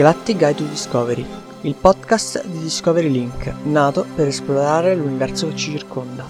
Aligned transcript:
Galactic 0.00 0.38
Guide 0.38 0.54
to 0.54 0.64
Discovery, 0.64 1.26
il 1.60 1.74
podcast 1.74 2.42
di 2.46 2.60
Discovery 2.60 3.10
Link, 3.10 3.52
nato 3.64 4.06
per 4.14 4.28
esplorare 4.28 4.94
l'universo 4.94 5.48
che 5.48 5.56
ci 5.56 5.72
circonda. 5.72 6.24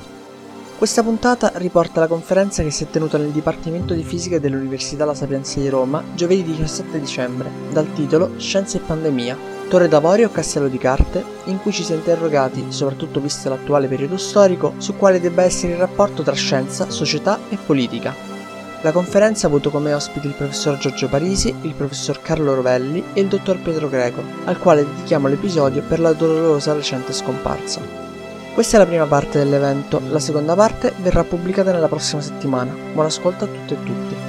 Questa 0.76 1.04
puntata 1.04 1.52
riporta 1.54 2.00
la 2.00 2.08
conferenza 2.08 2.64
che 2.64 2.72
si 2.72 2.82
è 2.82 2.90
tenuta 2.90 3.16
nel 3.16 3.30
Dipartimento 3.30 3.94
di 3.94 4.02
Fisica 4.02 4.40
dell'Università 4.40 5.04
La 5.04 5.14
Sapienza 5.14 5.60
di 5.60 5.68
Roma 5.68 6.02
giovedì 6.16 6.42
17 6.42 6.98
dicembre, 6.98 7.48
dal 7.70 7.92
titolo 7.92 8.32
Scienze 8.38 8.78
e 8.78 8.80
Pandemia, 8.80 9.38
Torre 9.68 9.86
d'Avorio 9.86 10.26
o 10.26 10.32
Castello 10.32 10.66
di 10.66 10.78
Carte, 10.78 11.22
in 11.44 11.62
cui 11.62 11.70
ci 11.70 11.84
si 11.84 11.92
è 11.92 11.94
interrogati, 11.94 12.64
soprattutto 12.70 13.20
visto 13.20 13.48
l'attuale 13.48 13.86
periodo 13.86 14.16
storico, 14.16 14.74
su 14.78 14.96
quale 14.96 15.20
debba 15.20 15.44
essere 15.44 15.74
il 15.74 15.78
rapporto 15.78 16.24
tra 16.24 16.34
scienza, 16.34 16.90
società 16.90 17.38
e 17.48 17.56
politica. 17.56 18.29
La 18.82 18.92
conferenza 18.92 19.46
ha 19.46 19.50
avuto 19.50 19.68
come 19.68 19.92
ospiti 19.92 20.26
il 20.26 20.32
professor 20.32 20.78
Giorgio 20.78 21.06
Parisi, 21.06 21.54
il 21.62 21.74
professor 21.74 22.22
Carlo 22.22 22.54
Rovelli 22.54 23.04
e 23.12 23.20
il 23.20 23.26
dottor 23.26 23.58
Pietro 23.58 23.90
Greco, 23.90 24.22
al 24.44 24.58
quale 24.58 24.86
dedichiamo 24.86 25.28
l'episodio 25.28 25.82
per 25.82 26.00
la 26.00 26.14
dolorosa 26.14 26.72
recente 26.72 27.12
scomparsa. 27.12 27.82
Questa 28.54 28.76
è 28.76 28.78
la 28.78 28.86
prima 28.86 29.04
parte 29.04 29.38
dell'evento, 29.38 30.00
la 30.08 30.18
seconda 30.18 30.54
parte 30.54 30.94
verrà 30.96 31.24
pubblicata 31.24 31.72
nella 31.72 31.88
prossima 31.88 32.22
settimana. 32.22 32.74
Buon 32.94 33.04
ascolto 33.04 33.44
a 33.44 33.48
tutte 33.48 33.74
e 33.74 33.82
tutti. 33.82 34.19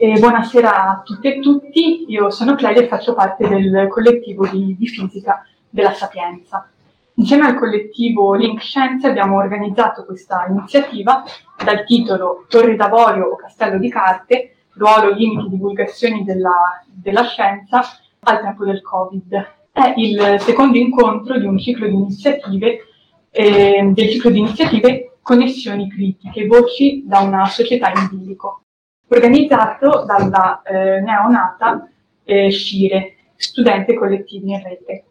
E 0.00 0.16
buonasera 0.16 0.90
a 0.90 1.02
tutte 1.04 1.34
e 1.34 1.40
tutti, 1.40 2.04
io 2.06 2.30
sono 2.30 2.54
Clelia 2.54 2.82
e 2.82 2.86
faccio 2.86 3.14
parte 3.14 3.48
del 3.48 3.88
collettivo 3.88 4.46
di, 4.46 4.76
di, 4.78 4.86
fisica 4.86 5.44
della 5.68 5.92
Sapienza. 5.92 6.70
Insieme 7.14 7.46
al 7.46 7.58
collettivo 7.58 8.34
Link 8.34 8.60
Scienze 8.60 9.08
abbiamo 9.08 9.38
organizzato 9.38 10.04
questa 10.04 10.46
iniziativa 10.48 11.24
dal 11.64 11.84
titolo 11.84 12.44
Torre 12.48 12.76
d'Avorio 12.76 13.24
o 13.24 13.34
Castello 13.34 13.76
di 13.76 13.90
Carte, 13.90 14.54
ruolo, 14.74 15.10
limiti, 15.10 15.48
divulgazioni 15.48 16.22
della, 16.22 16.80
della 16.86 17.24
scienza 17.24 17.82
al 18.20 18.40
tempo 18.40 18.64
del 18.64 18.80
Covid. 18.80 19.54
È 19.72 19.94
il 19.96 20.36
secondo 20.38 20.78
incontro 20.78 21.36
di 21.40 21.44
un 21.44 21.58
ciclo 21.58 21.88
di 21.88 21.94
iniziative, 21.94 22.84
eh, 23.30 23.90
del 23.92 24.08
ciclo 24.10 24.30
di 24.30 24.38
iniziative 24.38 25.16
Connessioni 25.22 25.90
critiche, 25.90 26.46
voci 26.46 27.02
da 27.04 27.18
una 27.18 27.46
società 27.46 27.90
in 27.90 28.08
bilico 28.12 28.62
organizzato 29.08 30.04
dalla 30.06 30.62
eh, 30.62 31.00
neonata 31.00 31.88
eh, 32.24 32.50
Scire, 32.50 33.16
Studente 33.36 33.94
Collettivi 33.94 34.50
in 34.50 34.62
Rete. 34.62 35.04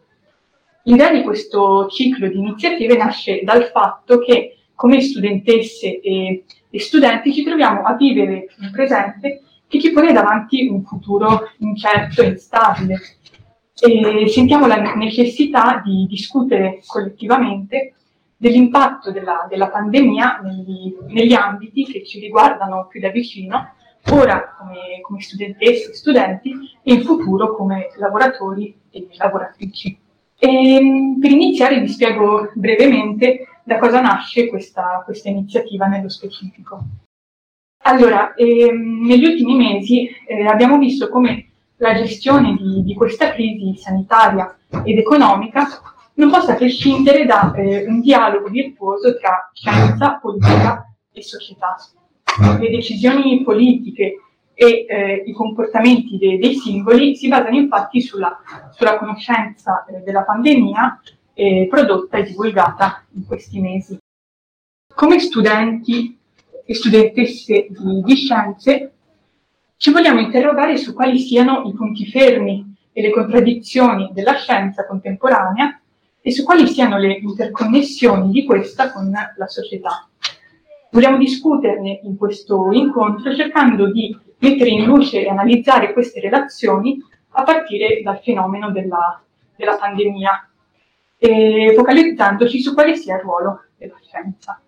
L'idea 0.84 1.12
di 1.12 1.24
questo 1.24 1.88
ciclo 1.88 2.28
di 2.28 2.38
iniziative 2.38 2.96
nasce 2.96 3.42
dal 3.44 3.66
fatto 3.66 4.20
che 4.20 4.58
come 4.74 5.02
studentesse 5.02 6.00
e, 6.00 6.44
e 6.70 6.80
studenti 6.80 7.34
ci 7.34 7.44
troviamo 7.44 7.82
a 7.82 7.96
vivere 7.96 8.48
un 8.60 8.72
presente 8.72 9.42
che 9.68 9.82
ci 9.82 9.92
pone 9.92 10.14
davanti 10.14 10.68
un 10.68 10.84
futuro 10.84 11.50
incerto 11.58 12.22
e 12.22 12.28
instabile. 12.28 13.00
E 13.80 14.28
sentiamo 14.30 14.66
la 14.66 14.94
necessità 14.96 15.82
di 15.84 16.06
discutere 16.08 16.80
collettivamente 16.86 17.94
dell'impatto 18.38 19.12
della, 19.12 19.46
della 19.50 19.70
pandemia 19.70 20.42
negli, 20.44 20.96
negli 21.08 21.34
ambiti 21.34 21.86
che 21.86 22.06
ci 22.06 22.20
riguardano 22.20 22.88
più 22.88 23.02
da 23.02 23.10
vicino 23.10 23.74
ora 24.12 24.56
come, 24.58 25.02
come 25.02 25.22
studentesse 25.22 25.92
e 25.92 25.94
studenti 25.94 26.52
e 26.82 26.94
in 26.94 27.04
futuro 27.04 27.56
come 27.56 27.90
lavoratori 27.98 28.76
e 28.90 29.08
lavoratrici. 29.18 30.00
E, 30.40 30.48
ehm, 30.48 31.20
per 31.20 31.32
iniziare 31.32 31.80
vi 31.80 31.88
spiego 31.88 32.52
brevemente 32.54 33.48
da 33.64 33.80
cosa 33.80 34.00
nasce 34.02 34.48
questa, 34.48 35.02
questa 35.04 35.30
iniziativa 35.30 35.88
nello 35.88 36.10
specifico. 36.10 36.82
Allora, 37.84 38.34
ehm, 38.36 39.06
negli 39.06 39.26
ultimi 39.26 39.56
mesi 39.56 40.08
eh, 40.28 40.46
abbiamo 40.46 40.78
visto 40.78 41.10
come 41.10 41.46
la 41.78 41.94
gestione 41.94 42.56
di, 42.56 42.84
di, 42.84 42.94
questa 42.96 43.32
crisi 43.32 43.76
sanitaria 43.78 44.58
ed 44.84 44.98
economica 44.98 45.68
non 46.16 46.32
possa 46.32 46.56
prescindere 46.56 47.26
da 47.26 47.54
eh, 47.54 47.86
un 47.86 48.02
dialogo 48.02 48.48
virtuoso 48.48 49.16
tra 49.18 49.52
scienza, 49.54 50.18
politica 50.20 50.92
e 51.12 51.22
società 51.22 51.76
le 52.60 52.70
decisioni 52.70 53.44
politiche 53.44 54.22
e 54.54 54.86
eh, 54.88 55.24
i 55.26 55.34
comportamenti 55.34 56.18
de- 56.18 56.38
dei 56.38 56.56
singoli 56.56 57.16
si 57.16 57.28
basano 57.28 57.58
infatti 57.58 58.02
sulla, 58.02 58.40
sulla 58.72 58.98
conoscenza 58.98 59.86
eh, 59.86 60.00
della 60.04 60.24
pandemia 60.24 61.02
eh, 61.34 61.68
prodotta 61.70 62.18
e 62.18 62.24
divulgata 62.24 63.06
in 63.14 63.26
questi 63.26 63.60
mesi. 63.60 63.98
Come 64.94 65.20
studenti 65.20 66.18
e 66.66 66.74
studentesse 66.74 67.68
di, 67.70 68.02
di 68.04 68.16
scienze 68.16 68.94
ci 69.78 69.92
vogliamo 69.92 70.20
interrogare 70.20 70.76
su 70.78 70.94
quali 70.94 71.20
siano 71.20 71.62
i 71.66 71.74
punti 71.74 72.08
fermi 72.08 72.76
e 72.92 73.02
le 73.02 73.12
contraddizioni 73.12 74.10
della 74.12 74.34
scienza 74.34 74.88
contemporanea 74.88 75.80
e 76.20 76.32
su 76.32 76.44
quali 76.44 76.68
siano 76.68 76.98
le 76.98 77.14
interconnessioni 77.14 78.32
di 78.32 78.44
questa 78.44 78.92
con 78.92 79.12
la 79.12 79.48
società. 79.48 80.10
Vogliamo 80.92 81.18
discuterne 81.18 82.00
in 82.04 82.18
questo 82.18 82.72
incontro 82.72 83.36
cercando 83.36 83.92
di 83.92 84.18
mettere 84.40 84.70
in 84.70 84.86
luce 84.86 85.24
e 85.24 85.30
analizzare 85.30 85.94
queste 85.94 86.20
relazioni 86.20 86.98
a 87.32 87.44
partire 87.44 88.02
dal 88.02 88.20
fenomeno 88.20 88.72
della, 88.72 89.22
della 89.56 89.76
pandemia, 89.76 90.50
focalizzandoci 91.76 92.62
su 92.62 92.74
quale 92.74 92.96
sia 92.96 93.16
il 93.16 93.22
ruolo 93.22 93.64
della 93.78 93.98
scienza. 94.02 94.62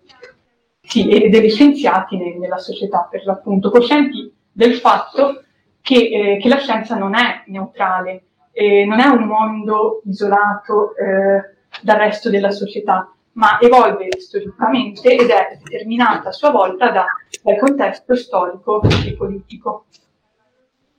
Sì, 0.82 1.08
e 1.08 1.28
degli 1.28 1.50
scienziati 1.50 2.16
nella 2.16 2.58
società, 2.58 3.06
per 3.08 3.24
l'appunto, 3.24 3.70
coscienti 3.70 4.32
del 4.50 4.74
fatto 4.74 5.44
che, 5.80 6.34
eh, 6.34 6.38
che 6.38 6.48
la 6.48 6.58
scienza 6.58 6.96
non 6.96 7.14
è 7.14 7.44
neutrale, 7.46 8.24
eh, 8.52 8.84
non 8.84 8.98
è 8.98 9.06
un 9.06 9.24
mondo 9.24 10.02
isolato 10.04 10.94
eh, 10.96 11.54
dal 11.80 11.96
resto 11.96 12.28
della 12.28 12.50
società, 12.50 13.12
ma 13.40 13.58
evolve 13.58 14.08
storicamente 14.18 15.16
ed 15.16 15.30
è 15.30 15.58
determinata 15.58 16.28
a 16.28 16.32
sua 16.32 16.50
volta 16.50 16.90
da, 16.90 17.06
dal 17.42 17.58
contesto 17.58 18.14
storico 18.14 18.82
e 18.82 19.14
politico. 19.14 19.86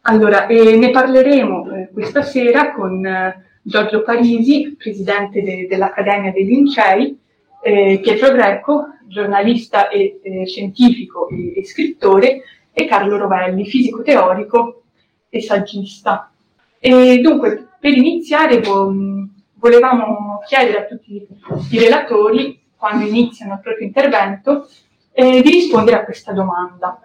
Allora, 0.01 0.47
eh, 0.47 0.75
ne 0.75 0.89
parleremo 0.89 1.71
eh, 1.71 1.89
questa 1.93 2.23
sera 2.23 2.73
con 2.73 3.05
eh, 3.05 3.45
Giorgio 3.61 4.01
Parisi, 4.01 4.75
presidente 4.75 5.43
de- 5.43 5.67
dell'Accademia 5.69 6.31
dei 6.31 6.45
Lincei, 6.45 7.19
eh, 7.61 7.99
Pietro 8.01 8.31
Greco, 8.31 8.87
giornalista 9.07 9.89
e 9.89 10.19
eh, 10.23 10.47
scientifico 10.47 11.29
e, 11.29 11.59
e, 11.59 11.63
scrittore, 11.63 12.41
e 12.73 12.85
Carlo 12.85 13.17
Rovelli, 13.17 13.67
fisico 13.67 14.01
teorico 14.01 14.81
e 15.29 15.41
saggista. 15.43 16.31
E 16.79 17.19
dunque, 17.19 17.67
per 17.79 17.95
iniziare, 17.95 18.59
vo- 18.61 19.20
volevamo 19.61 20.41
chiedere 20.45 20.79
a 20.79 20.85
tutti 20.85 21.27
i 21.69 21.79
relatori, 21.79 22.59
quando 22.75 23.05
iniziano 23.05 23.53
il 23.53 23.59
proprio 23.61 23.85
intervento, 23.85 24.67
eh, 25.13 25.41
di 25.41 25.49
rispondere 25.51 25.97
a 25.97 26.03
questa 26.03 26.33
domanda. 26.33 26.99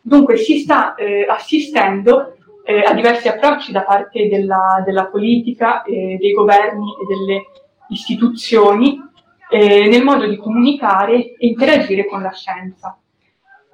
Dunque 0.00 0.36
si 0.36 0.60
sta 0.60 0.94
eh, 0.94 1.26
assistendo 1.28 2.36
eh, 2.64 2.80
a 2.80 2.94
diversi 2.94 3.26
approcci 3.26 3.72
da 3.72 3.82
parte 3.82 4.28
della, 4.28 4.82
della 4.86 5.06
politica, 5.06 5.82
dei 5.84 6.32
governi 6.32 6.92
e 6.92 7.06
delle 7.06 7.42
istituzioni 7.88 9.00
eh, 9.50 9.88
nel 9.88 10.04
modo 10.04 10.26
di 10.26 10.36
comunicare 10.36 11.34
e 11.34 11.48
interagire 11.48 12.06
con 12.06 12.22
la 12.22 12.30
scienza. 12.30 12.96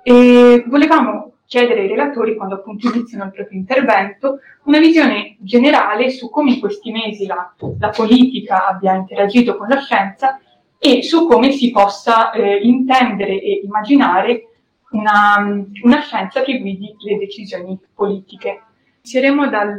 E 0.02 0.64
volevamo 0.66 1.35
chiedere 1.46 1.82
ai 1.82 1.88
relatori, 1.88 2.36
quando 2.36 2.56
appunto 2.56 2.88
iniziano 2.92 3.24
il 3.24 3.32
proprio 3.32 3.58
intervento, 3.58 4.40
una 4.64 4.78
visione 4.78 5.36
generale 5.40 6.10
su 6.10 6.28
come 6.28 6.52
in 6.52 6.60
questi 6.60 6.90
mesi 6.90 7.26
la, 7.26 7.54
la 7.78 7.90
politica 7.90 8.66
abbia 8.66 8.94
interagito 8.94 9.56
con 9.56 9.68
la 9.68 9.80
scienza 9.80 10.40
e 10.78 11.02
su 11.02 11.26
come 11.26 11.52
si 11.52 11.70
possa 11.70 12.32
eh, 12.32 12.58
intendere 12.58 13.40
e 13.40 13.62
immaginare 13.64 14.48
una, 14.90 15.64
una, 15.82 16.00
scienza 16.00 16.42
che 16.42 16.58
guidi 16.58 16.94
le 16.98 17.18
decisioni 17.18 17.78
politiche. 17.94 18.62
Inizieremo 19.02 19.48
dal, 19.48 19.76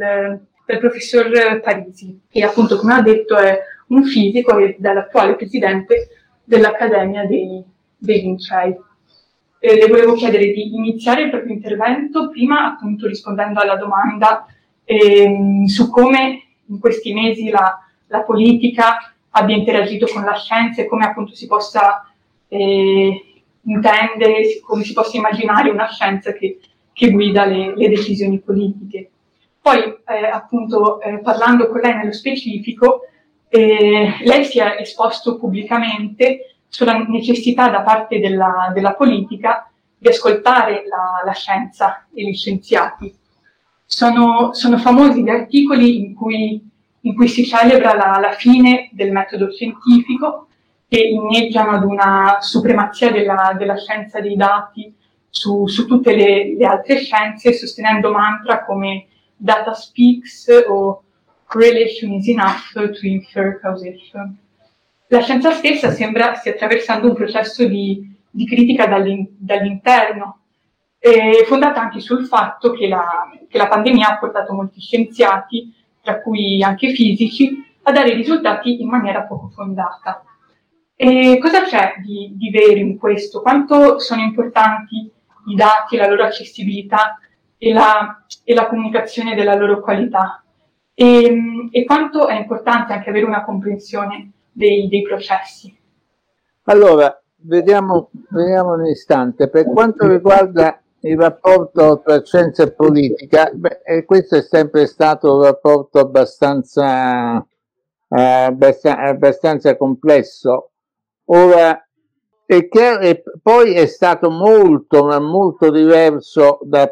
dal 0.65 0.79
professor 0.79 1.61
Parisi, 1.61 2.21
che 2.29 2.43
appunto, 2.43 2.77
come 2.77 2.93
ha 2.93 3.01
detto, 3.01 3.35
è 3.37 3.59
un 3.87 4.03
fisico 4.03 4.57
e 4.57 4.75
dall'attuale 4.79 5.35
presidente 5.35 6.09
dell'Accademia 6.43 7.25
dei, 7.25 7.63
dei 7.97 8.21
Lincei 8.21 8.75
eh, 9.59 9.75
le 9.75 9.87
volevo 9.87 10.13
chiedere 10.13 10.51
di 10.51 10.75
iniziare 10.75 11.23
il 11.23 11.29
proprio 11.29 11.53
intervento, 11.53 12.29
prima 12.29 12.65
appunto 12.65 13.07
rispondendo 13.07 13.59
alla 13.59 13.75
domanda 13.75 14.45
ehm, 14.83 15.65
su 15.65 15.89
come 15.89 16.41
in 16.65 16.79
questi 16.79 17.13
mesi 17.13 17.49
la, 17.49 17.79
la, 18.07 18.21
politica 18.23 19.13
abbia 19.31 19.55
interagito 19.55 20.07
con 20.07 20.23
la 20.23 20.35
scienza 20.35 20.81
e 20.81 20.87
come 20.87 21.05
appunto 21.05 21.33
si 21.33 21.47
possa 21.47 22.07
e 22.47 23.41
intende, 23.63 24.59
come 24.61 24.83
si 24.83 24.93
possa 24.93 25.17
immaginare, 25.17 25.69
una 25.69 25.89
scienza 25.89 26.31
che, 26.33 26.59
che 26.93 27.11
guida 27.11 27.45
le, 27.45 27.75
le, 27.75 27.89
decisioni 27.89 28.39
politiche. 28.39 29.09
Poi, 29.61 29.79
eh, 29.79 30.25
appunto, 30.25 31.01
eh, 31.01 31.19
parlando 31.19 31.67
con 31.67 31.81
lei 31.81 31.95
nello 31.95 32.13
specifico, 32.13 33.01
eh, 33.49 34.13
lei 34.23 34.45
si 34.45 34.59
è 34.59 34.77
esposto 34.79 35.37
pubblicamente 35.37 36.56
sulla 36.67 36.97
necessità 36.97 37.69
da 37.69 37.81
parte 37.81 38.19
della, 38.19 38.71
della 38.73 38.93
politica 38.93 39.69
di 39.97 40.07
ascoltare 40.07 40.83
la, 40.87 41.23
la, 41.25 41.33
scienza 41.33 42.05
e 42.13 42.23
gli 42.23 42.35
scienziati. 42.35 43.13
Sono, 43.85 44.53
sono 44.53 44.77
famosi 44.77 45.23
gli 45.23 45.29
articoli 45.29 46.05
in 46.05 46.13
cui, 46.13 46.61
in 47.01 47.15
cui 47.15 47.27
si 47.27 47.45
celebra 47.45 47.95
la, 47.95 48.19
la, 48.19 48.31
fine 48.33 48.89
del 48.91 49.11
metodo 49.11 49.51
scientifico 49.51 50.47
che 50.87 51.01
inneggiano 51.01 51.71
ad 51.71 51.83
una 51.83 52.37
supremazia 52.41 53.11
della, 53.11 53.55
della 53.57 53.77
scienza 53.77 54.19
dei 54.19 54.35
dati 54.35 54.93
su, 55.29 55.67
su 55.67 55.85
tutte 55.85 56.15
le, 56.15 56.55
le, 56.55 56.65
altre 56.65 56.97
scienze, 56.97 57.53
sostenendo 57.53 58.11
mantra 58.11 58.63
come 58.65 59.07
data 59.35 59.73
speaks 59.73 60.47
o 60.67 61.03
correlation 61.45 62.11
is 62.13 62.27
enough 62.27 62.71
to 62.73 63.05
infer 63.05 63.59
causation. 63.59 64.37
La 65.09 65.21
scienza 65.21 65.51
stessa 65.51 65.91
sembra 65.91 66.33
stia 66.35 66.51
attraversando 66.51 67.07
un 67.07 67.15
processo 67.15 67.65
di, 67.65 68.13
di 68.29 68.45
critica 68.45 68.87
dall'in, 68.87 69.25
dall'interno, 69.37 70.41
eh, 70.99 71.45
fondata 71.45 71.79
anche 71.79 72.01
sul 72.01 72.25
fatto 72.25 72.71
che 72.71 72.87
la, 72.87 73.29
che 73.47 73.57
la 73.57 73.67
pandemia 73.67 74.09
ha 74.09 74.17
portato 74.17 74.53
molti 74.53 74.81
scienziati, 74.81 75.73
tra 76.01 76.21
cui 76.21 76.61
anche 76.61 76.89
fisici, 76.89 77.63
a 77.83 77.91
dare 77.93 78.13
risultati 78.13 78.81
in 78.81 78.89
maniera 78.89 79.21
poco 79.23 79.47
fondata. 79.47 80.23
E 80.95 81.37
cosa 81.39 81.63
c'è 81.63 81.95
di, 82.03 82.33
di, 82.33 82.49
vero 82.49 82.79
in 82.79 82.97
questo? 82.97 83.41
Quanto 83.41 83.99
sono 83.99 84.21
importanti 84.21 85.09
i 85.47 85.55
dati, 85.55 85.95
la 85.95 86.07
loro 86.07 86.23
accessibilità 86.23 87.17
e 87.57 87.71
la, 87.71 88.25
e 88.43 88.53
la 88.53 88.67
comunicazione 88.67 89.35
della 89.35 89.55
loro 89.55 89.79
qualità? 89.79 90.43
E, 90.93 91.69
e, 91.71 91.85
quanto 91.85 92.27
è 92.27 92.35
importante 92.35 92.91
anche 92.91 93.09
avere 93.09 93.25
una 93.25 93.43
comprensione 93.43 94.31
dei, 94.57 94.87
dei 94.87 95.01
processi? 95.03 95.75
Allora, 96.63 97.21
vediamo, 97.35 98.09
vediamo 98.29 98.73
un 98.73 98.85
istante. 98.87 99.49
Per 99.49 99.65
quanto 99.65 100.07
riguarda 100.07 100.81
il 101.01 101.17
rapporto 101.17 102.01
tra 102.03 102.23
scienza 102.23 102.63
e 102.63 102.71
politica, 102.71 103.51
beh, 103.53 104.03
questo 104.05 104.35
è 104.37 104.41
sempre 104.41 104.87
stato 104.87 105.35
un 105.35 105.43
rapporto 105.43 105.99
abbastanza, 105.99 107.37
eh, 107.37 108.21
abbastanza, 108.21 109.01
abbastanza 109.03 109.77
complesso 109.77 110.71
Ora, 111.29 111.85
è 112.45 112.67
chiaro, 112.69 113.01
e 113.01 113.21
poi 113.41 113.73
è 113.73 113.85
stato 113.85 114.29
molto, 114.29 115.03
ma 115.03 115.19
molto 115.19 115.69
diverso 115.69 116.59
da, 116.61 116.89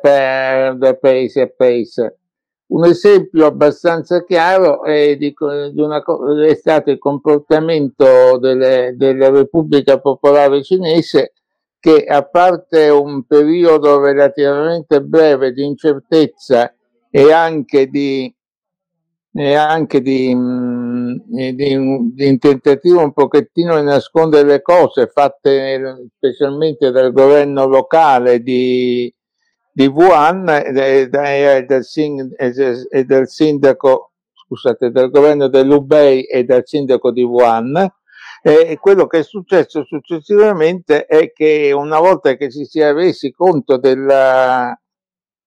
da 0.75 0.93
paese 0.95 1.41
a 1.41 1.47
paese. 1.55 2.19
Un 2.67 2.83
esempio 2.85 3.45
abbastanza 3.45 4.23
chiaro 4.23 4.83
è, 4.83 5.15
di, 5.17 5.33
di 5.71 5.81
una, 5.81 6.03
è 6.43 6.55
stato 6.55 6.89
il 6.89 6.97
comportamento 6.97 8.37
delle, 8.39 8.95
della 8.97 9.29
Repubblica 9.29 9.99
Popolare 9.99 10.63
Cinese 10.63 11.33
che 11.79 12.03
a 12.05 12.23
parte 12.23 12.89
un 12.89 13.23
periodo 13.25 14.01
relativamente 14.01 15.03
breve 15.03 15.51
di 15.51 15.63
incertezza 15.63 16.73
e 17.11 17.31
anche 17.31 17.87
di, 17.87 18.33
e 19.31 19.53
anche 19.53 20.01
di, 20.01 20.33
mm, 20.33 21.15
di, 21.27 21.55
di, 21.55 21.75
un 21.75 22.39
tentativo 22.39 23.01
un 23.01 23.13
pochettino 23.13 23.77
di 23.77 23.83
nascondere 23.83 24.47
le 24.47 24.61
cose 24.63 25.05
fatte 25.05 26.09
specialmente 26.17 26.89
dal 26.89 27.13
governo 27.13 27.67
locale 27.67 28.41
di, 28.41 29.13
di 29.75 29.87
Wuhan 29.87 30.47
e, 30.47 30.71
e, 30.73 31.09
e, 31.11 33.03
del, 33.03 33.27
sindaco, 33.27 34.11
scusate, 34.45 34.89
del 34.89 35.09
governo 35.09 35.49
dell'Ubei 35.49 36.23
e 36.23 36.45
del 36.45 36.61
sindaco 36.63 37.11
di 37.11 37.23
Wuhan. 37.23 37.85
E 38.41 38.77
quello 38.79 39.05
che 39.07 39.19
è 39.19 39.23
successo 39.23 39.83
successivamente 39.83 41.05
è 41.05 41.33
che 41.33 41.73
una 41.73 41.99
volta 41.99 42.35
che 42.35 42.49
si 42.51 42.63
sia 42.63 42.93
resi 42.93 43.31
conto 43.31 43.77
della, 43.77 44.79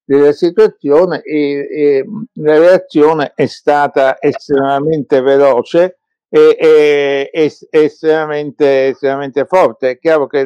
della 0.04 0.32
situazione 0.32 1.22
e, 1.22 1.66
e, 1.70 2.04
la 2.34 2.58
reazione 2.58 3.32
è 3.34 3.46
stata 3.46 4.20
estremamente 4.20 5.22
veloce 5.22 6.00
e, 6.28 6.54
e, 6.58 7.30
e 7.32 7.52
estremamente, 7.70 8.88
estremamente, 8.88 9.46
forte. 9.46 9.90
È 9.90 9.98
chiaro 9.98 10.26
che 10.26 10.44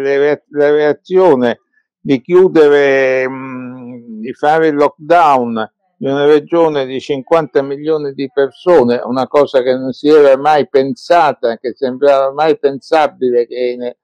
la 0.50 0.70
reazione 0.70 1.61
di 2.02 2.20
chiudere, 2.20 3.28
mh, 3.28 4.20
di 4.20 4.32
fare 4.34 4.68
il 4.68 4.74
lockdown 4.74 5.70
di 5.96 6.08
una 6.08 6.26
regione 6.26 6.84
di 6.84 6.98
50 6.98 7.62
milioni 7.62 8.12
di 8.12 8.28
persone, 8.32 9.00
una 9.04 9.28
cosa 9.28 9.62
che 9.62 9.76
non 9.76 9.92
si 9.92 10.08
era 10.08 10.36
mai 10.36 10.68
pensata, 10.68 11.56
che 11.58 11.74
sembrava 11.76 12.32
mai 12.32 12.58
pensabile 12.58 13.46
in, 13.48 13.94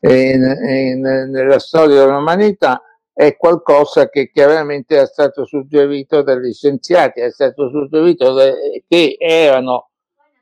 in, 0.00 0.42
in, 0.68 1.00
nella 1.00 1.60
storia 1.60 2.04
dell'umanità, 2.04 2.82
è 3.12 3.36
qualcosa 3.36 4.08
che 4.08 4.32
chiaramente 4.32 5.00
è 5.00 5.06
stato 5.06 5.44
suggerito 5.44 6.22
dagli 6.22 6.52
scienziati, 6.52 7.20
è 7.20 7.30
stato 7.30 7.68
suggerito 7.68 8.34
che 8.88 9.16
erano, 9.16 9.90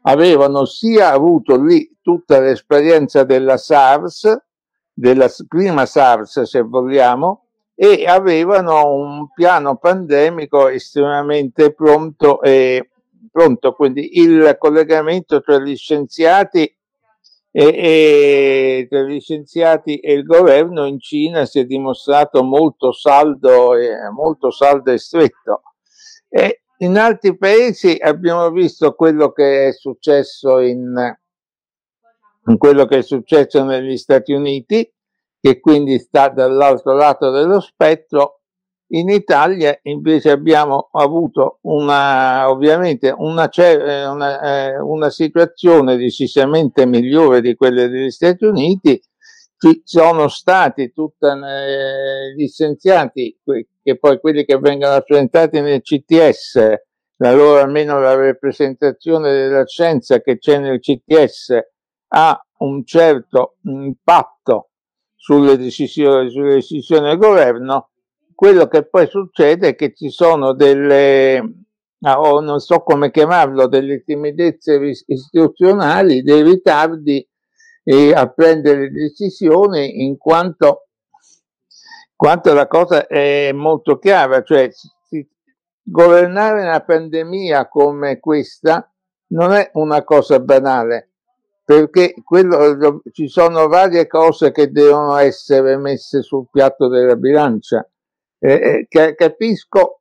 avevano 0.05 0.65
sia 0.65 1.11
avuto 1.11 1.63
lì 1.63 1.95
tutta 2.01 2.41
l'esperienza 2.41 3.25
della 3.25 3.59
SARS, 3.59 4.35
della 4.93 5.29
prima 5.49 5.87
SARS 5.87 6.43
se 6.43 6.61
vogliamo, 6.61 7.47
e 7.75 8.07
avevano 8.07 8.95
un 8.95 9.33
piano 9.33 9.77
pandemico 9.77 10.69
estremamente 10.69 11.73
pronto 11.73 12.41
e 12.43 12.91
pronto, 13.31 13.73
quindi 13.73 14.21
il 14.21 14.57
collegamento 14.59 15.41
tra 15.41 15.59
gli 15.59 15.75
scienziati 15.75 16.77
e, 17.51 17.65
e 17.65 18.87
tra 18.89 19.03
gli 19.03 19.21
scienziati 19.21 19.99
e 19.99 20.13
il 20.13 20.25
governo 20.25 20.87
in 20.87 21.01
Cina 21.01 21.45
si 21.45 21.59
è 21.59 21.65
dimostrato 21.65 22.43
molto 22.43 22.93
saldo 22.93 23.75
e, 23.75 24.11
molto 24.11 24.51
saldo 24.51 24.93
e 24.93 24.99
stretto. 24.99 25.63
E 26.29 26.63
in 26.79 26.97
altri 26.99 27.37
paesi 27.37 27.97
abbiamo 28.01 28.51
visto 28.51 28.95
quello 28.95 29.33
che 29.33 29.69
è 29.69 29.73
successo 29.73 30.61
in, 30.61 30.95
in 32.47 32.59
quello 32.59 32.87
che 32.87 32.99
è 32.99 33.03
successo 33.03 33.65
negli 33.65 33.97
Stati 33.97 34.33
Uniti, 34.33 34.91
che 35.41 35.61
quindi 35.61 35.99
sta 35.99 36.29
dall'altro 36.29 36.95
lato 36.95 37.31
dello 37.31 37.61
spettro, 37.61 38.43
in 38.95 39.09
Italia 39.09 39.79
invece 39.85 40.31
abbiamo 40.31 40.89
avuto 40.93 41.59
una, 41.63 42.51
ovviamente 42.51 43.15
una, 43.17 43.51
una, 43.57 44.41
eh, 44.41 44.79
una, 44.79 45.09
situazione 45.09 45.97
decisamente 45.97 46.85
migliore 46.85 47.41
di 47.41 47.55
quella 47.55 47.87
degli 47.87 48.11
Stati 48.11 48.45
Uniti. 48.45 49.01
Ci 49.57 49.81
sono 49.85 50.29
stati 50.29 50.93
tutti 50.93 51.25
eh, 51.25 52.35
gli 52.37 52.49
scienziati, 52.49 53.39
che 53.83 53.99
poi 53.99 54.21
quelli 54.21 54.45
che 54.45 54.59
vengono 54.59 54.93
rappresentati 54.93 55.61
nel 55.61 55.81
CTS, 55.81 56.55
la 57.17 57.33
loro 57.33 57.61
almeno 57.61 58.01
la 58.01 58.15
rappresentazione 58.15 59.33
della 59.33 59.65
scienza 59.65 60.21
che 60.21 60.39
c'è 60.39 60.59
nel 60.59 60.81
CTS 60.81 61.72
ha 62.15 62.45
un 62.59 62.85
certo 62.85 63.57
impatto 63.63 64.71
sulle 65.15 65.57
decisioni, 65.57 66.31
sulle 66.31 66.55
decisioni 66.55 67.09
del 67.09 67.19
governo. 67.19 67.91
Quello 68.35 68.67
che 68.67 68.87
poi 68.87 69.07
succede 69.07 69.69
è 69.69 69.75
che 69.77 69.95
ci 69.95 70.11
sono 70.11 70.53
delle, 70.53 71.39
ah, 72.01 72.21
o 72.21 72.41
non 72.41 72.59
so 72.59 72.81
come 72.81 73.11
chiamarlo, 73.11 73.67
delle 73.67 74.03
timidezze 74.03 74.81
istituzionali, 75.07 76.23
dei 76.23 76.43
ritardi 76.43 77.27
eh, 77.85 78.13
a 78.13 78.29
prendere 78.29 78.91
decisioni 78.91 80.05
in 80.05 80.19
quanto, 80.19 80.89
quanto 82.17 82.53
la 82.53 82.67
cosa 82.67 83.07
è 83.07 83.53
molto 83.53 83.99
chiara, 83.99 84.43
cioè 84.43 84.71
si, 84.73 85.27
governare 85.83 86.63
una 86.63 86.81
pandemia 86.81 87.69
come 87.69 88.19
questa 88.19 88.93
non 89.29 89.53
è 89.53 89.71
una 89.75 90.05
cosa 90.05 90.41
banale, 90.41 91.12
perché 91.73 92.15
quello, 92.23 93.01
ci 93.13 93.29
sono 93.29 93.67
varie 93.67 94.07
cose 94.07 94.53
che 94.53 94.71
devono 94.71 95.17
essere 95.17 95.79
messe 95.79 96.21
sul 96.21 96.47
piatto 96.51 96.89
della 96.89 97.17
bilancia. 97.17 97.89
Eh, 98.39 98.87
capisco, 99.15 100.01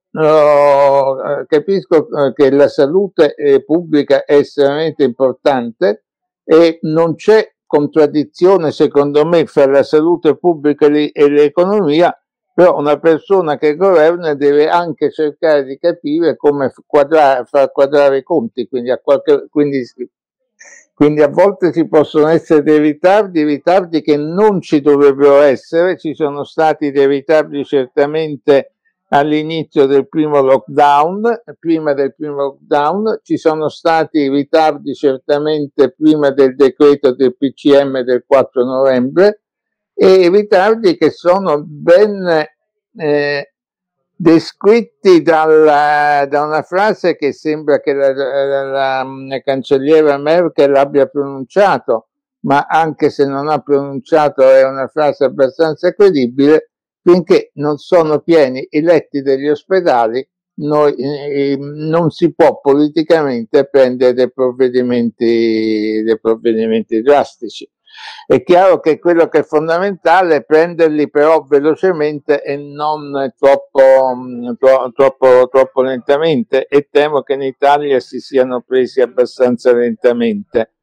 capisco 1.47 2.07
eh, 2.09 2.33
che 2.33 2.51
la 2.51 2.67
salute 2.67 3.35
pubblica 3.65 4.25
è 4.25 4.35
estremamente 4.35 5.03
importante 5.03 6.05
e 6.43 6.79
non 6.81 7.15
c'è 7.15 7.53
contraddizione 7.65 8.71
secondo 8.71 9.25
me 9.25 9.45
fra 9.45 9.65
la 9.67 9.83
salute 9.83 10.35
pubblica 10.35 10.87
e 10.87 11.29
l'economia, 11.29 12.13
però 12.53 12.77
una 12.77 12.99
persona 12.99 13.57
che 13.57 13.77
governa 13.77 14.33
deve 14.33 14.67
anche 14.67 15.09
cercare 15.09 15.63
di 15.63 15.77
capire 15.77 16.35
come 16.35 16.73
quadrare, 16.85 17.45
far 17.45 17.71
quadrare 17.71 18.17
i 18.17 18.23
conti, 18.23 18.67
quindi, 18.67 18.91
qualche, 19.01 19.47
quindi, 19.49 19.83
Quindi 21.01 21.23
a 21.23 21.29
volte 21.29 21.73
ci 21.73 21.87
possono 21.87 22.27
essere 22.27 22.61
dei 22.61 22.77
ritardi, 22.77 23.43
ritardi 23.43 24.03
che 24.03 24.17
non 24.17 24.61
ci 24.61 24.81
dovrebbero 24.81 25.41
essere, 25.41 25.97
ci 25.97 26.13
sono 26.13 26.43
stati 26.43 26.91
dei 26.91 27.07
ritardi 27.07 27.65
certamente 27.65 28.73
all'inizio 29.07 29.87
del 29.87 30.07
primo 30.07 30.41
lockdown, 30.41 31.41
prima 31.57 31.93
del 31.93 32.13
primo 32.13 32.35
lockdown, 32.35 33.21
ci 33.23 33.37
sono 33.37 33.67
stati 33.67 34.29
ritardi 34.29 34.93
certamente 34.93 35.89
prima 35.91 36.29
del 36.29 36.55
decreto 36.55 37.15
del 37.15 37.35
PCM 37.35 38.01
del 38.01 38.23
4 38.27 38.63
novembre 38.63 39.41
e 39.95 40.29
ritardi 40.29 40.97
che 40.97 41.09
sono 41.09 41.63
ben 41.65 42.45
eh, 42.95 43.50
descritti 44.21 45.23
dalla, 45.23 46.27
da 46.29 46.43
una 46.43 46.61
frase 46.61 47.15
che 47.15 47.33
sembra 47.33 47.79
che 47.79 47.91
la, 47.93 48.13
la, 48.13 48.63
la, 48.63 49.03
la, 49.03 49.39
cancelliera 49.39 50.15
Merkel 50.19 50.75
abbia 50.75 51.07
pronunciato, 51.07 52.09
ma 52.41 52.67
anche 52.69 53.09
se 53.09 53.25
non 53.25 53.49
ha 53.49 53.57
pronunciato 53.61 54.47
è 54.47 54.63
una 54.63 54.87
frase 54.87 55.23
abbastanza 55.23 55.91
credibile, 55.95 56.69
finché 57.01 57.49
non 57.55 57.77
sono 57.77 58.19
pieni 58.19 58.67
i 58.69 58.81
letti 58.81 59.23
degli 59.23 59.47
ospedali 59.47 60.23
noi, 60.53 60.93
eh, 60.97 61.57
non 61.57 62.11
si 62.11 62.31
può 62.35 62.59
politicamente 62.59 63.67
prendere 63.67 64.13
dei 64.13 64.31
provvedimenti, 64.31 66.03
dei 66.03 66.19
provvedimenti 66.19 67.01
drastici. 67.01 67.67
È 68.25 68.43
chiaro 68.43 68.79
che 68.79 68.99
quello 68.99 69.27
che 69.27 69.39
è 69.39 69.43
fondamentale 69.43 70.37
è 70.37 70.43
prenderli 70.43 71.09
però 71.09 71.41
velocemente 71.41 72.41
e 72.43 72.55
non 72.55 73.33
troppo, 73.37 74.15
mm, 74.15 74.53
tro, 74.57 74.91
troppo, 74.93 75.49
troppo 75.49 75.81
lentamente 75.81 76.65
e 76.67 76.87
temo 76.89 77.23
che 77.23 77.33
in 77.33 77.41
Italia 77.41 77.99
si 77.99 78.19
siano 78.19 78.61
presi 78.61 79.01
abbastanza 79.01 79.73
lentamente. 79.73 80.75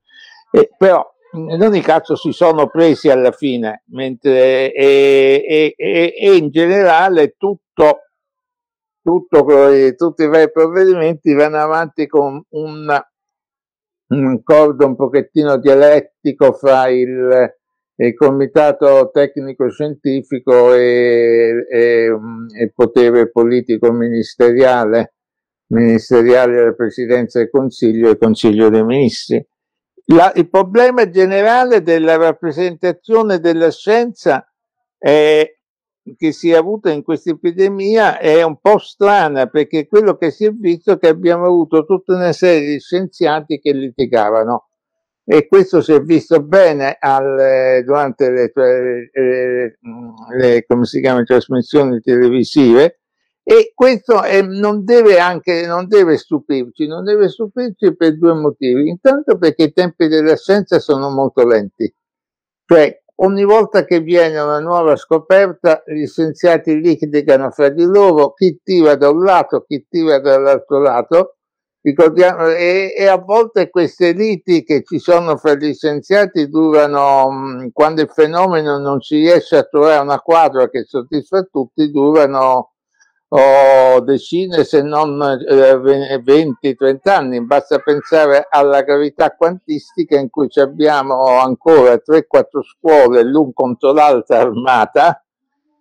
E, 0.50 0.70
però 0.76 1.04
in 1.32 1.62
ogni 1.62 1.80
caso 1.80 2.16
si 2.16 2.32
sono 2.32 2.68
presi 2.68 3.10
alla 3.10 3.32
fine, 3.32 3.82
mentre 3.88 4.72
e, 4.72 5.74
e, 5.76 6.14
e 6.18 6.36
in 6.36 6.50
generale 6.50 7.34
tutto, 7.36 8.00
tutto, 9.02 9.44
tutti 9.96 10.22
i 10.22 10.28
vari 10.28 10.50
provvedimenti 10.50 11.34
vanno 11.34 11.58
avanti 11.58 12.06
con 12.06 12.42
un 12.50 13.00
un 14.08 14.26
accordo 14.26 14.86
un 14.86 14.96
pochettino 14.96 15.58
dialettico 15.58 16.52
fra 16.52 16.88
il, 16.88 17.54
il 17.96 18.14
comitato 18.14 19.10
tecnico 19.12 19.68
scientifico 19.70 20.72
e, 20.74 22.08
il 22.08 22.72
potere 22.74 23.30
politico 23.30 23.92
ministeriale, 23.92 25.14
ministeriale 25.68 26.54
della 26.54 26.72
Presidenza 26.72 27.38
del 27.38 27.50
Consiglio 27.50 28.10
e 28.10 28.18
Consiglio 28.18 28.68
dei 28.70 28.84
Ministri. 28.84 29.46
La, 30.10 30.32
il 30.36 30.48
problema 30.48 31.10
generale 31.10 31.82
della 31.82 32.16
rappresentazione 32.16 33.40
della 33.40 33.70
scienza 33.70 34.50
è, 34.96 35.57
che 36.16 36.32
si 36.32 36.50
è 36.50 36.56
avuta 36.56 36.90
in 36.90 37.02
questa 37.02 37.30
epidemia 37.30 38.18
è 38.18 38.42
un 38.42 38.58
po' 38.60 38.78
strana 38.78 39.46
perché 39.46 39.86
quello 39.86 40.16
che 40.16 40.30
si 40.30 40.44
è 40.44 40.52
visto 40.52 40.92
è 40.92 40.98
che 40.98 41.08
abbiamo 41.08 41.46
avuto 41.46 41.84
tutta 41.84 42.14
una 42.14 42.32
serie 42.32 42.68
di 42.68 42.80
scienziati 42.80 43.58
che 43.58 43.72
litigavano. 43.72 44.68
E 45.24 45.46
questo 45.46 45.82
si 45.82 45.92
è 45.92 46.00
visto 46.00 46.42
bene 46.42 46.96
al, 46.98 47.82
durante 47.84 48.30
le, 48.30 48.50
le, 48.54 49.78
le, 50.38 50.64
come 50.66 50.84
si 50.86 51.02
chiama, 51.02 51.22
trasmissioni 51.22 52.00
televisive. 52.00 53.00
E 53.42 53.72
questo 53.74 54.22
è, 54.22 54.40
non 54.42 54.84
deve 54.84 55.18
anche 55.18 55.66
non 55.66 55.86
deve 55.86 56.16
stupirci, 56.16 56.86
non 56.86 57.04
deve 57.04 57.28
stupirci 57.28 57.94
per 57.94 58.16
due 58.16 58.32
motivi. 58.34 58.88
Intanto 58.88 59.36
perché 59.36 59.64
i 59.64 59.72
tempi 59.72 60.08
della 60.08 60.36
scienza 60.36 60.78
sono 60.78 61.10
molto 61.10 61.46
lenti, 61.46 61.92
cioè 62.64 63.02
Ogni 63.20 63.44
volta 63.44 63.84
che 63.84 63.98
viene 64.00 64.38
una 64.38 64.60
nuova 64.60 64.94
scoperta, 64.94 65.82
gli 65.84 66.06
scienziati 66.06 66.80
litigano 66.80 67.50
fra 67.50 67.68
di 67.68 67.84
loro, 67.84 68.32
chi 68.32 68.60
tira 68.62 68.94
da 68.94 69.10
un 69.10 69.24
lato, 69.24 69.64
chi 69.66 69.84
tira 69.88 70.20
dall'altro 70.20 70.80
lato, 70.80 71.36
e, 71.80 72.94
e, 72.96 73.06
a 73.06 73.16
volte 73.16 73.70
queste 73.70 74.12
liti 74.12 74.62
che 74.62 74.84
ci 74.84 75.00
sono 75.00 75.36
fra 75.36 75.54
gli 75.54 75.74
scienziati 75.74 76.48
durano, 76.48 77.68
quando 77.72 78.02
il 78.02 78.08
fenomeno 78.08 78.78
non 78.78 79.00
si 79.00 79.16
riesce 79.16 79.56
a 79.56 79.64
trovare 79.64 80.00
una 80.00 80.20
quadra 80.20 80.68
che 80.68 80.84
soddisfa 80.84 81.42
tutti, 81.42 81.90
durano 81.90 82.74
o 83.30 84.00
decine 84.00 84.64
se 84.64 84.82
non 84.82 85.20
eh, 85.20 85.74
20-30 85.74 86.98
anni, 87.04 87.44
basta 87.44 87.78
pensare 87.78 88.46
alla 88.48 88.82
gravità 88.82 89.34
quantistica 89.36 90.18
in 90.18 90.30
cui 90.30 90.48
abbiamo 90.56 91.26
ancora 91.38 91.94
3-4 91.94 92.62
scuole 92.62 93.22
l'un 93.24 93.52
contro 93.52 93.92
l'altra 93.92 94.40
armata 94.40 95.22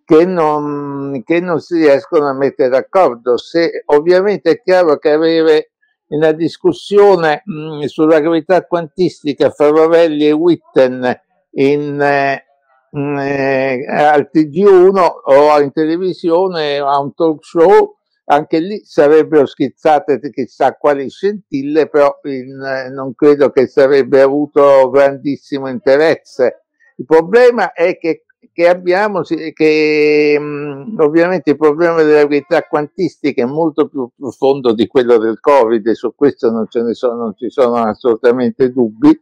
che 0.03 0.25
non, 0.25 1.21
che 1.25 1.39
non 1.39 1.59
si 1.59 1.77
riescono 1.77 2.27
a 2.27 2.33
mettere 2.33 2.69
d'accordo. 2.69 3.37
Se, 3.37 3.83
ovviamente 3.87 4.51
è 4.51 4.61
chiaro 4.61 4.97
che 4.97 5.11
avere 5.11 5.71
una 6.09 6.31
discussione 6.31 7.41
mh, 7.43 7.85
sulla 7.85 8.19
gravità 8.19 8.65
quantistica 8.65 9.49
fra 9.49 9.69
Ravelli 9.69 10.27
e 10.27 10.31
Witten 10.31 11.21
in, 11.51 12.01
eh, 12.01 12.46
eh, 12.91 13.85
al 13.87 14.29
TG1 14.33 15.07
o 15.23 15.59
in 15.61 15.71
televisione 15.71 16.77
a 16.77 16.99
un 16.99 17.13
talk 17.13 17.43
show 17.43 17.97
anche 18.29 18.59
lì 18.59 18.81
sarebbero 18.83 19.45
schizzate 19.45 20.19
chissà 20.31 20.75
quali 20.75 21.09
scintille, 21.09 21.87
però 21.87 22.19
in, 22.23 22.59
eh, 22.61 22.89
non 22.89 23.15
credo 23.15 23.51
che 23.51 23.67
sarebbe 23.67 24.21
avuto 24.21 24.89
grandissimo 24.89 25.69
interesse. 25.69 26.63
Il 26.97 27.05
problema 27.05 27.71
è 27.71 27.97
che, 27.97 28.25
che 28.51 28.67
abbiamo, 28.67 29.21
che 29.21 30.37
mh, 30.37 30.43
mm, 30.43 30.99
ovviamente 30.99 31.51
il 31.51 31.57
problema 31.57 32.03
della 32.03 32.27
verità 32.27 32.63
quantistica 32.63 33.43
è 33.43 33.45
molto 33.45 33.87
più 33.87 34.09
profondo 34.17 34.73
di 34.73 34.87
quello 34.87 35.17
del 35.17 35.39
Covid, 35.39 35.87
e 35.87 35.95
su 35.95 36.13
questo 36.13 36.51
non, 36.51 36.67
ce 36.67 36.81
ne 36.81 36.93
sono, 36.93 37.15
non 37.15 37.33
ci 37.37 37.49
sono 37.49 37.75
assolutamente 37.75 38.73
dubbi, 38.73 39.17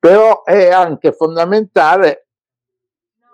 però 0.00 0.42
è 0.42 0.68
anche 0.70 1.12
fondamentale 1.12 2.26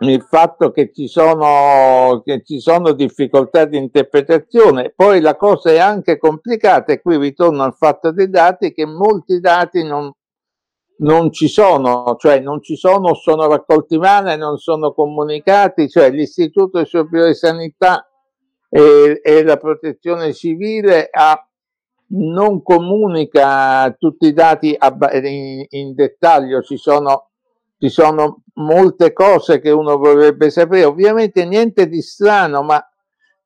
il 0.00 0.23
fatto 0.23 0.71
che 0.71 0.93
ci, 0.93 1.09
sono, 1.09 2.23
che 2.25 2.43
ci 2.45 2.61
sono 2.61 2.93
difficoltà 2.93 3.64
di 3.64 3.76
interpretazione. 3.76 4.93
Poi 4.95 5.21
la 5.21 5.37
cosa 5.37 5.71
è 5.71 5.78
anche 5.78 6.19
complicata 6.19 6.93
e 6.93 7.00
qui 7.00 7.17
ritorno 7.17 7.62
al 7.64 7.75
fatto 7.75 8.12
dei 8.12 8.31
dati 8.31 8.73
che 8.73 8.87
molti 8.87 9.40
dati 9.40 9.83
non, 9.83 10.12
non 10.99 11.33
ci 11.33 11.49
sono, 11.49 12.14
cioè 12.19 12.38
non 12.40 12.62
ci 12.62 12.76
sono, 12.76 13.14
sono 13.14 13.49
raccolti 13.49 13.99
male, 13.99 14.37
non 14.37 14.57
sono 14.59 14.93
comunicati, 14.93 15.88
cioè 15.88 16.11
l'Istituto 16.11 16.85
Superiore 16.85 17.31
di 17.31 17.37
Sanità 17.37 18.09
e, 18.69 19.21
e 19.23 19.43
la 19.43 19.57
Protezione 19.57 20.33
Civile 20.33 21.09
ha, 21.11 21.43
non 22.11 22.62
comunica 22.62 23.95
tutti 23.99 24.28
i 24.28 24.33
dati 24.33 24.78
in, 25.25 25.67
in 25.69 25.95
dettaglio, 25.95 26.62
ci 26.62 26.76
sono 26.76 27.28
ci 27.79 27.89
sono 27.89 28.43
molte 28.55 29.13
cose 29.13 29.61
che 29.61 29.71
uno 29.71 29.97
vorrebbe 29.97 30.51
sapere, 30.51 30.85
ovviamente 30.85 31.45
niente 31.45 31.89
di 31.89 32.03
strano, 32.03 32.63
ma, 32.63 32.85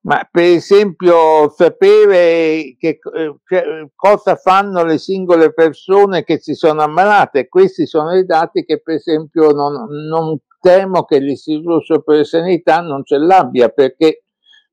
ma 0.02 0.26
per 0.30 0.44
esempio 0.44 1.50
sapere 1.50 2.74
che, 2.78 2.98
eh, 3.14 3.36
cioè, 3.44 3.62
cosa 3.94 4.36
fanno 4.36 4.84
le 4.84 4.98
singole 4.98 5.52
persone 5.52 6.24
che 6.24 6.40
si 6.40 6.54
sono 6.54 6.82
ammalate, 6.82 7.48
questi 7.48 7.86
sono 7.86 8.16
i 8.16 8.24
dati 8.24 8.64
che 8.64 8.80
per 8.80 8.94
esempio 8.94 9.50
non, 9.50 9.86
non 10.08 10.38
temo 10.60 11.04
che 11.04 11.18
l'Istituto 11.18 11.80
Superiore 11.82 12.26
Sanità 12.26 12.80
non 12.80 13.04
ce 13.04 13.18
l'abbia 13.18 13.68
perché 13.68 14.21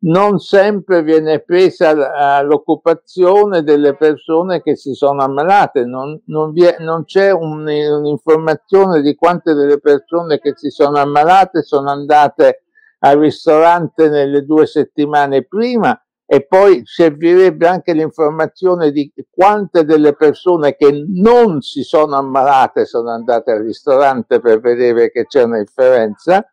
non 0.02 0.40
sempre 0.40 1.04
viene 1.04 1.40
presa 1.40 2.42
l'occupazione 2.42 3.64
delle 3.64 3.96
persone 3.96 4.62
che 4.62 4.76
si 4.76 4.94
sono 4.94 5.24
ammalate, 5.24 5.84
non, 5.84 6.20
non, 6.26 6.54
è, 6.56 6.78
non 6.80 7.04
c'è 7.04 7.32
un, 7.32 7.68
un'informazione 7.68 9.02
di 9.02 9.16
quante 9.16 9.54
delle 9.54 9.80
persone 9.80 10.40
che 10.40 10.54
si 10.56 10.70
sono 10.70 10.98
ammalate 10.98 11.64
sono 11.64 11.90
andate 11.90 12.64
al 13.00 13.18
ristorante 13.18 14.10
nelle 14.10 14.46
due 14.46 14.66
settimane 14.66 15.46
prima 15.46 16.02
e 16.26 16.46
poi 16.46 16.82
servirebbe 16.86 17.68
anche 17.68 17.94
l'informazione 17.94 18.92
di 18.92 19.12
quante 19.30 19.84
delle 19.84 20.14
persone 20.14 20.76
che 20.76 21.06
non 21.08 21.62
si 21.62 21.82
sono 21.84 22.16
ammalate 22.16 22.86
sono 22.86 23.10
andate 23.10 23.52
al 23.52 23.64
ristorante 23.64 24.40
per 24.40 24.60
vedere 24.60 25.12
che 25.12 25.26
c'è 25.26 25.44
una 25.44 25.60
differenza 25.60 26.46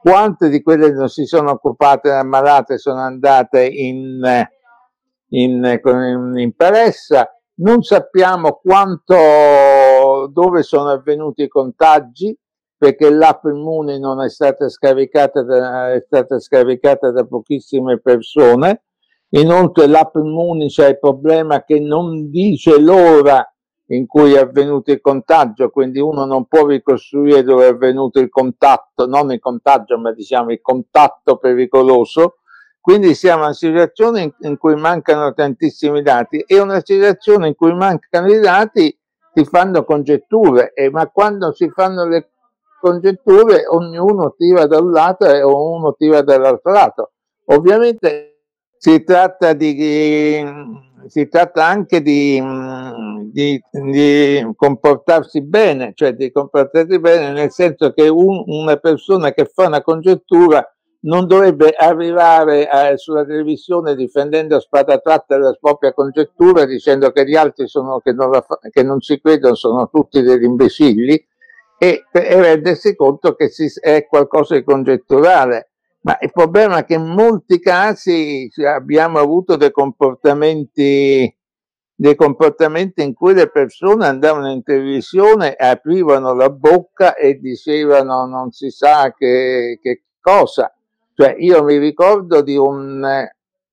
quante 0.00 0.48
di 0.48 0.62
quelle 0.62 0.92
non 0.92 1.08
si 1.08 1.24
sono 1.24 1.50
occupate 1.50 2.10
ammalate 2.10 2.78
sono 2.78 3.00
andate 3.00 3.66
in, 3.66 4.20
in, 5.30 5.80
in, 5.84 6.32
in 6.36 6.54
peressa, 6.54 7.30
non 7.58 7.82
sappiamo 7.82 8.60
quanto, 8.62 10.28
dove 10.32 10.62
sono 10.62 10.90
avvenuti 10.90 11.42
i 11.42 11.48
contagi, 11.48 12.36
perché 12.76 13.10
l'app 13.10 13.44
Immuni 13.44 13.98
non 13.98 14.22
è 14.22 14.28
stata 14.28 14.68
scaricata 14.68 15.42
da, 15.42 15.92
è 15.92 16.00
stata 16.00 16.38
scaricata 16.38 17.10
da 17.10 17.24
pochissime 17.24 17.98
persone. 18.00 18.82
Inoltre 19.30 19.86
l'app 19.86 20.16
Immuni 20.16 20.68
c'è 20.68 20.90
il 20.90 20.98
problema 20.98 21.64
che 21.64 21.80
non 21.80 22.30
dice 22.30 22.78
l'ora 22.78 23.44
in 23.88 24.06
cui 24.06 24.34
è 24.34 24.38
avvenuto 24.38 24.90
il 24.90 25.00
contagio, 25.00 25.70
quindi 25.70 26.00
uno 26.00 26.24
non 26.24 26.46
può 26.46 26.66
ricostruire 26.66 27.42
dove 27.42 27.66
è 27.66 27.70
avvenuto 27.70 28.18
il 28.18 28.28
contatto, 28.28 29.06
non 29.06 29.30
il 29.32 29.38
contagio, 29.38 29.98
ma 29.98 30.12
diciamo 30.12 30.50
il 30.50 30.60
contatto 30.60 31.36
pericoloso. 31.36 32.38
Quindi 32.80 33.14
siamo 33.14 33.38
in 33.38 33.44
una 33.46 33.52
situazione 33.52 34.22
in, 34.22 34.32
in 34.40 34.58
cui 34.58 34.76
mancano 34.76 35.32
tantissimi 35.34 36.02
dati 36.02 36.38
e 36.38 36.60
una 36.60 36.80
situazione 36.84 37.48
in 37.48 37.54
cui 37.54 37.74
mancano 37.74 38.28
i 38.32 38.38
dati 38.38 38.96
si 39.34 39.44
fanno 39.44 39.84
congetture, 39.84 40.72
e, 40.72 40.90
ma 40.90 41.08
quando 41.08 41.52
si 41.52 41.68
fanno 41.68 42.06
le 42.06 42.30
congetture 42.80 43.66
ognuno 43.68 44.34
tira 44.36 44.66
da 44.66 44.78
un 44.78 44.92
lato 44.92 45.26
e 45.26 45.42
uno 45.42 45.94
tira 45.94 46.22
dall'altro 46.22 46.72
lato. 46.72 47.12
Ovviamente 47.46 48.35
si 48.86 49.02
tratta, 49.02 49.52
di, 49.52 50.44
si 51.08 51.26
tratta 51.26 51.66
anche 51.66 52.00
di, 52.00 52.40
di, 53.32 53.60
di, 53.72 54.52
comportarsi 54.54 55.42
bene, 55.42 55.90
cioè 55.96 56.12
di 56.12 56.30
comportarsi 56.30 57.00
bene 57.00 57.32
nel 57.32 57.50
senso 57.50 57.92
che 57.92 58.06
un, 58.06 58.44
una 58.46 58.76
persona 58.76 59.32
che 59.32 59.50
fa 59.52 59.66
una 59.66 59.82
congettura 59.82 60.64
non 61.00 61.26
dovrebbe 61.26 61.74
arrivare 61.76 62.70
eh, 62.70 62.96
sulla 62.96 63.24
televisione 63.24 63.96
difendendo 63.96 64.54
a 64.54 64.60
spada 64.60 64.98
tratta 64.98 65.36
la 65.36 65.56
propria 65.60 65.92
congettura 65.92 66.64
dicendo 66.64 67.10
che 67.10 67.26
gli 67.26 67.34
altri 67.34 67.66
sono, 67.66 67.98
che, 67.98 68.12
non 68.12 68.30
fa, 68.30 68.60
che 68.70 68.84
non 68.84 69.00
ci 69.00 69.20
credono 69.20 69.56
sono 69.56 69.88
tutti 69.88 70.22
degli 70.22 70.44
imbecilli 70.44 71.26
e, 71.76 72.04
e 72.12 72.40
rendersi 72.40 72.94
conto 72.94 73.34
che 73.34 73.48
si, 73.48 73.66
è 73.80 74.06
qualcosa 74.06 74.54
di 74.54 74.62
congetturale. 74.62 75.70
Ma 76.06 76.16
il 76.20 76.30
problema 76.30 76.78
è 76.78 76.84
che 76.84 76.94
in 76.94 77.04
molti 77.04 77.58
casi 77.58 78.48
abbiamo 78.64 79.18
avuto 79.18 79.56
dei 79.56 79.72
comportamenti, 79.72 81.36
dei 81.96 82.14
comportamenti 82.14 83.02
in 83.02 83.12
cui 83.12 83.34
le 83.34 83.50
persone 83.50 84.06
andavano 84.06 84.52
in 84.52 84.62
televisione, 84.62 85.54
aprivano 85.54 86.32
la 86.32 86.48
bocca 86.48 87.16
e 87.16 87.40
dicevano 87.40 88.24
non 88.24 88.52
si 88.52 88.70
sa 88.70 89.12
che, 89.18 89.80
che 89.82 90.02
cosa. 90.20 90.72
Cioè 91.12 91.34
io 91.40 91.64
mi 91.64 91.76
ricordo 91.76 92.40
di 92.40 92.56
un, 92.56 93.04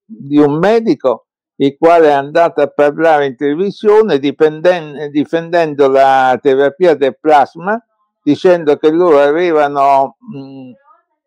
di 0.04 0.40
un 0.40 0.58
medico 0.58 1.28
il 1.58 1.78
quale 1.78 2.08
è 2.08 2.14
andato 2.14 2.62
a 2.62 2.68
parlare 2.68 3.28
in 3.28 3.36
televisione 3.36 4.18
difendendo 4.18 5.88
la 5.88 6.40
terapia 6.42 6.96
del 6.96 7.16
plasma, 7.20 7.80
dicendo 8.24 8.76
che 8.78 8.90
loro 8.90 9.20
avevano, 9.20 10.18
mh, 10.18 10.72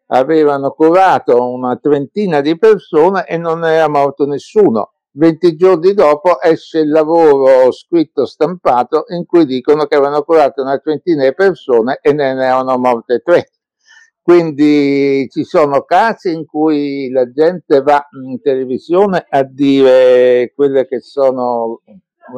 avevano 0.08 0.70
curato 0.70 1.50
una 1.50 1.76
trentina 1.76 2.40
di 2.40 2.56
persone 2.58 3.26
e 3.26 3.36
non 3.36 3.64
era 3.64 3.88
morto 3.88 4.26
nessuno. 4.26 4.92
20 5.12 5.56
giorni 5.56 5.94
dopo 5.94 6.40
esce 6.42 6.80
il 6.80 6.90
lavoro 6.90 7.72
scritto 7.72 8.26
stampato 8.26 9.04
in 9.08 9.24
cui 9.24 9.46
dicono 9.46 9.86
che 9.86 9.94
avevano 9.94 10.22
curato 10.22 10.60
una 10.60 10.78
trentina 10.78 11.24
di 11.24 11.34
persone 11.34 11.98
e 12.02 12.12
ne 12.12 12.32
erano 12.32 12.76
morte 12.76 13.20
tre. 13.20 13.48
Quindi 14.20 15.28
ci 15.30 15.44
sono 15.44 15.82
casi 15.82 16.32
in 16.32 16.44
cui 16.44 17.08
la 17.10 17.30
gente 17.30 17.80
va 17.80 18.06
in 18.26 18.40
televisione 18.42 19.24
a 19.26 19.42
dire 19.44 20.52
quelle 20.54 20.86
che 20.86 21.00
sono 21.00 21.80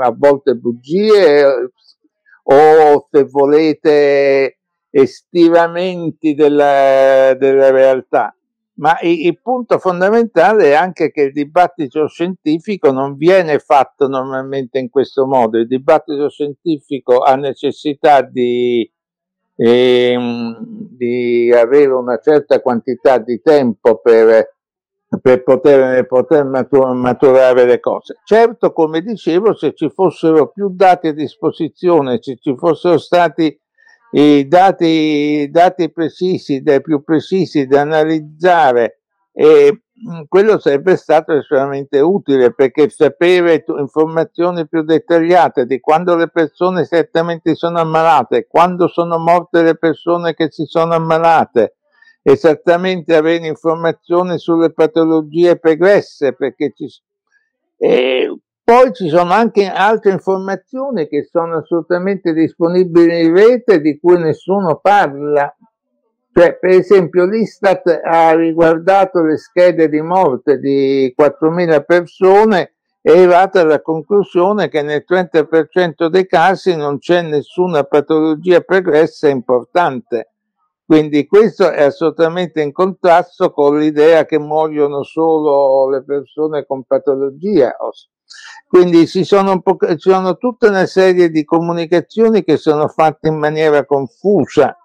a 0.01 0.15
volte 0.17 0.55
bugie 0.55 1.45
o 2.43 3.09
se 3.11 3.25
volete 3.25 4.58
estiramenti 4.91 6.35
della, 6.35 7.35
della 7.35 7.71
realtà. 7.71 8.35
Ma 8.75 8.99
il, 9.01 9.27
il, 9.27 9.41
punto 9.41 9.79
fondamentale 9.79 10.67
è 10.67 10.75
anche 10.75 11.11
che 11.11 11.23
il 11.23 11.33
dibattito 11.33 12.07
scientifico 12.07 12.93
non 12.93 13.17
viene 13.17 13.59
fatto 13.59 14.07
normalmente 14.07 14.79
in 14.79 14.89
questo 14.89 15.27
modo. 15.27 15.59
Il 15.59 15.67
dibattito 15.67 16.29
scientifico 16.29 17.19
ha 17.21 17.35
necessità 17.35 18.23
di 18.23 18.89
ehm, 19.59 20.57
di 20.61 21.53
avere 21.53 21.93
una 21.93 22.19
certa 22.19 22.61
quantità 22.61 23.19
di 23.19 23.41
tempo 23.43 23.99
per, 23.99 24.55
per 25.21 25.43
poter, 25.43 26.07
poter 26.07 26.45
maturare 26.45 27.65
le 27.65 27.81
cose. 27.81 28.19
Certo, 28.25 28.73
come 28.73 29.01
dicevo, 29.01 29.55
se 29.55 29.75
ci 29.75 29.91
fossero 29.91 30.49
più 30.49 30.71
dati 30.71 31.09
a 31.09 31.13
disposizione, 31.13 32.19
se 32.21 32.37
ci 32.41 32.55
fossero 32.57 32.99
stati 32.99 33.59
i 34.13 34.47
dati, 34.49 35.49
dati 35.51 35.91
precisi, 35.91 36.63
dai 36.63 36.81
più 36.81 37.03
precisi 37.03 37.67
da 37.67 37.83
analizzare. 37.83 39.01
E 39.33 39.83
Mm, 40.07 40.23
quello 40.29 40.61
sarebbe 40.61 40.97
stato 40.97 41.33
estremamente 41.33 41.99
utile 41.99 42.55
perché 42.55 42.89
sapere 42.89 43.65
informazioni 43.67 44.69
più 44.69 44.83
dettagliate 44.83 45.67
di 45.67 45.81
quando 45.81 46.15
le 46.15 46.29
persone 46.29 46.87
certamente 46.87 47.57
sono 47.57 47.81
ammalate, 47.81 48.47
quando 48.47 48.87
sono 48.87 49.19
morte 49.19 49.63
le 49.63 49.77
persone 49.77 50.35
che 50.35 50.53
si 50.53 50.67
sono 50.67 50.95
ammalate, 50.95 51.79
esattamente 52.23 53.17
avere 53.17 53.49
informazioni 53.49 54.39
sulle 54.39 54.73
patologie 54.73 55.59
pregresse 55.59 56.33
perché 56.33 56.73
ci 56.77 56.87
e 57.81 58.33
poi 58.69 58.93
ci 58.93 59.09
sono 59.09 59.33
anche 59.33 59.67
altre 59.67 60.11
informazioni 60.11 61.09
che 61.09 61.27
sono 61.31 61.57
assolutamente 61.57 62.35
disponibili 62.35 63.25
in 63.25 63.35
rete 63.35 63.81
di 63.81 63.99
cui 63.99 64.19
nessuno 64.19 64.79
parla 64.79 65.57
cioè, 66.39 66.57
per 66.57 66.71
esempio, 66.71 67.25
l'Istat 67.25 68.01
ha 68.05 68.33
riguardato 68.33 69.25
le 69.25 69.37
schede 69.39 69.89
di 69.89 70.01
morte 70.01 70.61
di 70.61 71.13
4.000 71.19 71.85
persone 71.85 72.75
e 73.01 73.13
è 73.13 73.17
arrivata 73.17 73.63
alla 73.63 73.81
conclusione 73.81 74.69
che 74.69 74.83
nel 74.83 75.05
30% 75.05 76.07
dei 76.07 76.29
casi 76.29 76.77
non 76.77 76.99
c'è 76.99 77.23
nessuna 77.23 77.83
patologia 77.83 78.61
pregressa 78.61 79.29
importante. 79.29 80.35
Quindi 80.87 81.27
questo 81.27 81.73
è 81.73 81.83
assolutamente 81.83 82.63
in 82.63 82.71
contrasto 82.71 83.51
con 83.51 83.77
l'idea 83.77 84.25
che 84.25 84.39
muoiono 84.39 85.03
solo 85.03 85.91
le 85.91 86.05
persone 86.05 86.65
con 86.65 86.85
patologia. 86.85 87.75
Quindi 88.69 89.07
ci 89.07 89.25
sono, 89.25 89.63
ci 89.81 89.97
sono 90.11 90.37
tutta 90.37 90.69
una 90.69 90.87
serie 90.87 91.31
di 91.31 91.45
comunicazioni 91.45 92.45
che 92.45 92.59
sono 92.59 92.87
fatte 92.89 93.29
in 93.29 93.39
maniera 93.39 93.85
confusa 93.87 94.77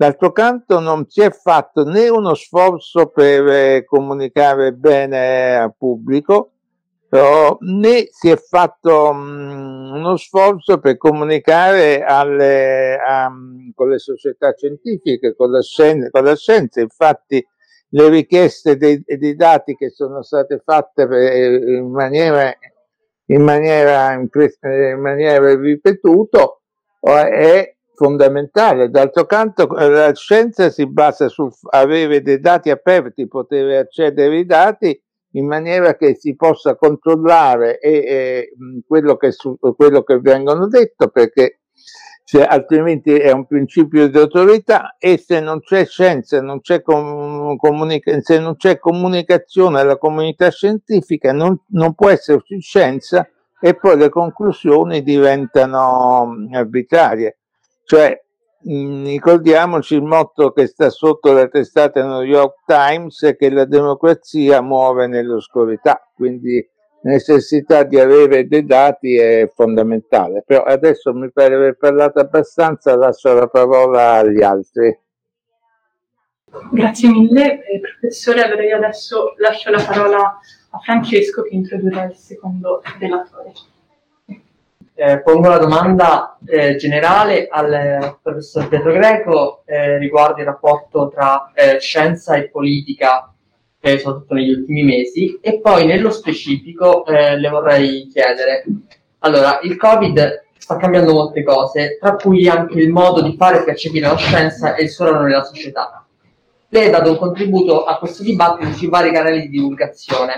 D'altro 0.00 0.32
canto 0.32 0.80
non 0.80 1.04
si 1.10 1.20
è 1.20 1.30
fatto 1.30 1.84
né 1.84 2.08
uno 2.08 2.32
sforzo 2.32 3.08
per 3.08 3.46
eh, 3.48 3.84
comunicare 3.84 4.72
bene 4.72 5.58
al 5.58 5.74
pubblico, 5.76 6.52
né 7.10 8.08
si 8.10 8.30
è 8.30 8.36
fatto 8.38 9.12
mm, 9.12 9.92
uno 9.92 10.16
sforzo 10.16 10.78
per 10.78 10.96
comunicare 10.96 12.02
alle, 12.02 12.96
a, 12.96 13.30
con 13.74 13.90
le 13.90 13.98
società 13.98 14.54
scientifiche, 14.56 15.36
con 15.36 15.50
la, 15.50 15.60
scienza, 15.60 16.08
con 16.08 16.24
la 16.24 16.34
scienza. 16.34 16.80
Infatti 16.80 17.46
le 17.90 18.08
richieste 18.08 18.78
dei, 18.78 19.04
dei, 19.04 19.36
dati 19.36 19.76
che 19.76 19.90
sono 19.90 20.22
state 20.22 20.62
fatte 20.64 21.06
per, 21.06 21.62
in, 21.62 21.90
maniera, 21.90 22.50
in, 23.30 23.42
maniera, 23.42 24.12
in 24.12 25.00
maniera 25.00 25.54
ripetuta 25.54 26.58
è 27.00 27.74
fondamentale. 27.94 28.90
D'altro 28.90 29.24
canto 29.26 29.66
la 29.66 30.12
scienza 30.14 30.70
si 30.70 30.86
basa 30.86 31.28
su 31.28 31.48
avere 31.70 32.22
dei 32.22 32.40
dati 32.40 32.70
aperti, 32.70 33.28
poter 33.28 33.78
accedere 33.78 34.36
ai 34.36 34.46
dati 34.46 35.00
in 35.34 35.46
maniera 35.46 35.94
che 35.94 36.16
si 36.16 36.34
possa 36.34 36.74
controllare 36.74 37.78
e, 37.78 37.90
e 37.92 38.48
quello, 38.86 39.16
che, 39.16 39.32
quello 39.76 40.02
che 40.02 40.18
vengono 40.18 40.66
detto, 40.66 41.08
perché 41.08 41.59
se, 42.30 42.44
altrimenti 42.44 43.12
è 43.12 43.32
un 43.32 43.44
principio 43.44 44.08
di 44.08 44.16
autorità 44.16 44.94
e 44.98 45.18
se 45.18 45.40
non 45.40 45.58
c'è 45.58 45.84
scienza, 45.84 46.40
non 46.40 46.60
c'è 46.60 46.80
comunica- 46.80 48.20
se 48.20 48.38
non 48.38 48.54
c'è 48.54 48.78
comunicazione 48.78 49.80
alla 49.80 49.98
comunità 49.98 50.48
scientifica, 50.50 51.32
non, 51.32 51.60
non 51.70 51.94
può 51.94 52.08
esserci 52.08 52.60
scienza 52.60 53.28
e 53.60 53.74
poi 53.74 53.96
le 53.96 54.10
conclusioni 54.10 55.02
diventano 55.02 56.36
arbitrarie. 56.52 57.38
Cioè, 57.82 58.22
mh, 58.62 58.74
mm, 58.74 59.04
ricordiamoci 59.06 59.94
il 59.96 60.02
motto 60.02 60.52
che 60.52 60.68
sta 60.68 60.88
sotto 60.88 61.32
la 61.32 61.48
testata 61.48 62.06
New 62.06 62.22
York 62.22 62.58
Times 62.64 63.34
che 63.36 63.50
la 63.50 63.64
democrazia 63.64 64.60
muove 64.60 65.08
nell'oscurità, 65.08 66.00
quindi 66.14 66.64
necessità 67.02 67.82
di 67.82 67.98
avere 67.98 68.46
dei 68.46 68.64
dati 68.64 69.16
è 69.16 69.50
fondamentale. 69.54 70.42
Però 70.46 70.62
adesso 70.62 71.12
mi 71.12 71.30
pare 71.30 71.54
aver 71.54 71.76
parlato 71.76 72.20
abbastanza, 72.20 72.96
lascio 72.96 73.32
la 73.32 73.48
parola 73.48 74.14
agli 74.14 74.42
altri. 74.42 74.98
Grazie 76.72 77.08
mille, 77.08 77.64
eh, 77.64 77.80
professore. 77.80 78.42
Allora 78.42 78.64
io 78.64 78.76
adesso 78.76 79.34
lascio 79.38 79.70
la 79.70 79.84
parola 79.84 80.38
a 80.70 80.78
Francesco 80.78 81.42
che 81.42 81.54
introdurrà 81.54 82.04
il 82.04 82.16
secondo 82.16 82.82
relatore 82.98 83.52
eh, 85.00 85.22
pongo 85.22 85.48
la 85.48 85.56
domanda 85.56 86.36
eh, 86.44 86.76
generale 86.76 87.48
al 87.48 88.18
professor 88.20 88.68
Pietro 88.68 88.92
Greco 88.92 89.62
eh, 89.64 89.96
riguardo 89.96 90.40
il 90.40 90.46
rapporto 90.46 91.08
tra 91.08 91.52
eh, 91.54 91.80
scienza 91.80 92.34
e 92.34 92.50
politica, 92.50 93.32
eh, 93.80 93.98
soprattutto 93.98 94.34
negli 94.34 94.50
ultimi 94.50 94.82
mesi, 94.82 95.38
e 95.40 95.60
poi 95.60 95.86
nello 95.86 96.10
specifico 96.10 97.04
eh, 97.06 97.38
le 97.38 97.48
vorrei 97.48 98.06
chiedere, 98.06 98.64
allora, 99.20 99.60
il 99.62 99.76
Covid 99.76 100.44
sta 100.56 100.76
cambiando 100.76 101.12
molte 101.12 101.42
cose, 101.42 101.98
tra 102.00 102.14
cui 102.14 102.48
anche 102.48 102.78
il 102.78 102.90
modo 102.90 103.20
di 103.22 103.34
fare 103.36 103.60
e 103.60 103.64
percepire 103.64 104.06
la 104.06 104.16
scienza 104.16 104.74
e 104.74 104.84
il 104.84 104.90
suo 104.90 105.06
ruolo 105.06 105.24
nella 105.24 105.44
società. 105.44 106.04
Lei 106.68 106.86
ha 106.86 106.90
dato 106.90 107.10
un 107.10 107.16
contributo 107.16 107.84
a 107.84 107.98
questo 107.98 108.22
dibattito 108.22 108.70
sui 108.72 108.88
vari 108.88 109.10
canali 109.10 109.40
di 109.42 109.48
divulgazione 109.48 110.34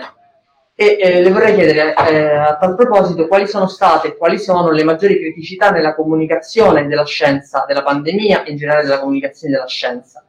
e 0.75 0.97
eh, 0.99 1.23
le 1.23 1.31
vorrei 1.31 1.55
chiedere 1.55 1.95
eh, 1.95 2.37
a 2.37 2.57
tal 2.57 2.75
proposito 2.75 3.29
quali 3.29 3.47
sono 3.47 3.67
state 3.67 4.09
e 4.09 4.17
quali 4.17 4.39
sono 4.39 4.71
le 4.71 4.83
maggiori 4.83 5.19
criticità 5.19 5.71
nella 5.71 5.95
comunicazione 5.95 6.87
della 6.87 7.05
scienza 7.05 7.65
della 7.67 7.83
pandemia 7.83 8.45
e 8.45 8.51
in 8.51 8.57
generale 8.57 8.85
della 8.85 9.01
comunicazione 9.01 9.55
della 9.55 9.69
scienza. 9.69 10.25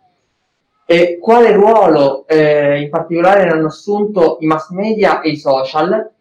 E 0.86 1.17
quale 1.19 1.54
ruolo 1.54 2.28
eh, 2.28 2.82
in 2.82 2.89
particolare 2.89 3.50
hanno 3.50 3.67
assunto 3.67 4.38
i 4.41 4.46
mass 4.46 4.69
media 4.69 5.22
e 5.22 5.30
i 5.30 5.38
social? 5.38 6.12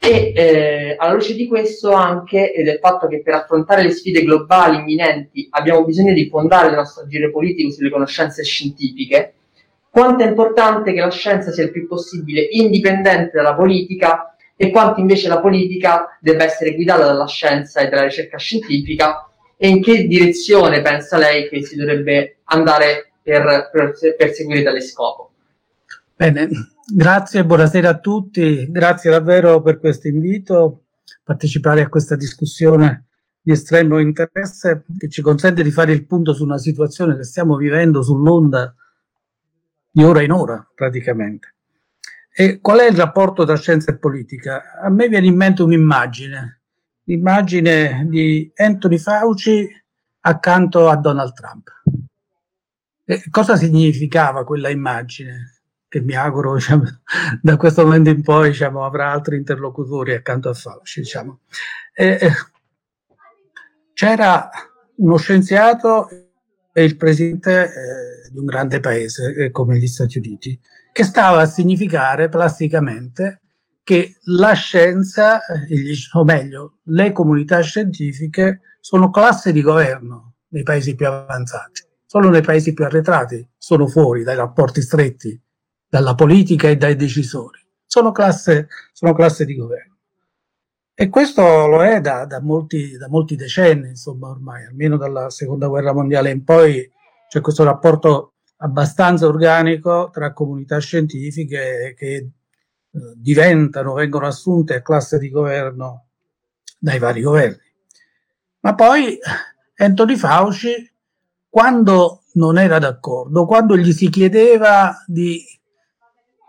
E 0.00 0.32
eh, 0.34 0.94
alla 0.96 1.12
luce 1.12 1.34
di 1.34 1.46
questo 1.46 1.92
anche 1.92 2.52
e 2.52 2.62
del 2.62 2.78
fatto 2.78 3.08
che 3.08 3.20
per 3.20 3.34
affrontare 3.34 3.82
le 3.82 3.90
sfide 3.90 4.22
globali 4.22 4.76
imminenti 4.76 5.48
abbiamo 5.50 5.84
bisogno 5.84 6.12
di 6.12 6.28
fondare 6.28 6.68
il 6.68 6.74
nostro 6.74 7.02
agire 7.02 7.30
politico 7.30 7.70
sulle 7.70 7.90
conoscenze 7.90 8.44
scientifiche, 8.44 9.34
quanto 9.90 10.22
è 10.22 10.28
importante 10.28 10.92
che 10.92 11.00
la 11.00 11.10
scienza 11.10 11.50
sia 11.50 11.64
il 11.64 11.72
più 11.72 11.88
possibile 11.88 12.42
indipendente 12.42 13.32
dalla 13.34 13.54
politica 13.54 14.36
e 14.56 14.70
quanto 14.70 15.00
invece 15.00 15.28
la 15.28 15.40
politica 15.40 16.16
debba 16.20 16.44
essere 16.44 16.74
guidata 16.74 17.04
dalla 17.04 17.26
scienza 17.26 17.80
e 17.80 17.88
dalla 17.88 18.04
ricerca 18.04 18.38
scientifica? 18.38 19.28
E 19.56 19.68
in 19.68 19.82
che 19.82 20.06
direzione 20.06 20.80
pensa 20.82 21.18
lei 21.18 21.48
che 21.48 21.64
si 21.64 21.74
dovrebbe 21.74 22.38
andare 22.44 23.07
per, 23.30 23.70
per 23.70 24.16
perseguire 24.16 24.62
tale 24.62 24.80
scopo. 24.80 25.32
Bene, 26.16 26.48
Grazie, 26.90 27.44
buonasera 27.44 27.90
a 27.90 27.98
tutti, 27.98 28.66
grazie 28.70 29.10
davvero 29.10 29.60
per 29.60 29.78
questo 29.78 30.08
invito, 30.08 30.84
partecipare 31.22 31.82
a 31.82 31.88
questa 31.90 32.16
discussione 32.16 33.08
di 33.42 33.52
estremo 33.52 33.98
interesse 33.98 34.86
che 34.96 35.10
ci 35.10 35.20
consente 35.20 35.62
di 35.62 35.70
fare 35.70 35.92
il 35.92 36.06
punto 36.06 36.32
su 36.32 36.44
una 36.44 36.56
situazione 36.56 37.14
che 37.14 37.24
stiamo 37.24 37.56
vivendo 37.56 38.02
sull'onda 38.02 38.74
di 39.90 40.02
ora 40.02 40.22
in 40.22 40.32
ora 40.32 40.66
praticamente. 40.74 41.56
E 42.34 42.58
qual 42.62 42.78
è 42.78 42.88
il 42.88 42.96
rapporto 42.96 43.44
tra 43.44 43.56
scienza 43.56 43.90
e 43.90 43.98
politica? 43.98 44.80
A 44.80 44.88
me 44.88 45.08
viene 45.08 45.26
in 45.26 45.36
mente 45.36 45.60
un'immagine, 45.62 46.60
l'immagine 47.04 48.06
di 48.08 48.50
Anthony 48.56 48.96
Fauci 48.96 49.68
accanto 50.20 50.88
a 50.88 50.96
Donald 50.96 51.34
Trump. 51.34 51.68
E 53.10 53.22
cosa 53.30 53.56
significava 53.56 54.44
quella 54.44 54.68
immagine? 54.68 55.54
che 55.88 56.02
mi 56.02 56.14
auguro 56.14 56.54
diciamo, 56.56 56.84
da 57.40 57.56
questo 57.56 57.82
momento 57.82 58.10
in 58.10 58.22
poi 58.22 58.50
diciamo, 58.50 58.84
avrà 58.84 59.10
altri 59.10 59.38
interlocutori 59.38 60.12
accanto 60.12 60.50
a 60.50 60.52
Fauci. 60.52 61.00
Diciamo. 61.00 61.40
E, 61.94 62.18
e, 62.20 62.30
c'era 63.94 64.50
uno 64.96 65.16
scienziato 65.16 66.08
e 66.70 66.84
il 66.84 66.96
presidente 66.98 67.64
eh, 67.64 68.30
di 68.30 68.38
un 68.38 68.44
grande 68.44 68.80
paese 68.80 69.34
eh, 69.34 69.50
come 69.50 69.78
gli 69.78 69.86
Stati 69.86 70.18
Uniti, 70.18 70.60
che 70.92 71.04
stava 71.04 71.40
a 71.40 71.46
significare 71.46 72.28
plasticamente 72.28 73.40
che 73.82 74.18
la 74.24 74.52
scienza, 74.52 75.42
eh, 75.46 75.94
o 76.12 76.24
meglio, 76.24 76.80
le 76.84 77.12
comunità 77.12 77.60
scientifiche 77.60 78.60
sono 78.80 79.08
classe 79.08 79.50
di 79.50 79.62
governo 79.62 80.34
nei 80.48 80.62
paesi 80.62 80.94
più 80.94 81.06
avanzati. 81.06 81.87
Solo 82.10 82.30
nei 82.30 82.40
paesi 82.40 82.72
più 82.72 82.86
arretrati 82.86 83.46
sono 83.58 83.86
fuori 83.86 84.22
dai 84.22 84.34
rapporti 84.34 84.80
stretti 84.80 85.38
dalla 85.86 86.14
politica 86.14 86.66
e 86.66 86.78
dai 86.78 86.96
decisori. 86.96 87.60
Sono 87.84 88.12
classe, 88.12 88.68
sono 88.94 89.12
classe 89.12 89.44
di 89.44 89.54
governo. 89.54 89.98
E 90.94 91.10
questo 91.10 91.66
lo 91.66 91.84
è 91.84 92.00
da, 92.00 92.24
da, 92.24 92.40
molti, 92.40 92.96
da, 92.96 93.10
molti, 93.10 93.36
decenni, 93.36 93.88
insomma, 93.88 94.30
ormai, 94.30 94.64
almeno 94.64 94.96
dalla 94.96 95.28
seconda 95.28 95.66
guerra 95.66 95.92
mondiale 95.92 96.30
in 96.30 96.44
poi 96.44 96.90
c'è 97.28 97.42
questo 97.42 97.62
rapporto 97.62 98.36
abbastanza 98.56 99.26
organico 99.26 100.08
tra 100.10 100.32
comunità 100.32 100.78
scientifiche 100.78 101.94
che 101.94 102.14
eh, 102.14 102.30
diventano, 103.16 103.92
vengono 103.92 104.26
assunte 104.26 104.76
a 104.76 104.80
classe 104.80 105.18
di 105.18 105.28
governo 105.28 106.06
dai 106.78 106.98
vari 106.98 107.20
governi. 107.20 107.66
Ma 108.60 108.74
poi 108.74 109.18
Anthony 109.76 110.16
Fauci, 110.16 110.96
quando 111.48 112.22
non 112.34 112.58
era 112.58 112.78
d'accordo, 112.78 113.46
quando 113.46 113.76
gli 113.76 113.92
si 113.92 114.08
chiedeva 114.10 115.02
di 115.06 115.42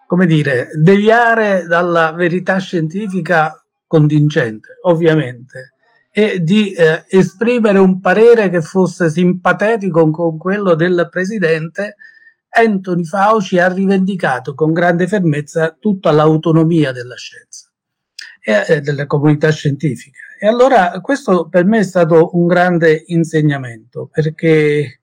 come 0.10 0.26
dire, 0.26 0.70
deviare 0.74 1.68
dalla 1.68 2.12
verità 2.14 2.58
scientifica 2.58 3.64
contingente, 3.86 4.80
ovviamente, 4.82 5.74
e 6.12 6.42
di 6.42 6.74
eh, 6.74 7.06
esprimere 7.08 7.78
un 7.78 8.00
parere 8.00 8.50
che 8.50 8.64
fosse 8.64 9.12
simpatetico 9.12 10.10
con 10.10 10.40
quello 10.40 10.74
del 10.74 11.08
presidente, 11.12 11.96
Anthony 12.50 13.04
Fauci 13.04 13.60
ha 13.60 13.72
rivendicato 13.72 14.56
con 14.56 14.74
grande 14.74 15.06
fermezza 15.06 15.78
tutta 15.80 16.10
l'autonomia 16.10 16.92
della 16.92 17.16
scienza 17.16 17.70
e 18.42 18.66
eh, 18.68 18.82
delle 18.82 19.06
comunità 19.06 19.52
scientifiche. 19.52 20.20
E 20.41 20.47
allora 20.47 21.02
questo 21.02 21.49
per 21.49 21.65
me 21.65 21.80
è 21.80 21.84
stato 21.84 22.30
un 22.38 22.47
grande 22.47 23.04
insegnamento 23.08 24.08
perché 24.10 25.02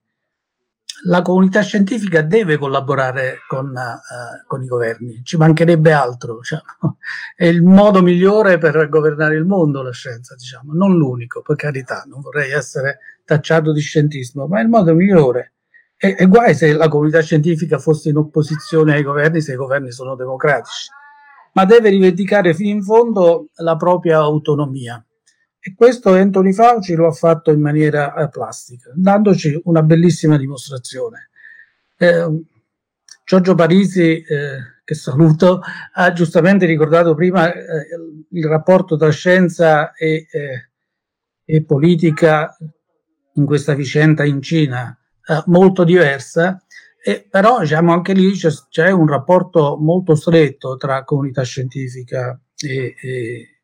la 1.04 1.20
comunità 1.20 1.60
scientifica 1.60 2.22
deve 2.22 2.56
collaborare 2.56 3.40
con, 3.46 3.66
uh, 3.66 4.46
con 4.46 4.62
i 4.62 4.66
governi, 4.66 5.20
ci 5.22 5.36
mancherebbe 5.36 5.92
altro. 5.92 6.38
Diciamo. 6.38 6.96
È 7.36 7.44
il 7.44 7.62
modo 7.62 8.00
migliore 8.00 8.56
per 8.56 8.88
governare 8.88 9.36
il 9.36 9.44
mondo 9.44 9.82
la 9.82 9.92
scienza, 9.92 10.34
diciamo. 10.34 10.72
non 10.72 10.96
l'unico, 10.96 11.42
per 11.42 11.56
carità, 11.56 12.04
non 12.08 12.22
vorrei 12.22 12.52
essere 12.52 13.00
tacciato 13.24 13.72
di 13.72 13.80
scientismo, 13.80 14.46
ma 14.46 14.60
è 14.60 14.62
il 14.62 14.68
modo 14.68 14.94
migliore. 14.94 15.52
E, 15.98 16.16
e 16.18 16.26
guai 16.26 16.54
se 16.54 16.72
la 16.72 16.88
comunità 16.88 17.20
scientifica 17.20 17.78
fosse 17.78 18.08
in 18.08 18.16
opposizione 18.16 18.94
ai 18.94 19.02
governi, 19.02 19.42
se 19.42 19.52
i 19.52 19.56
governi 19.56 19.92
sono 19.92 20.14
democratici, 20.14 20.88
ma 21.52 21.66
deve 21.66 21.90
rivendicare 21.90 22.54
fino 22.54 22.70
in 22.70 22.82
fondo 22.82 23.48
la 23.56 23.76
propria 23.76 24.18
autonomia. 24.18 25.05
E 25.66 25.74
questo 25.74 26.12
Anthony 26.12 26.52
Fauci 26.52 26.94
lo 26.94 27.08
ha 27.08 27.12
fatto 27.12 27.50
in 27.50 27.60
maniera 27.60 28.14
eh, 28.14 28.28
plastica, 28.28 28.92
dandoci 28.94 29.60
una 29.64 29.82
bellissima 29.82 30.36
dimostrazione. 30.36 31.30
Eh, 31.96 32.44
Giorgio 33.24 33.56
Parisi, 33.56 34.22
eh, 34.22 34.58
che 34.84 34.94
saluto, 34.94 35.60
ha 35.94 36.12
giustamente 36.12 36.66
ricordato 36.66 37.16
prima 37.16 37.52
eh, 37.52 37.62
il 38.30 38.44
rapporto 38.44 38.96
tra 38.96 39.10
scienza 39.10 39.92
e, 39.94 40.28
eh, 40.30 40.70
e, 41.44 41.64
politica 41.64 42.56
in 43.32 43.44
questa 43.44 43.74
vicenda 43.74 44.24
in 44.24 44.40
Cina, 44.40 44.96
eh, 45.26 45.42
molto 45.46 45.82
diversa, 45.82 46.62
e, 47.02 47.26
però 47.28 47.58
diciamo, 47.58 47.92
anche 47.92 48.12
lì 48.12 48.30
c'è, 48.34 48.50
c'è, 48.70 48.92
un 48.92 49.08
rapporto 49.08 49.76
molto 49.80 50.14
stretto 50.14 50.76
tra 50.76 51.02
comunità 51.02 51.42
scientifica 51.42 52.40
e, 52.56 52.94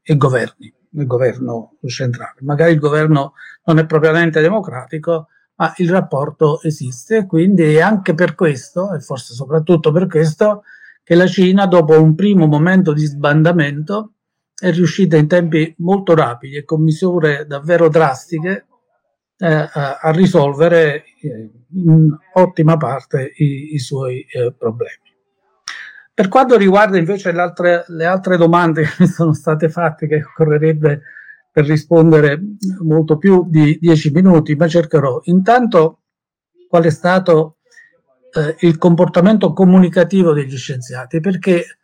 e 0.03 0.17
governi 0.17 0.81
il 0.95 1.07
governo 1.07 1.79
centrale. 1.87 2.37
Magari 2.41 2.73
il 2.73 2.79
governo 2.79 3.35
non 3.65 3.79
è 3.79 3.87
propriamente 3.87 4.41
democratico, 4.41 5.29
ma 5.57 5.73
il 5.77 5.91
rapporto 5.91 6.61
esiste, 6.63 7.27
quindi 7.27 7.75
è 7.75 7.81
anche 7.81 8.15
per 8.15 8.35
questo, 8.35 8.93
e 8.93 9.01
forse 9.01 9.35
soprattutto 9.35 9.93
per 9.93 10.07
questo, 10.07 10.63
che 11.05 11.15
la 11.15 11.27
Cina, 11.27 11.67
dopo 11.67 12.01
un 12.01 12.15
primo 12.15 12.47
momento 12.47 12.93
di 12.93 13.05
sbandamento, 13.05 14.15
è 14.59 14.71
riuscita 14.71 15.17
in 15.17 15.27
tempi 15.27 15.75
molto 15.79 16.15
rapidi 16.15 16.57
e 16.57 16.65
con 16.65 16.83
misure 16.83 17.47
davvero 17.47 17.89
drastiche 17.89 18.67
eh, 19.37 19.47
a, 19.47 19.99
a, 20.01 20.11
risolvere 20.13 21.05
eh, 21.21 21.51
in 21.75 22.17
ottima 22.35 22.77
parte 22.77 23.33
i, 23.37 23.75
i 23.75 23.79
suoi 23.79 24.21
eh, 24.23 24.55
problemi. 24.57 25.12
Per 26.15 26.29
quanto 26.29 26.57
riguarda 26.57 26.99
invece 26.99 27.33
le 27.33 27.41
altre, 27.41 27.85
le 27.89 28.05
altre 28.05 28.37
domande 28.37 28.83
che 28.83 28.95
mi 29.01 29.07
sono 29.07 29.33
state 29.33 29.69
fatte, 29.69 30.07
che 30.07 30.23
occorrerebbe 30.23 31.03
per 31.51 31.67
rispondere 31.67 32.41
molto 32.83 33.17
più 33.19 33.45
di 33.49 33.79
dieci 33.81 34.11
minuti, 34.11 34.55
ma 34.55 34.69
cercherò. 34.69 35.21
Intanto, 35.25 36.01
qual 36.69 36.85
è 36.85 36.91
stato 36.91 37.59
eh, 38.33 38.57
il 38.67 38.79
comportamento 38.79 39.53
comunicativo 39.53 40.33
degli 40.33 40.57
scienziati? 40.57 41.21
Perché 41.21 41.79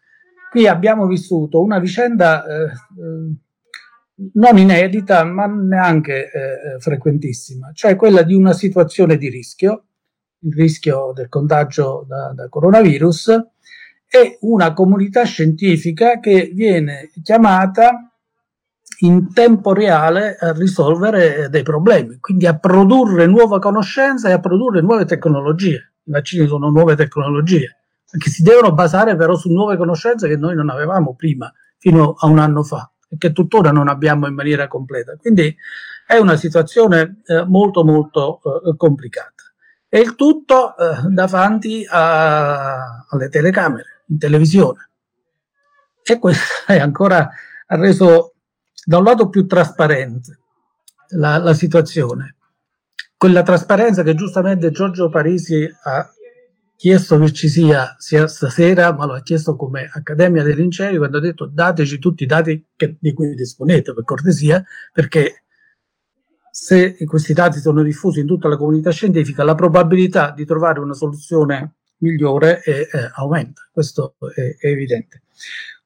qui 0.51 0.67
abbiamo 0.67 1.07
vissuto 1.07 1.63
una 1.63 1.79
vicenda 1.79 2.45
eh, 2.45 2.73
non 4.33 4.59
inedita, 4.59 5.25
ma 5.25 5.47
neanche 5.47 6.31
eh, 6.31 6.81
frequentissima, 6.81 7.71
cioè 7.73 7.97
quella 7.97 8.23
di 8.23 8.35
una 8.35 8.53
situazione 8.53 9.17
di 9.17 9.29
rischio, 9.29 9.85
il 10.41 10.55
rischio 10.55 11.13
del 11.15 11.29
contagio 11.29 12.05
da, 12.09 12.33
da 12.35 12.49
coronavirus, 12.49 13.47
è 14.09 14.39
una 14.41 14.73
comunità 14.73 15.25
scientifica 15.25 16.19
che 16.19 16.51
viene 16.55 17.11
chiamata 17.23 18.11
in 19.01 19.33
tempo 19.33 19.73
reale 19.75 20.37
a 20.41 20.53
risolvere 20.53 21.49
dei 21.51 21.63
problemi, 21.63 22.19
quindi 22.19 22.47
a 22.47 22.59
produrre 22.59 23.27
nuova 23.27 23.59
conoscenza 23.59 24.29
e 24.29 24.33
a 24.33 24.41
produrre 24.41 24.81
nuove 24.81 25.05
tecnologie. 25.05 25.93
I 26.05 26.11
vaccini 26.11 26.47
sono 26.49 26.71
nuove 26.71 26.97
tecnologie, 26.97 27.77
che 28.19 28.31
si 28.31 28.43
devono 28.43 28.73
basare 28.73 29.15
però 29.15 29.37
su 29.37 29.51
nuove 29.53 29.77
conoscenze 29.77 30.27
che 30.27 30.37
noi 30.37 30.55
non 30.55 30.71
avevamo 30.71 31.15
prima, 31.15 31.53
fino 31.77 32.15
a 32.19 32.27
un 32.27 32.39
anno 32.39 32.63
fa, 32.63 32.91
e 33.09 33.19
che 33.19 33.33
tuttora 33.33 33.71
non 33.71 33.89
abbiamo 33.89 34.27
in 34.27 34.35
maniera 34.35 34.67
completa. 34.67 35.15
Quindi 35.17 35.55
È 36.09 36.17
una 36.17 36.37
situazione 36.37 37.21
eh, 37.27 37.45
molto 37.45 37.85
molto 37.85 38.41
eh, 38.41 38.75
complicata. 38.79 39.43
E 39.91 40.01
il 40.01 40.15
tutto 40.15 40.75
eh, 40.75 41.03
davanti 41.11 41.87
a, 41.87 43.05
alle 43.07 43.29
telecamere, 43.29 43.98
in 44.09 44.19
televisione. 44.19 44.91
E 46.03 46.19
questo 46.19 46.65
è 46.67 46.79
ancora 46.79 47.31
ha 47.71 47.77
reso 47.77 48.35
da 48.85 48.99
un 48.99 49.05
lato 49.05 49.29
più 49.29 49.47
trasparente 49.47 50.39
la, 51.11 51.39
la 51.39 51.55
situazione. 51.55 52.37
Quella 53.17 53.43
trasparenza 53.43 54.03
che 54.03 54.15
giustamente 54.15 54.71
Giorgio 54.71 55.09
Parisi 55.09 55.69
ha 55.83 56.11
chiesto 56.77 57.19
che 57.19 57.33
ci 57.33 57.49
sia 57.49 57.97
sia 57.99 58.29
stasera, 58.29 58.95
ma 58.95 59.05
lo 59.05 59.15
ha 59.15 59.23
chiesto 59.23 59.57
come 59.57 59.91
Accademia 59.93 60.45
dei 60.45 60.55
Lincei, 60.55 60.97
quando 60.97 61.19
ha 61.19 61.21
detto 61.21 61.47
dateci 61.47 61.99
tutti 61.99 62.23
i 62.23 62.27
dati 62.27 62.69
che, 62.77 62.97
di 63.01 63.13
cui 63.13 63.35
disponete, 63.35 63.93
per 63.93 64.05
cortesia, 64.05 64.65
perché 64.93 65.43
se 66.51 66.97
questi 67.05 67.33
dati 67.33 67.59
sono 67.59 67.83
diffusi 67.83 68.21
in 68.21 68.27
tutta 68.27 68.49
la 68.49 68.57
comunità 68.57 68.91
scientifica, 68.91 69.45
la 69.45 69.55
probabilità 69.55 70.31
di 70.31 70.45
trovare 70.45 70.81
una 70.81 70.95
soluzione 70.95 71.78
migliore 71.99 72.61
è, 72.61 72.71
eh, 72.71 73.11
aumenta, 73.15 73.63
questo 73.73 74.17
è, 74.35 74.57
è, 74.59 74.67
evidente. 74.69 75.23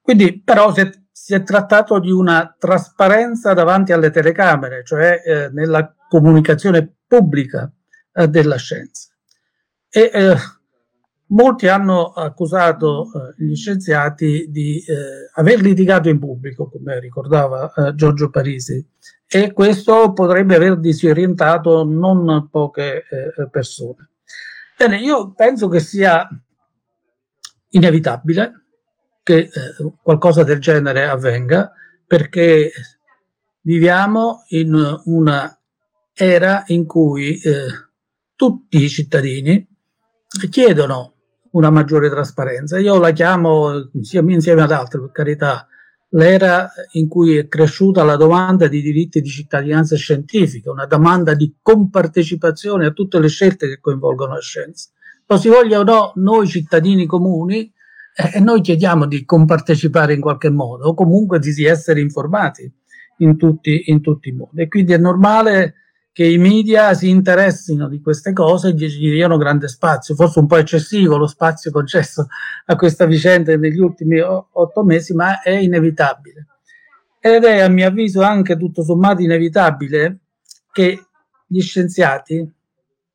Quindi, 0.01 0.40
però, 0.40 0.72
si 0.72 0.81
è, 0.81 0.90
si 1.11 1.35
è, 1.35 1.42
trattato 1.42 1.98
di 1.98 2.11
una 2.11 2.55
trasparenza 2.59 3.55
davanti 3.55 3.92
alle 3.92 4.11
telecamere, 4.11 4.83
cioè 4.85 5.22
eh, 5.25 5.48
nella 5.51 5.94
comunicazione 6.09 6.96
pubblica 7.07 7.70
eh, 8.12 8.29
della 8.29 8.57
scienza. 8.57 9.11
E 9.88 10.11
eh, 10.12 10.35
molti 11.29 11.68
hanno 11.68 12.12
accusato 12.12 13.05
eh, 13.05 13.44
gli 13.44 13.55
scienziati 13.55 14.46
di 14.48 14.79
eh, 14.79 15.31
aver 15.35 15.61
litigato 15.61 16.09
in 16.09 16.18
pubblico, 16.18 16.68
come 16.68 16.98
ricordava 16.98 17.72
Giorgio 17.94 18.31
Parisi, 18.31 18.85
e 19.27 19.53
questo 19.53 20.12
potrebbe 20.12 20.57
aver 20.57 20.79
disorientato 20.79 21.85
non 21.85 22.48
poche 22.51 23.05
persone. 23.51 24.12
Bene, 24.83 24.99
io 24.99 25.33
penso 25.33 25.68
che 25.68 25.79
sia 25.79 26.29
inevitabile 27.68 28.64
che 29.23 29.37
eh, 29.37 29.51
qualcosa 30.03 30.42
del 30.42 30.59
genere 30.59 31.05
avvenga 31.05 31.71
perché 32.05 32.73
viviamo 33.61 34.42
in 34.49 35.01
una 35.05 35.57
era 36.12 36.64
in 36.66 36.85
cui 36.87 37.40
eh, 37.40 37.66
tutti 38.35 38.83
i 38.83 38.88
cittadini 38.88 39.64
chiedono 40.51 41.14
una 41.53 41.71
maggiore 41.71 42.11
trasparenza. 42.11 42.77
Io 42.81 42.99
la 42.99 43.12
chiamo, 43.12 43.88
insieme 43.92 44.62
ad 44.62 44.73
altre, 44.73 44.99
per 44.99 45.12
carità, 45.12 45.68
l'era 46.14 46.70
in 46.92 47.09
cui 47.09 47.37
è 47.37 47.48
cresciuta 47.48 48.03
la 48.05 48.16
domanda 48.16 48.66
di 48.68 48.83
diritti 48.83 49.20
di 49.20 49.29
cittadinanza 49.29 49.96
scientifica, 49.96 50.70
una 50.70 50.87
domanda 50.87 51.35
di 51.35 51.57
compartecipazione 51.61 52.87
a 52.87 52.90
tutte 52.90 53.18
le 53.18 53.29
scelte 53.29 53.68
che 53.68 53.81
coinvolgono 53.81 54.35
la 54.35 54.40
scienza. 54.40 54.90
Lo 55.27 55.37
si 55.38 55.48
voglia 55.48 55.79
o 55.79 55.85
no, 55.85 56.12
noi 56.16 56.46
cittadini 56.48 57.07
comuni, 57.07 57.72
eh, 58.14 58.40
noi 58.40 58.61
chiediamo 58.61 59.07
di 59.07 59.25
compartecipare 59.25 60.12
in 60.12 60.20
qualche 60.20 60.51
modo 60.51 60.88
o 60.88 60.94
comunque 60.94 61.38
di 61.38 61.64
essere 61.64 62.01
informati 62.01 62.70
in 63.18 63.37
tutti, 63.38 63.85
in 63.87 64.03
tutti 64.03 64.29
i 64.29 64.33
modi. 64.33 64.62
E 64.62 64.68
quindi 64.68 64.92
è 64.92 64.98
normale 64.98 65.75
che 66.12 66.27
i 66.27 66.37
media 66.37 66.92
si 66.92 67.09
interessino 67.09 67.88
di 67.88 68.01
queste 68.01 68.35
cose 68.35 68.68
e 68.68 68.75
gli 68.75 69.11
diano 69.11 69.38
grande 69.38 69.66
spazio, 69.66 70.14
forse 70.14 70.40
un 70.40 70.46
po' 70.46 70.57
eccessivo 70.57 71.16
lo 71.16 71.27
spazio 71.27 71.70
concesso 71.70 72.27
a 72.66 72.77
questa 72.77 73.07
vicenda 73.07 73.57
negli 73.57 73.79
ultimi 73.79 74.20
otto 74.20 74.85
mesi, 74.85 75.14
ma 75.14 75.40
è 75.40 75.53
inevitabile. 75.53 76.46
Ed 77.18 77.44
è 77.44 77.61
a 77.61 77.68
mio 77.68 77.87
avviso 77.87 78.20
anche 78.20 78.59
tutto 78.59 78.83
sommato 78.83 79.22
inevitabile 79.22 80.18
che 80.70 81.07
gli 81.46 81.61
scienziati, 81.61 82.51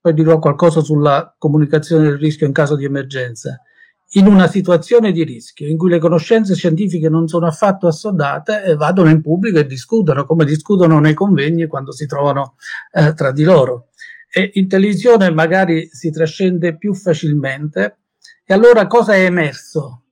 poi 0.01 0.13
dirò 0.13 0.39
qualcosa 0.39 0.81
sulla 0.81 1.35
comunicazione 1.37 2.09
del 2.09 2.17
rischio 2.17 2.47
in 2.47 2.53
caso 2.53 2.75
di 2.75 2.85
emergenza, 2.85 3.61
in 4.11 4.27
una 4.27 4.47
situazione 4.47 5.11
di 5.11 5.23
rischio 5.23 5.67
in 5.67 5.77
cui 5.77 5.89
le 5.89 5.99
conoscenze 5.99 6.55
scientifiche 6.55 7.09
non 7.09 7.27
sono 7.27 7.45
affatto 7.45 7.87
assodate 7.87 8.75
vadano 8.75 9.09
in 9.09 9.21
pubblico 9.21 9.59
e 9.59 9.65
discutono 9.65 10.25
come 10.25 10.45
discutono 10.45 10.99
nei 10.99 11.13
convegni 11.13 11.67
quando 11.67 11.91
si 11.91 12.05
trovano 12.05 12.55
eh, 12.91 13.13
tra 13.13 13.31
di 13.31 13.43
loro. 13.43 13.89
E 14.29 14.51
in 14.53 14.67
televisione 14.67 15.29
magari 15.31 15.89
si 15.91 16.11
trascende 16.11 16.77
più 16.77 16.93
facilmente. 16.93 17.97
E 18.45 18.53
allora 18.53 18.87
cosa 18.87 19.13
è 19.13 19.23
emerso? 19.23 20.03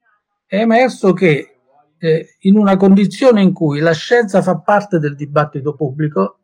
È 0.46 0.58
emerso 0.58 1.14
che 1.14 1.56
eh, 1.98 2.36
in 2.40 2.58
una 2.58 2.76
condizione 2.76 3.42
in 3.42 3.54
cui 3.54 3.80
la 3.80 3.94
scienza 3.94 4.42
fa 4.42 4.60
parte 4.60 5.00
del 5.00 5.16
dibattito 5.16 5.74
pubblico, 5.74 6.40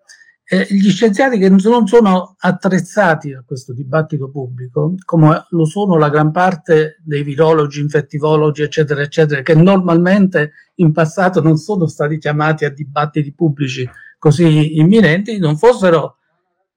eh, 0.53 0.67
gli 0.69 0.89
scienziati 0.89 1.37
che 1.37 1.47
non 1.47 1.59
sono 1.87 2.35
attrezzati 2.37 3.31
a 3.31 3.41
questo 3.45 3.71
dibattito 3.71 4.29
pubblico, 4.29 4.95
come 5.05 5.45
lo 5.51 5.63
sono 5.63 5.95
la 5.95 6.09
gran 6.09 6.33
parte 6.33 6.97
dei 7.05 7.23
virologi, 7.23 7.79
infettivologi, 7.79 8.61
eccetera, 8.61 9.01
eccetera, 9.01 9.43
che 9.43 9.55
normalmente 9.55 10.51
in 10.75 10.91
passato 10.91 11.41
non 11.41 11.55
sono 11.55 11.87
stati 11.87 12.17
chiamati 12.17 12.65
a 12.65 12.69
dibattiti 12.69 13.31
pubblici 13.31 13.89
così 14.17 14.77
imminenti, 14.77 15.37
non 15.37 15.55
fossero 15.55 16.17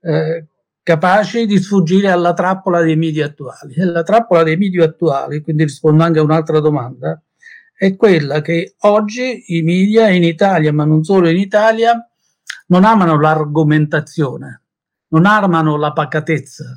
eh, 0.02 0.46
capaci 0.80 1.44
di 1.44 1.58
sfuggire 1.58 2.10
alla 2.10 2.32
trappola 2.32 2.80
dei 2.80 2.94
media 2.94 3.26
attuali. 3.26 3.74
E 3.74 3.84
la 3.86 4.04
trappola 4.04 4.44
dei 4.44 4.56
media 4.56 4.84
attuali, 4.84 5.40
quindi 5.40 5.64
rispondo 5.64 6.04
anche 6.04 6.20
a 6.20 6.22
un'altra 6.22 6.60
domanda, 6.60 7.20
è 7.76 7.96
quella 7.96 8.40
che 8.40 8.76
oggi 8.82 9.56
i 9.56 9.62
media 9.62 10.10
in 10.10 10.22
Italia, 10.22 10.72
ma 10.72 10.84
non 10.84 11.02
solo 11.02 11.28
in 11.28 11.38
Italia, 11.38 12.08
non 12.66 12.84
amano 12.84 13.18
l'argomentazione, 13.20 14.62
non 15.08 15.26
amano 15.26 15.76
la 15.76 15.92
pacatezza, 15.92 16.76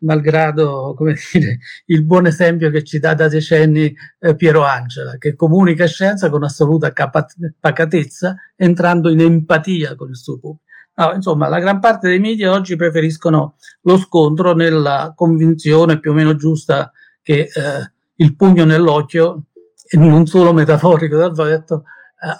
malgrado 0.00 0.96
dire, 1.32 1.58
il 1.86 2.04
buon 2.04 2.26
esempio 2.26 2.70
che 2.70 2.84
ci 2.84 2.98
dà 2.98 3.14
da 3.14 3.28
decenni 3.28 3.94
eh, 4.20 4.36
Piero 4.36 4.64
Angela, 4.64 5.16
che 5.18 5.34
comunica 5.34 5.86
scienza 5.86 6.30
con 6.30 6.44
assoluta 6.44 6.92
capa- 6.92 7.26
pacatezza, 7.58 8.36
entrando 8.56 9.10
in 9.10 9.20
empatia 9.20 9.94
con 9.96 10.10
il 10.10 10.16
suo 10.16 10.38
pubblico. 10.38 10.64
No, 10.94 11.12
insomma, 11.12 11.48
la 11.48 11.60
gran 11.60 11.78
parte 11.78 12.08
dei 12.08 12.18
media 12.18 12.50
oggi 12.50 12.74
preferiscono 12.74 13.54
lo 13.82 13.98
scontro 13.98 14.52
nella 14.52 15.12
convinzione 15.14 16.00
più 16.00 16.10
o 16.10 16.14
meno 16.14 16.34
giusta 16.34 16.90
che 17.22 17.42
eh, 17.42 17.92
il 18.16 18.34
pugno 18.34 18.64
nell'occhio, 18.64 19.44
e 19.88 19.96
non 19.96 20.26
solo 20.26 20.52
metaforico 20.52 21.16
dal 21.16 21.34
detto, 21.34 21.84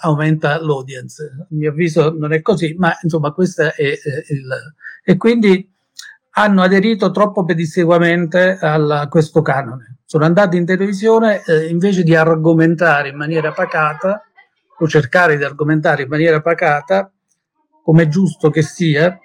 aumenta 0.01 0.61
l'audience. 0.61 1.23
A 1.39 1.45
mio 1.49 1.71
avviso 1.71 2.13
non 2.17 2.33
è 2.33 2.41
così, 2.41 2.75
ma 2.77 2.97
insomma 3.01 3.31
questo 3.31 3.63
è, 3.63 3.73
è 3.73 3.91
il... 4.29 4.73
E 5.03 5.17
quindi 5.17 5.71
hanno 6.31 6.61
aderito 6.61 7.11
troppo 7.11 7.43
pedissequamente 7.43 8.57
a 8.59 9.07
questo 9.07 9.41
canone. 9.41 9.97
Sono 10.05 10.25
andati 10.25 10.57
in 10.57 10.65
televisione 10.65 11.43
eh, 11.45 11.67
invece 11.67 12.03
di 12.03 12.15
argomentare 12.15 13.09
in 13.09 13.17
maniera 13.17 13.51
pacata 13.51 14.23
o 14.77 14.87
cercare 14.87 15.37
di 15.37 15.43
argomentare 15.43 16.03
in 16.03 16.09
maniera 16.09 16.41
pacata, 16.41 17.11
come 17.83 18.03
è 18.03 18.07
giusto 18.07 18.49
che 18.49 18.61
sia, 18.61 19.17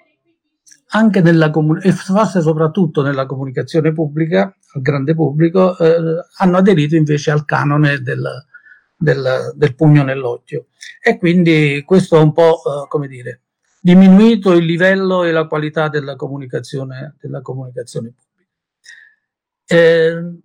anche 0.89 1.21
nella 1.21 1.49
comunicazione, 1.49 1.95
e 1.95 1.97
forse 1.97 2.41
soprattutto 2.41 3.01
nella 3.01 3.25
comunicazione 3.25 3.93
pubblica, 3.93 4.53
al 4.73 4.81
grande 4.81 5.15
pubblico, 5.15 5.77
eh, 5.77 5.95
hanno 6.37 6.57
aderito 6.57 6.95
invece 6.95 7.31
al 7.31 7.45
canone 7.45 7.99
del, 7.99 8.27
del, 8.95 9.53
del 9.55 9.75
pugno 9.75 10.03
nell'occhio. 10.03 10.67
E 11.01 11.17
quindi 11.17 11.83
questo 11.85 12.17
ha 12.17 12.21
un 12.21 12.33
po', 12.33 12.61
uh, 12.63 12.87
come 12.87 13.07
dire, 13.07 13.41
diminuito 13.81 14.53
il 14.53 14.65
livello 14.65 15.23
e 15.23 15.31
la 15.31 15.45
qualità 15.47 15.89
della 15.89 16.15
comunicazione, 16.15 17.15
della 17.19 17.41
comunicazione 17.41 18.13
pubblica. 18.13 18.51
Eh, 19.67 20.39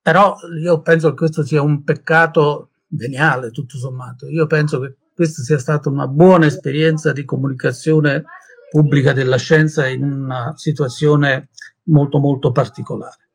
però 0.00 0.34
io 0.60 0.80
penso 0.80 1.10
che 1.10 1.14
questo 1.16 1.44
sia 1.44 1.62
un 1.62 1.84
peccato 1.84 2.70
veniale, 2.88 3.50
tutto 3.50 3.76
sommato. 3.76 4.26
Io 4.28 4.46
penso 4.46 4.80
che 4.80 4.96
questa 5.14 5.42
sia 5.42 5.58
stata 5.58 5.88
una 5.88 6.08
buona 6.08 6.46
esperienza 6.46 7.12
di 7.12 7.24
comunicazione 7.24 8.24
pubblica 8.70 9.12
della 9.12 9.36
scienza 9.36 9.86
in 9.86 10.02
una 10.02 10.54
situazione 10.56 11.50
molto 11.84 12.18
molto 12.18 12.50
particolare. 12.50 13.28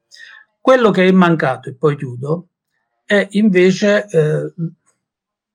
Quello 0.60 0.90
che 0.90 1.08
è 1.08 1.12
mancato, 1.12 1.70
e 1.70 1.76
poi 1.76 1.96
chiudo, 1.96 2.48
è 3.08 3.26
invece 3.32 4.06
eh, 4.10 4.54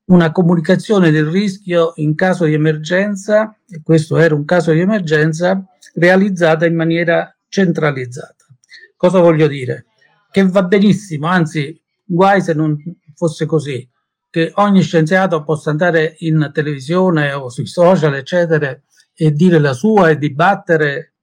una 0.05 0.31
comunicazione 0.31 1.11
del 1.11 1.27
rischio 1.27 1.93
in 1.97 2.15
caso 2.15 2.45
di 2.45 2.53
emergenza, 2.53 3.55
e 3.69 3.81
questo 3.83 4.17
era 4.17 4.33
un 4.33 4.43
caso 4.43 4.71
di 4.71 4.79
emergenza, 4.79 5.63
realizzata 5.93 6.65
in 6.65 6.75
maniera 6.75 7.33
centralizzata. 7.47 8.47
Cosa 8.97 9.19
voglio 9.19 9.47
dire? 9.47 9.85
Che 10.31 10.47
va 10.47 10.63
benissimo, 10.63 11.27
anzi, 11.27 11.79
guai 12.03 12.41
se 12.41 12.53
non 12.53 12.75
fosse 13.13 13.45
così, 13.45 13.87
che 14.31 14.51
ogni 14.55 14.81
scienziato 14.81 15.43
possa 15.43 15.69
andare 15.69 16.15
in 16.19 16.49
televisione 16.51 17.31
o 17.33 17.49
sui 17.49 17.67
social, 17.67 18.15
eccetera, 18.15 18.75
e 19.13 19.31
dire 19.31 19.59
la 19.59 19.73
sua 19.73 20.09
e 20.09 20.17
dibattere, 20.17 21.13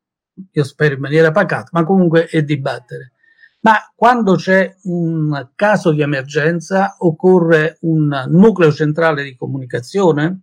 io 0.53 0.63
spero 0.63 0.95
in 0.95 1.01
maniera 1.01 1.33
pacata, 1.33 1.71
ma 1.73 1.83
comunque 1.83 2.29
e 2.29 2.45
dibattere. 2.45 3.15
Ma 3.63 3.77
quando 3.95 4.37
c'è 4.37 4.75
un 4.85 5.51
caso 5.55 5.93
di 5.93 6.01
emergenza 6.01 6.97
occorre 6.99 7.77
un 7.83 8.27
nucleo 8.29 8.73
centrale 8.73 9.23
di 9.23 9.37
comunicazione 9.37 10.41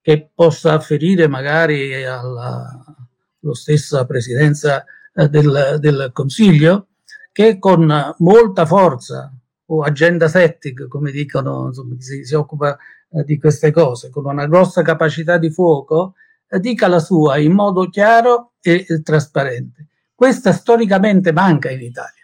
che 0.00 0.30
possa 0.34 0.72
afferire 0.72 1.28
magari 1.28 2.04
alla, 2.04 2.64
alla 3.42 3.54
stessa 3.54 4.04
presidenza 4.04 4.84
eh, 5.14 5.28
del, 5.28 5.78
del 5.80 6.10
Consiglio, 6.12 6.88
che 7.32 7.58
con 7.58 8.14
molta 8.18 8.66
forza 8.66 9.32
o 9.66 9.82
agenda 9.82 10.28
setting, 10.28 10.88
come 10.88 11.10
dicono 11.10 11.66
insomma, 11.66 11.94
si, 11.98 12.24
si 12.24 12.34
occupa 12.34 12.76
eh, 13.10 13.24
di 13.24 13.38
queste 13.38 13.70
cose, 13.72 14.10
con 14.10 14.26
una 14.26 14.46
grossa 14.46 14.82
capacità 14.82 15.38
di 15.38 15.50
fuoco, 15.50 16.14
eh, 16.48 16.60
dica 16.60 16.86
la 16.88 17.00
sua 17.00 17.38
in 17.38 17.52
modo 17.52 17.88
chiaro 17.88 18.52
e 18.60 18.86
trasparente. 19.02 19.88
Questa 20.14 20.52
storicamente 20.52 21.32
manca 21.32 21.70
in 21.70 21.80
Italia, 21.82 22.15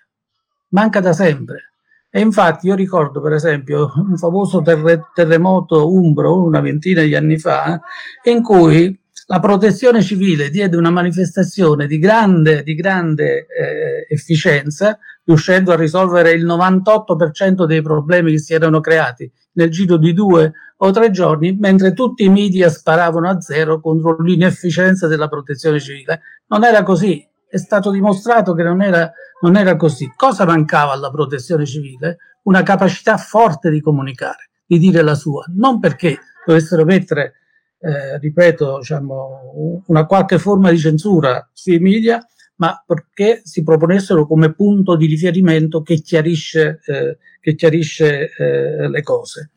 manca 0.72 1.00
da 1.00 1.12
sempre. 1.12 1.72
E 2.11 2.20
infatti 2.20 2.66
io 2.66 2.74
ricordo 2.74 3.22
per 3.22 3.32
esempio 3.32 3.90
un 3.96 4.18
famoso 4.18 4.61
terre- 4.61 5.08
terremoto 5.14 5.90
umbro 5.90 6.42
una 6.42 6.61
ventina 6.61 7.02
di 7.02 7.14
anni 7.14 7.38
fa, 7.38 7.80
in 8.24 8.42
cui 8.42 9.00
la 9.26 9.40
protezione 9.40 10.02
civile 10.02 10.50
diede 10.50 10.76
una 10.76 10.90
manifestazione 10.90 11.87
di 11.87 11.98
grande, 11.98 12.62
di 12.62 12.74
grande 12.74 13.46
eh, 13.46 14.06
efficienza, 14.11 14.98
riuscendo 15.24 15.72
a 15.72 15.76
risolvere 15.76 16.32
il 16.32 16.44
98% 16.44 17.64
dei 17.64 17.80
problemi 17.80 18.32
che 18.32 18.38
si 18.38 18.52
erano 18.52 18.80
creati 18.80 19.30
nel 19.52 19.70
giro 19.70 19.96
di 19.96 20.12
due 20.12 20.52
o 20.76 20.90
tre 20.90 21.11
giorni, 21.11 21.56
mentre 21.58 21.94
tutti 21.94 22.24
i 22.24 22.28
media 22.28 22.68
sparavano 22.68 23.28
a 23.28 23.40
zero 23.40 23.80
contro 23.80 24.20
l'inefficienza 24.20 25.06
della 25.06 25.28
protezione 25.28 25.80
civile. 25.80 26.20
Non 26.48 26.64
era 26.64 26.82
così, 26.82 27.26
è 27.53 27.59
stato 27.59 27.91
dimostrato 27.91 28.55
che 28.55 28.62
non 28.62 28.81
era, 28.81 29.12
non 29.43 29.57
era 29.57 29.77
così. 29.77 30.11
Cosa 30.17 30.47
mancava 30.47 30.93
alla 30.93 31.11
protezione 31.11 31.67
civile? 31.67 32.17
Una 32.45 32.62
capacità 32.62 33.19
forte 33.19 33.69
di 33.69 33.83
comunicare, 33.83 34.49
di 34.65 34.79
dire 34.79 35.03
la 35.03 35.15
sua, 35.15 35.45
non 35.55 35.79
perché 35.79 36.17
dovessero 36.47 36.87
mettere 36.87 37.35
eh, 37.79 38.17
ripeto, 38.17 38.79
diciamo, 38.79 39.83
una 39.87 40.07
qualche 40.07 40.38
forma 40.38 40.71
di 40.71 40.79
censura 40.79 41.47
sui 41.53 41.79
media, 41.79 42.27
ma 42.57 42.83
perché 42.87 43.43
si 43.45 43.62
proponessero 43.62 44.27
come 44.27 44.55
punto 44.55 44.97
di 44.97 45.05
riferimento 45.05 45.83
che 45.83 45.97
chiarisce, 45.97 46.81
eh, 46.87 47.19
che 47.38 47.55
chiarisce 47.55 48.31
eh, 48.35 48.88
le 48.88 49.03
cose, 49.03 49.51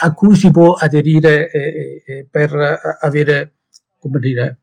a 0.00 0.14
cui 0.14 0.34
si 0.34 0.50
può 0.50 0.72
aderire 0.72 1.50
eh, 1.50 2.02
eh, 2.06 2.26
per 2.30 2.54
avere, 3.00 3.52
come 3.98 4.18
dire, 4.18 4.61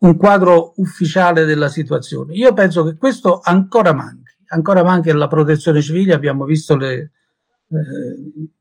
un 0.00 0.16
quadro 0.16 0.74
ufficiale 0.76 1.44
della 1.44 1.68
situazione. 1.68 2.34
Io 2.34 2.52
penso 2.52 2.84
che 2.84 2.96
questo 2.96 3.40
ancora 3.42 3.92
manchi, 3.92 4.32
ancora 4.48 4.82
manca 4.82 5.14
la 5.14 5.26
protezione 5.26 5.82
civile, 5.82 6.14
abbiamo 6.14 6.44
visto 6.44 6.76
le, 6.76 6.94
eh, 6.96 7.10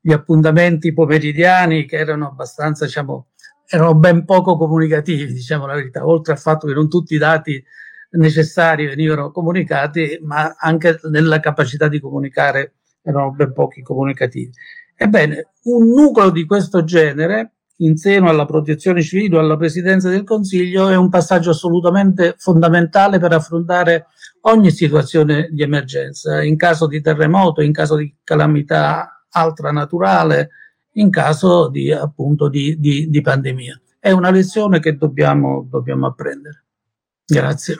gli 0.02 0.12
appuntamenti 0.12 0.94
pomeridiani 0.94 1.86
che 1.86 1.98
erano 1.98 2.28
abbastanza, 2.28 2.86
diciamo, 2.86 3.28
erano 3.68 3.96
ben 3.96 4.26
poco 4.26 4.58
comunicativi, 4.58 5.32
diciamo 5.32 5.66
la 5.66 5.76
verità, 5.76 6.06
oltre 6.06 6.34
al 6.34 6.40
fatto 6.40 6.68
che 6.68 6.74
non 6.74 6.90
tutti 6.90 7.16
i 7.16 7.20
dati 7.20 7.64
necessari 8.12 8.88
venivano 8.88 9.32
comunicati, 9.32 10.20
ma 10.24 10.56
anche 10.58 11.00
nella 11.10 11.40
capacità 11.40 11.88
di 11.88 12.00
comunicare 12.00 12.76
erano 13.02 13.32
ben 13.32 13.54
pochi 13.54 13.82
comunicativi. 13.82 14.52
Ebbene, 14.96 15.52
un 15.64 15.88
nucleo 15.90 16.32
di 16.32 16.46
questo 16.46 16.84
genere, 16.84 17.57
in 17.78 17.98
seno 17.98 18.30
alla 18.30 18.46
protezione 18.46 19.02
civile 19.02 19.38
o 19.38 19.40
alla 19.40 19.58
presidenza 19.58 20.10
del 20.10 20.24
Consiglio, 20.24 20.90
è 20.90 20.96
un 20.96 21.10
passaggio 21.10 21.52
assolutamente 21.52 22.36
fondamentale 22.38 23.20
per 23.20 23.34
affrontare 23.34 24.08
ogni 24.42 24.72
situazione 24.72 25.50
di 25.52 25.62
emergenza, 25.62 26.42
in 26.42 26.56
caso 26.56 26.88
di 26.88 27.02
terremoto, 27.02 27.62
in 27.62 27.74
caso 27.74 27.96
di 27.96 28.16
calamità 28.24 29.26
altra 29.30 29.72
naturale, 29.72 30.50
in 30.94 31.10
caso 31.10 31.70
di, 31.70 31.92
appunto, 31.92 32.48
di, 32.48 32.80
di, 32.80 33.10
di 33.10 33.22
pandemia. 33.22 33.80
È 34.00 34.12
una 34.12 34.32
lezione 34.32 34.80
che 34.80 34.96
dobbiamo, 34.96 35.68
dobbiamo 35.70 36.08
apprendere. 36.08 36.64
Grazie. 37.26 37.78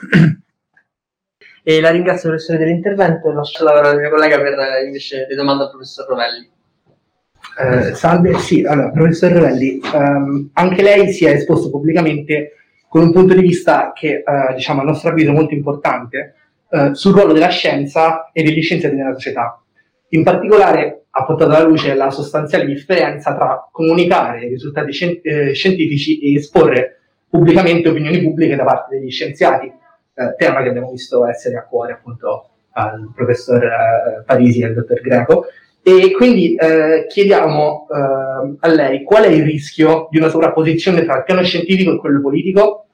E 1.62 1.80
la 1.80 1.90
ringrazio 1.90 2.28
professore 2.28 2.58
dell'intervento 2.58 3.30
e 3.30 3.34
lascio 3.34 3.64
la 3.64 3.72
parola 3.72 3.90
al 3.90 3.98
mio 3.98 4.10
collega 4.10 4.38
per 4.38 4.54
invece 4.84 5.26
le 5.28 5.34
domande 5.34 5.64
al 5.64 5.70
professor 5.70 6.06
Rovelli. 6.06 6.50
Eh, 7.60 7.94
salve, 7.94 8.38
sì, 8.38 8.64
allora, 8.64 8.90
professor 8.90 9.32
Rovelli, 9.32 9.80
ehm, 9.92 10.50
anche 10.52 10.80
lei 10.80 11.10
si 11.12 11.24
è 11.24 11.30
esposto 11.30 11.70
pubblicamente 11.70 12.52
con 12.86 13.02
un 13.02 13.12
punto 13.12 13.34
di 13.34 13.40
vista 13.40 13.90
che, 13.92 14.22
eh, 14.24 14.54
diciamo, 14.54 14.80
a 14.80 14.84
nostro 14.84 15.10
avviso 15.10 15.30
è 15.30 15.34
molto 15.34 15.54
importante, 15.54 16.34
eh, 16.70 16.94
sul 16.94 17.14
ruolo 17.14 17.32
della 17.32 17.48
scienza 17.48 18.30
e 18.32 18.44
degli 18.44 18.62
scienziati 18.62 18.94
nella 18.94 19.12
società. 19.12 19.60
In 20.10 20.22
particolare 20.22 21.06
ha 21.10 21.24
portato 21.24 21.50
alla 21.50 21.64
luce 21.64 21.94
la 21.94 22.10
sostanziale 22.10 22.64
differenza 22.64 23.34
tra 23.34 23.68
comunicare 23.72 24.44
i 24.44 24.48
risultati 24.50 24.92
scien- 24.92 25.18
eh, 25.22 25.52
scientifici 25.52 26.20
e 26.20 26.36
esporre 26.36 27.00
pubblicamente 27.28 27.88
opinioni 27.88 28.22
pubbliche 28.22 28.54
da 28.54 28.64
parte 28.64 28.98
degli 28.98 29.10
scienziati, 29.10 29.66
eh, 29.66 30.34
tema 30.36 30.62
che 30.62 30.68
abbiamo 30.68 30.92
visto 30.92 31.26
essere 31.26 31.56
a 31.56 31.64
cuore 31.64 31.92
appunto 31.92 32.50
al 32.72 33.10
professor 33.12 34.22
Parisi 34.24 34.60
e 34.60 34.66
al 34.66 34.74
dottor 34.74 35.00
Greco. 35.00 35.46
E 35.82 36.12
quindi 36.12 36.54
eh, 36.54 37.06
chiediamo 37.08 37.86
eh, 37.88 38.56
a 38.60 38.68
lei 38.68 39.04
qual 39.04 39.24
è 39.24 39.28
il 39.28 39.44
rischio 39.44 40.08
di 40.10 40.18
una 40.18 40.28
sovrapposizione 40.28 41.04
tra 41.04 41.18
il 41.18 41.24
piano 41.24 41.42
scientifico 41.42 41.92
e 41.92 41.98
quello 41.98 42.20
politico, 42.20 42.86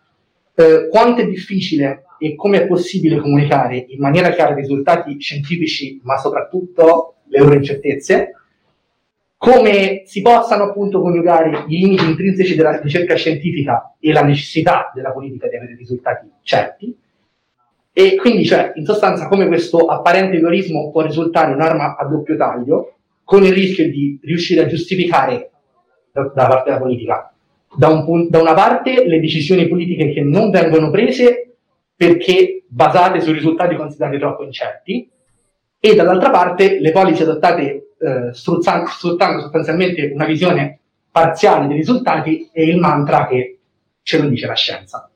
eh, 0.55 0.89
quanto 0.89 1.23
è 1.23 1.27
difficile 1.27 2.05
e 2.19 2.37
come 2.37 2.63
è 2.63 2.67
possibile 2.67 3.19
comunicare 3.19 3.85
in 3.89 3.99
maniera 3.99 4.31
chiara 4.31 4.53
i 4.53 4.61
risultati 4.61 5.19
scientifici, 5.19 6.01
ma 6.05 6.17
soprattutto 6.19 7.17
le 7.27 7.39
loro 7.41 7.55
incertezze, 7.55 8.33
come 9.37 10.05
si 10.07 10.23
possano 10.23 10.65
appunto 10.65 11.01
coniugare 11.03 11.65
i 11.67 11.79
limiti 11.79 12.05
intrinseci 12.05 12.55
della 12.55 12.81
ricerca 12.81 13.15
scientifica 13.15 13.95
e 13.99 14.13
la 14.13 14.23
necessità 14.23 14.91
della 14.95 15.13
politica 15.13 15.49
di 15.49 15.57
avere 15.57 15.75
risultati 15.77 16.31
certi, 16.43 16.97
e 17.97 18.17
quindi, 18.17 18.45
cioè, 18.45 18.73
in 18.75 18.85
sostanza, 18.85 19.29
come 19.29 19.47
questo 19.47 19.87
apparente 19.87 20.39
egoismo 20.39 20.91
può 20.91 21.03
risultare 21.03 21.55
un'arma 21.55 21.95
a 21.97 22.05
doppio 22.07 22.37
taglio, 22.37 22.97
con 23.23 23.45
il 23.45 23.53
rischio 23.53 23.89
di 23.89 24.19
riuscire 24.21 24.63
a 24.63 24.67
giustificare 24.67 25.53
da, 26.11 26.23
da 26.35 26.47
parte 26.49 26.71
della 26.71 26.83
politica, 26.83 27.33
da, 27.77 27.89
un, 27.89 28.29
da 28.29 28.41
una 28.41 28.53
parte, 28.53 29.07
le 29.07 29.21
decisioni 29.21 29.69
politiche 29.69 30.13
che 30.13 30.23
non 30.23 30.51
vengono 30.51 30.91
prese 30.91 31.55
perché 31.95 32.65
basate 32.67 33.21
su 33.21 33.31
risultati 33.31 33.77
considerati 33.77 34.19
troppo 34.19 34.43
incerti, 34.43 35.09
e 35.79 35.95
dall'altra 35.95 36.31
parte 36.31 36.81
le 36.81 36.91
policy 36.91 37.23
adottate 37.23 37.91
eh, 37.97 38.33
sfruttando 38.33 38.89
sostanzialmente 38.89 40.11
una 40.13 40.25
visione 40.25 40.81
parziale 41.13 41.69
dei 41.69 41.77
risultati 41.77 42.51
e 42.53 42.65
il 42.65 42.79
mantra 42.81 43.29
che 43.29 43.59
ce 44.03 44.21
lo 44.21 44.29
dice 44.29 44.49
la 44.49 44.55
scienza. 44.55 45.09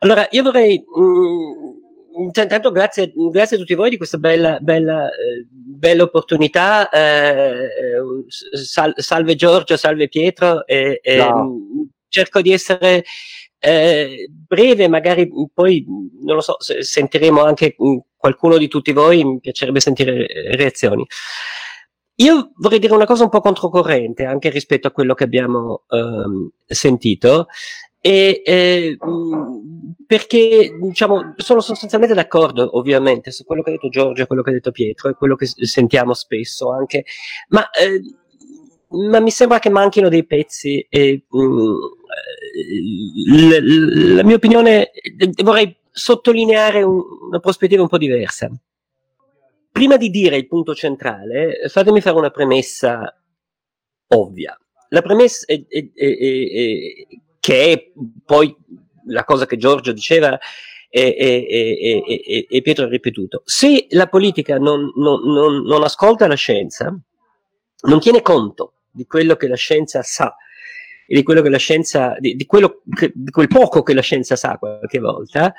Allora, 0.00 0.26
io 0.30 0.42
vorrei, 0.42 0.82
mh, 0.86 1.00
mm, 1.02 2.22
intanto 2.24 2.70
grazie, 2.70 3.12
grazie, 3.30 3.56
a 3.56 3.58
tutti 3.58 3.74
voi 3.74 3.90
di 3.90 3.96
questa 3.96 4.18
bella, 4.18 4.58
bella, 4.60 5.08
eh, 5.08 5.46
bella 5.50 6.04
opportunità. 6.04 6.88
Eh, 6.88 7.64
eh 7.64 8.24
sal, 8.28 8.94
salve 8.96 9.34
Giorgio, 9.34 9.76
salve 9.76 10.08
Pietro. 10.08 10.66
E, 10.66 11.00
no. 11.04 11.88
cerco 12.08 12.40
di 12.40 12.52
essere 12.52 13.04
eh, 13.58 14.28
breve, 14.30 14.88
magari 14.88 15.28
poi, 15.52 15.84
non 16.22 16.36
lo 16.36 16.40
so, 16.40 16.56
sentiremo 16.58 17.42
anche 17.42 17.74
mm, 17.82 17.96
qualcuno 18.16 18.58
di 18.58 18.68
tutti 18.68 18.92
voi, 18.92 19.24
mi 19.24 19.40
piacerebbe 19.40 19.80
sentire 19.80 20.26
eh, 20.26 20.56
reazioni. 20.56 21.06
Io 22.18 22.52
vorrei 22.56 22.78
dire 22.78 22.94
una 22.94 23.04
cosa 23.04 23.24
un 23.24 23.28
po' 23.28 23.40
controcorrente 23.40 24.24
anche 24.24 24.48
rispetto 24.48 24.88
a 24.88 24.90
quello 24.90 25.12
che 25.12 25.24
abbiamo 25.24 25.84
ehm, 25.90 26.50
sentito, 26.64 27.48
e, 28.06 28.40
eh, 28.44 28.96
perché 30.06 30.76
diciamo, 30.80 31.34
sono 31.38 31.60
sostanzialmente 31.60 32.14
d'accordo 32.14 32.78
ovviamente 32.78 33.32
su 33.32 33.44
quello 33.44 33.62
che 33.62 33.70
ha 33.70 33.72
detto 33.72 33.88
Giorgio, 33.88 34.26
quello 34.26 34.42
che 34.42 34.50
ha 34.50 34.52
detto 34.52 34.70
Pietro 34.70 35.08
e 35.08 35.14
quello 35.14 35.34
che 35.34 35.46
sentiamo 35.46 36.14
spesso 36.14 36.70
anche, 36.70 37.04
ma 37.48 37.68
eh, 37.70 38.00
ma 38.88 39.18
mi 39.18 39.32
sembra 39.32 39.58
che 39.58 39.70
manchino 39.70 40.08
dei 40.08 40.24
pezzi 40.24 40.86
e 40.88 41.24
mh, 41.28 41.42
mm, 41.42 41.74
la, 43.50 43.58
la, 44.14 44.22
mia 44.22 44.36
opinione 44.36 44.92
vorrei 45.42 45.76
sottolineare 45.90 46.84
un, 46.84 47.02
una 47.26 47.40
prospettiva 47.40 47.82
un 47.82 47.88
po' 47.88 47.98
diversa. 47.98 48.48
Prima 49.72 49.96
di 49.96 50.10
dire 50.10 50.36
il 50.36 50.46
punto 50.46 50.76
centrale, 50.76 51.68
fatemi 51.68 52.00
fare 52.00 52.16
una 52.16 52.30
premessa 52.30 53.20
ovvia. 54.14 54.56
La 54.90 55.02
premessa 55.02 55.44
è, 55.46 55.66
è, 55.66 55.90
è, 55.92 57.06
che 57.46 57.72
è 57.72 57.92
poi 58.24 58.52
la 59.06 59.22
cosa 59.22 59.46
che 59.46 59.56
Giorgio 59.56 59.92
diceva 59.92 60.36
e, 60.90 62.60
Pietro 62.60 62.86
ha 62.86 62.88
ripetuto. 62.88 63.42
Se 63.44 63.86
la 63.90 64.08
politica 64.08 64.58
non, 64.58 64.90
non, 64.96 65.22
non, 65.22 65.62
non 65.62 65.84
ascolta 65.84 66.26
la 66.26 66.34
scienza, 66.34 66.92
non 67.82 68.00
tiene 68.00 68.20
conto 68.20 68.72
di 68.90 69.06
quello 69.06 69.36
che 69.36 69.46
la 69.46 69.54
scienza 69.54 70.02
sa 70.02 70.34
e 71.06 71.14
di 71.14 71.22
quello 71.22 71.40
che 71.40 71.50
la 71.50 71.56
scienza, 71.56 72.16
di, 72.18 72.34
di, 72.34 72.46
che, 72.46 73.12
di 73.14 73.30
quel 73.30 73.46
poco 73.46 73.84
che 73.84 73.94
la 73.94 74.00
scienza 74.00 74.34
sa 74.34 74.58
qualche 74.58 74.98
volta, 74.98 75.54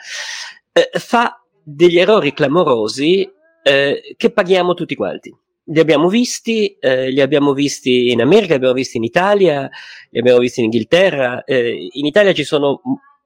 eh, 0.74 0.90
fa 0.92 1.42
degli 1.64 2.00
errori 2.00 2.34
clamorosi 2.34 3.32
eh, 3.64 4.14
che 4.18 4.30
paghiamo 4.30 4.74
tutti 4.74 4.96
quanti. 4.96 5.34
Li 5.70 5.80
abbiamo 5.80 6.08
visti, 6.08 6.78
eh, 6.80 7.10
li 7.10 7.22
abbiamo 7.22 7.54
visti 7.54 8.12
in 8.12 8.22
America, 8.22 8.50
li 8.50 8.56
abbiamo 8.56 8.74
visti 8.74 8.98
in 8.98 9.04
Italia, 9.04 9.70
li 10.10 10.20
abbiamo 10.20 10.40
visti 10.40 10.60
in 10.60 10.66
Inghilterra. 10.66 11.44
Eh, 11.44 11.90
in 11.92 12.06
Italia 12.06 12.34
ci 12.34 12.44
sono 12.44 12.82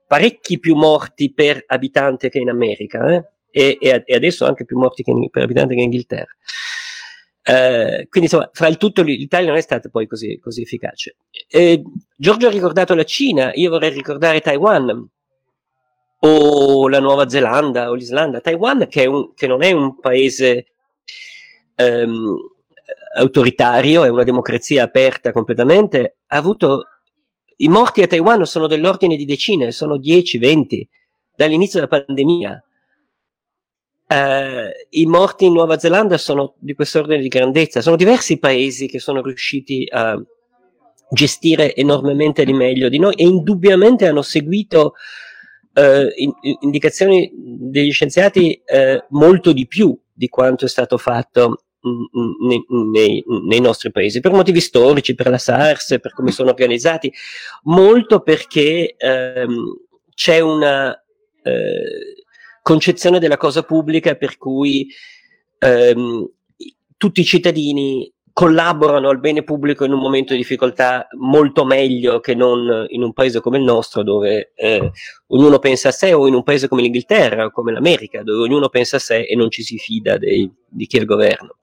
parecchi 0.08 0.60
più 0.60 0.76
morti 0.76 1.32
per 1.34 1.64
abitante 1.68 2.30
che 2.30 2.39
in 2.39 2.50
America, 2.50 3.06
eh? 3.08 3.26
e, 3.52 3.78
e, 3.80 4.16
adesso 4.16 4.46
anche 4.46 4.66
più 4.66 4.78
morti 4.78 5.04
in, 5.06 5.30
per 5.30 5.44
abitante 5.44 5.74
che 5.74 5.80
in 5.80 5.86
Inghilterra. 5.86 6.36
Eh, 7.44 8.08
quindi 8.10 8.30
insomma, 8.30 8.50
fra 8.54 8.68
il 8.68 8.78
tutto 8.78 9.02
l'Italia 9.02 9.48
non 9.48 9.58
è 9.58 9.62
stata 9.62 9.89
poi 9.89 10.08
così, 10.08 10.39
così 10.39 10.62
efficace. 10.62 11.18
Giorgio 12.16 12.48
ha 12.48 12.52
ricordato 12.52 12.96
la 12.96 13.04
Cina, 13.04 13.52
io 13.54 13.70
vorrei 13.70 13.92
ricordare 13.92 14.42
Taiwan, 14.42 15.10
o 16.24 16.88
la 16.88 17.00
Nuova 17.00 17.30
Zelanda, 17.30 17.89
o 17.89 17.94
l'Islanda. 17.94 18.42
Taiwan, 18.42 18.88
che, 18.88 19.06
un, 19.06 19.34
che 19.34 19.48
non 19.48 19.64
è 19.64 19.72
un 19.72 20.00
paese 20.00 20.70
ehm, 21.86 22.38
autoritario, 23.16 24.04
è 24.04 24.10
una 24.10 24.24
democrazia 24.24 24.84
aperta 24.84 25.32
completamente, 25.32 26.18
ha 26.28 26.38
avuto 26.38 26.86
i 27.58 27.68
morti 27.68 28.02
a 28.02 28.08
Taiwan 28.08 28.46
sono 28.46 28.68
dell'ordine 28.68 29.16
di 29.16 29.26
decine, 29.26 29.72
sono 29.72 29.98
10, 29.98 30.38
20 30.38 30.90
dall'inizio 31.36 31.80
della 31.80 32.04
pandemia. 32.04 32.64
Uh, 34.08 34.70
I 34.90 35.06
morti 35.06 35.46
in 35.46 35.54
Nuova 35.54 35.78
Zelanda 35.78 36.18
sono 36.18 36.56
di 36.58 36.74
quest'ordine 36.74 37.22
di 37.22 37.28
grandezza. 37.28 37.82
Sono 37.82 37.96
diversi 37.96 38.40
paesi 38.40 38.88
che 38.88 39.00
sono 39.00 39.22
riusciti 39.22 39.88
a 39.90 40.20
gestire 41.12 41.76
enormemente 41.76 42.44
di 42.46 42.54
meglio 42.54 42.90
di 42.90 42.98
noi 42.98 43.14
e 43.14 43.26
indubbiamente 43.26 44.08
hanno 44.08 44.22
seguito 44.22 44.96
uh, 45.74 46.08
in, 46.16 46.32
indicazioni 46.62 47.32
degli 47.34 47.92
scienziati 47.92 48.62
uh, 48.66 49.06
molto 49.16 49.54
di 49.54 49.68
più 49.68 49.98
di 50.12 50.28
quanto 50.30 50.66
è 50.66 50.68
stato 50.68 50.98
fatto 50.98 51.66
nei, 51.82 52.66
nei, 52.68 53.24
nei, 53.48 53.60
nostri 53.60 53.92
paesi, 53.92 54.20
per 54.20 54.32
motivi 54.32 54.60
storici, 54.60 55.16
per 55.16 55.30
la 55.30 55.38
SARS, 55.38 55.98
per 56.02 56.14
come 56.14 56.32
sono 56.32 56.50
organizzati, 56.50 57.12
molto 57.64 58.22
perché 58.22 58.96
ehm, 58.98 59.78
c'è 60.14 60.40
una 60.40 60.94
eh, 61.44 62.24
concezione 62.62 63.20
della 63.20 63.38
cosa 63.38 63.64
pubblica 63.64 64.16
per 64.16 64.38
cui 64.38 64.88
ehm, 65.58 66.30
tutti 66.98 67.22
i 67.22 67.26
cittadini 67.26 68.12
collaborano 68.34 69.10
al 69.10 69.20
bene 69.20 69.44
pubblico 69.44 69.84
in 69.84 69.92
un 69.92 70.00
momento 70.00 70.32
di 70.32 70.40
difficoltà 70.40 71.08
molto 71.18 71.66
meglio 71.66 72.20
che 72.20 72.34
non 72.34 72.86
in 72.90 73.04
un 73.04 73.12
paese 73.14 73.42
come 73.42 73.58
il 73.58 73.64
nostro 73.64 74.04
dove 74.04 74.54
eh, 74.56 74.92
ognuno 75.28 75.60
pensa 75.60 75.90
a 75.90 75.92
sé 75.92 76.14
o 76.14 76.28
in 76.28 76.34
un 76.34 76.44
paese 76.44 76.68
come 76.68 76.82
l'Inghilterra 76.82 77.46
o 77.46 77.52
come 77.52 77.74
l'America 77.74 78.24
dove 78.24 78.44
ognuno 78.44 78.70
pensa 78.70 78.96
a 78.96 79.00
sé 79.00 79.24
e 79.24 79.36
non 79.36 79.52
ci 79.52 79.64
si 79.64 79.78
fida 79.78 80.18
dei, 80.18 80.50
di 80.68 80.86
chi 80.86 80.98
è 80.98 81.00
il 81.02 81.06
governo. 81.06 81.58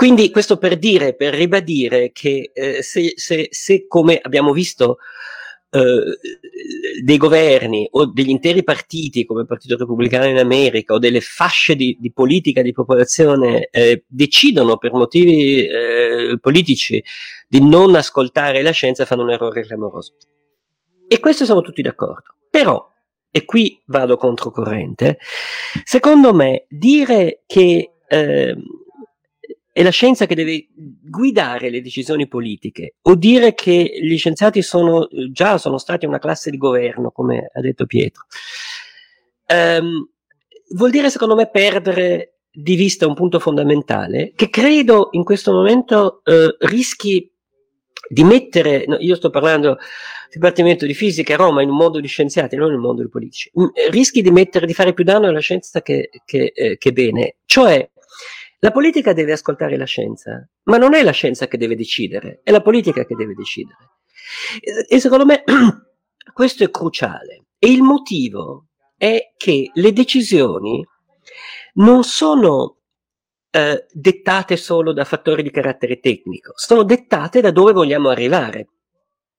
Quindi 0.00 0.30
questo 0.30 0.56
per 0.56 0.78
dire, 0.78 1.14
per 1.14 1.34
ribadire 1.34 2.10
che 2.10 2.52
eh, 2.54 2.82
se, 2.82 3.12
se, 3.16 3.48
se, 3.50 3.86
come 3.86 4.18
abbiamo 4.18 4.54
visto 4.54 4.96
eh, 5.68 7.02
dei 7.02 7.18
governi 7.18 7.86
o 7.90 8.06
degli 8.06 8.30
interi 8.30 8.64
partiti 8.64 9.26
come 9.26 9.42
il 9.42 9.46
Partito 9.46 9.76
Repubblicano 9.76 10.24
in 10.24 10.38
America 10.38 10.94
o 10.94 10.98
delle 10.98 11.20
fasce 11.20 11.76
di, 11.76 11.98
di 12.00 12.10
politica 12.12 12.62
di 12.62 12.72
popolazione 12.72 13.68
eh, 13.70 14.04
decidono 14.06 14.78
per 14.78 14.92
motivi 14.92 15.66
eh, 15.66 16.38
politici 16.40 17.04
di 17.46 17.62
non 17.62 17.94
ascoltare 17.94 18.62
la 18.62 18.70
scienza 18.70 19.04
fanno 19.04 19.24
un 19.24 19.32
errore 19.32 19.66
clamoroso. 19.66 20.14
E 21.08 21.20
questo 21.20 21.44
siamo 21.44 21.60
tutti 21.60 21.82
d'accordo. 21.82 22.36
Però, 22.48 22.90
e 23.30 23.44
qui 23.44 23.78
vado 23.84 24.16
controcorrente, 24.16 25.18
secondo 25.84 26.32
me 26.32 26.64
dire 26.70 27.42
che 27.44 27.96
eh, 28.08 28.56
è 29.72 29.82
la 29.82 29.90
scienza 29.90 30.26
che 30.26 30.34
deve 30.34 30.68
guidare 30.74 31.70
le 31.70 31.80
decisioni 31.80 32.26
politiche 32.26 32.96
o 33.02 33.14
dire 33.14 33.54
che 33.54 33.90
gli 34.02 34.18
scienziati 34.18 34.62
sono 34.62 35.08
già 35.30 35.58
sono 35.58 35.78
stati 35.78 36.06
una 36.06 36.18
classe 36.18 36.50
di 36.50 36.56
governo, 36.56 37.10
come 37.10 37.50
ha 37.52 37.60
detto 37.60 37.86
Pietro. 37.86 38.24
Um, 39.46 40.08
vuol 40.74 40.90
dire, 40.90 41.10
secondo 41.10 41.34
me, 41.34 41.48
perdere 41.48 42.40
di 42.52 42.74
vista 42.74 43.06
un 43.06 43.14
punto 43.14 43.38
fondamentale 43.38 44.32
che 44.34 44.50
credo 44.50 45.08
in 45.12 45.22
questo 45.22 45.52
momento 45.52 46.22
uh, 46.24 46.66
rischi 46.66 47.32
di 48.08 48.24
mettere, 48.24 48.84
no, 48.86 48.96
io 48.98 49.14
sto 49.14 49.30
parlando 49.30 49.78
Dipartimento 50.32 50.86
di 50.86 50.94
Fisica 50.94 51.34
a 51.34 51.36
Roma 51.36 51.62
in 51.62 51.70
un 51.70 51.76
mondo 51.76 52.00
di 52.00 52.06
scienziati, 52.06 52.56
non 52.56 52.68
in 52.70 52.76
un 52.76 52.82
mondo 52.82 53.02
di 53.02 53.08
politici, 53.08 53.50
rischi 53.90 54.22
di 54.22 54.30
mettere, 54.30 54.66
di 54.66 54.74
fare 54.74 54.92
più 54.92 55.02
danno 55.02 55.26
alla 55.26 55.40
scienza 55.40 55.82
che, 55.82 56.08
che, 56.24 56.52
eh, 56.54 56.76
che 56.78 56.92
bene. 56.92 57.36
Cioè, 57.44 57.90
la 58.62 58.70
politica 58.72 59.14
deve 59.14 59.32
ascoltare 59.32 59.76
la 59.78 59.86
scienza, 59.86 60.46
ma 60.64 60.76
non 60.76 60.94
è 60.94 61.02
la 61.02 61.12
scienza 61.12 61.48
che 61.48 61.56
deve 61.56 61.76
decidere, 61.76 62.40
è 62.42 62.50
la 62.50 62.60
politica 62.60 63.04
che 63.06 63.14
deve 63.14 63.34
decidere. 63.34 63.88
E 64.86 65.00
secondo 65.00 65.24
me 65.24 65.42
questo 66.32 66.64
è 66.64 66.70
cruciale. 66.70 67.46
E 67.58 67.70
il 67.70 67.82
motivo 67.82 68.66
è 68.96 69.32
che 69.36 69.70
le 69.72 69.92
decisioni 69.92 70.86
non 71.74 72.04
sono 72.04 72.80
eh, 73.50 73.86
dettate 73.90 74.56
solo 74.56 74.92
da 74.92 75.04
fattori 75.04 75.42
di 75.42 75.50
carattere 75.50 75.98
tecnico, 75.98 76.52
sono 76.54 76.82
dettate 76.82 77.40
da 77.40 77.50
dove 77.50 77.72
vogliamo 77.72 78.10
arrivare. 78.10 78.68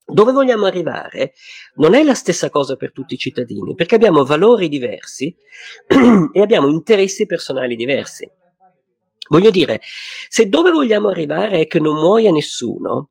Dove 0.03 0.31
vogliamo 0.31 0.65
arrivare 0.65 1.33
non 1.75 1.93
è 1.93 2.03
la 2.03 2.15
stessa 2.15 2.49
cosa 2.49 2.75
per 2.75 2.91
tutti 2.91 3.13
i 3.13 3.17
cittadini, 3.17 3.75
perché 3.75 3.95
abbiamo 3.95 4.25
valori 4.25 4.67
diversi 4.67 5.33
e 6.33 6.41
abbiamo 6.41 6.67
interessi 6.67 7.27
personali 7.27 7.75
diversi. 7.75 8.29
Voglio 9.29 9.49
dire, 9.49 9.81
se 10.27 10.49
dove 10.49 10.71
vogliamo 10.71 11.09
arrivare 11.09 11.61
è 11.61 11.67
che 11.67 11.79
non 11.79 11.95
muoia 11.95 12.31
nessuno, 12.31 13.09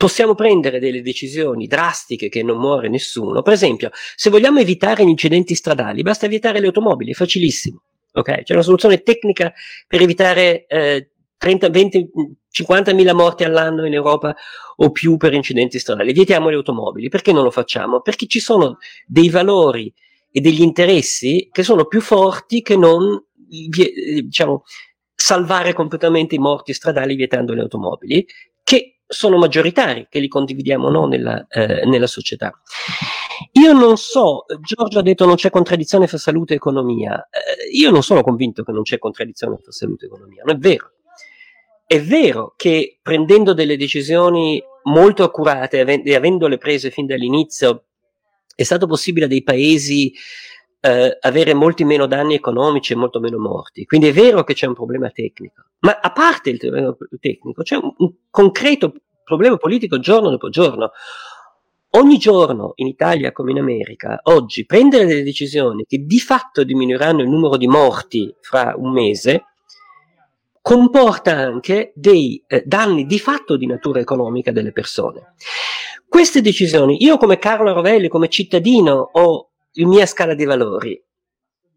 possiamo 0.00 0.34
prendere 0.34 0.78
delle 0.78 1.02
decisioni 1.02 1.66
drastiche 1.66 2.30
che 2.30 2.42
non 2.42 2.58
muore 2.58 2.88
nessuno. 2.88 3.42
Per 3.42 3.52
esempio, 3.52 3.90
se 4.16 4.30
vogliamo 4.30 4.58
evitare 4.58 5.04
gli 5.04 5.08
incidenti 5.08 5.54
stradali, 5.54 6.00
basta 6.00 6.26
vietare 6.26 6.58
le 6.58 6.66
automobili, 6.66 7.10
è 7.10 7.14
facilissimo. 7.14 7.82
Okay? 8.12 8.42
C'è 8.42 8.54
una 8.54 8.62
soluzione 8.62 9.02
tecnica 9.02 9.52
per 9.86 10.00
evitare 10.00 10.64
eh, 10.66 11.10
30, 11.36 11.68
20, 11.68 12.10
50 12.48 12.94
mila 12.94 13.12
morti 13.12 13.44
all'anno 13.44 13.86
in 13.86 13.92
Europa 13.92 14.34
o 14.76 14.90
più 14.90 15.18
per 15.18 15.34
incidenti 15.34 15.78
stradali. 15.78 16.12
Vietiamo 16.12 16.48
le 16.48 16.56
automobili. 16.56 17.08
Perché 17.08 17.32
non 17.32 17.44
lo 17.44 17.50
facciamo? 17.50 18.00
Perché 18.00 18.26
ci 18.26 18.40
sono 18.40 18.78
dei 19.06 19.28
valori 19.28 19.92
e 20.30 20.40
degli 20.40 20.62
interessi 20.62 21.48
che 21.52 21.62
sono 21.62 21.84
più 21.84 22.00
forti 22.00 22.62
che 22.62 22.76
non 22.76 23.22
diciamo, 23.50 24.64
salvare 25.14 25.72
completamente 25.72 26.34
i 26.34 26.38
morti 26.38 26.72
stradali 26.72 27.14
vietando 27.14 27.52
le 27.52 27.62
automobili, 27.62 28.26
che 28.62 29.00
sono 29.06 29.38
maggioritari, 29.38 30.06
che 30.08 30.20
li 30.20 30.28
condividiamo 30.28 30.86
o 30.86 30.90
no 30.90 31.06
nella, 31.06 31.46
eh, 31.48 31.84
nella 31.84 32.06
società. 32.06 32.52
Io 33.52 33.72
non 33.72 33.96
so, 33.96 34.44
Giorgio 34.60 35.00
ha 35.00 35.02
detto 35.02 35.26
non 35.26 35.34
c'è 35.34 35.50
contraddizione 35.50 36.06
fra 36.06 36.18
salute 36.18 36.52
e 36.52 36.56
economia. 36.56 37.28
Eh, 37.30 37.76
io 37.76 37.90
non 37.90 38.02
sono 38.02 38.22
convinto 38.22 38.62
che 38.62 38.72
non 38.72 38.82
c'è 38.82 38.98
contraddizione 38.98 39.58
fra 39.60 39.72
salute 39.72 40.04
e 40.04 40.08
economia, 40.08 40.42
non 40.44 40.56
è 40.56 40.58
vero. 40.58 40.92
È 41.86 42.00
vero 42.00 42.54
che 42.56 43.00
prendendo 43.02 43.52
delle 43.52 43.76
decisioni 43.76 44.62
molto 44.84 45.24
accurate 45.24 45.80
e 45.80 46.14
avendole 46.14 46.56
prese 46.56 46.90
fin 46.90 47.06
dall'inizio, 47.06 47.86
è 48.54 48.62
stato 48.62 48.86
possibile 48.86 49.24
a 49.24 49.28
dei 49.28 49.42
paesi 49.42 50.12
eh, 50.80 51.18
avere 51.20 51.54
molti 51.54 51.84
meno 51.84 52.06
danni 52.06 52.34
economici 52.34 52.92
e 52.92 52.96
molto 52.96 53.20
meno 53.20 53.38
morti. 53.38 53.84
Quindi 53.84 54.08
è 54.08 54.12
vero 54.12 54.44
che 54.44 54.54
c'è 54.54 54.66
un 54.66 54.74
problema 54.74 55.10
tecnico, 55.10 55.64
ma 55.80 55.98
a 56.00 56.12
parte 56.12 56.50
il 56.50 56.58
problema 56.58 56.96
tecnico, 57.20 57.62
c'è 57.62 57.76
un, 57.76 57.92
un 57.96 58.12
concreto 58.30 58.94
problema 59.24 59.56
politico 59.56 59.98
giorno 59.98 60.30
dopo 60.30 60.48
giorno. 60.48 60.90
Ogni 61.94 62.18
giorno 62.18 62.72
in 62.76 62.86
Italia 62.86 63.32
come 63.32 63.50
in 63.50 63.58
America, 63.58 64.20
oggi, 64.24 64.64
prendere 64.64 65.06
delle 65.06 65.24
decisioni 65.24 65.84
che 65.86 66.04
di 66.04 66.20
fatto 66.20 66.62
diminuiranno 66.62 67.20
il 67.20 67.28
numero 67.28 67.56
di 67.56 67.66
morti 67.66 68.32
fra 68.40 68.74
un 68.76 68.92
mese, 68.92 69.46
comporta 70.62 71.36
anche 71.36 71.92
dei 71.96 72.42
eh, 72.46 72.62
danni 72.64 73.06
di 73.06 73.18
fatto 73.18 73.56
di 73.56 73.66
natura 73.66 73.98
economica 73.98 74.52
delle 74.52 74.70
persone. 74.70 75.34
Queste 76.08 76.40
decisioni, 76.42 77.02
io 77.02 77.16
come 77.16 77.38
Carlo 77.38 77.72
Rovelli, 77.72 78.08
come 78.08 78.28
cittadino, 78.28 79.10
ho 79.12 79.49
mia 79.74 80.06
scala 80.06 80.34
di 80.34 80.44
valori. 80.44 81.02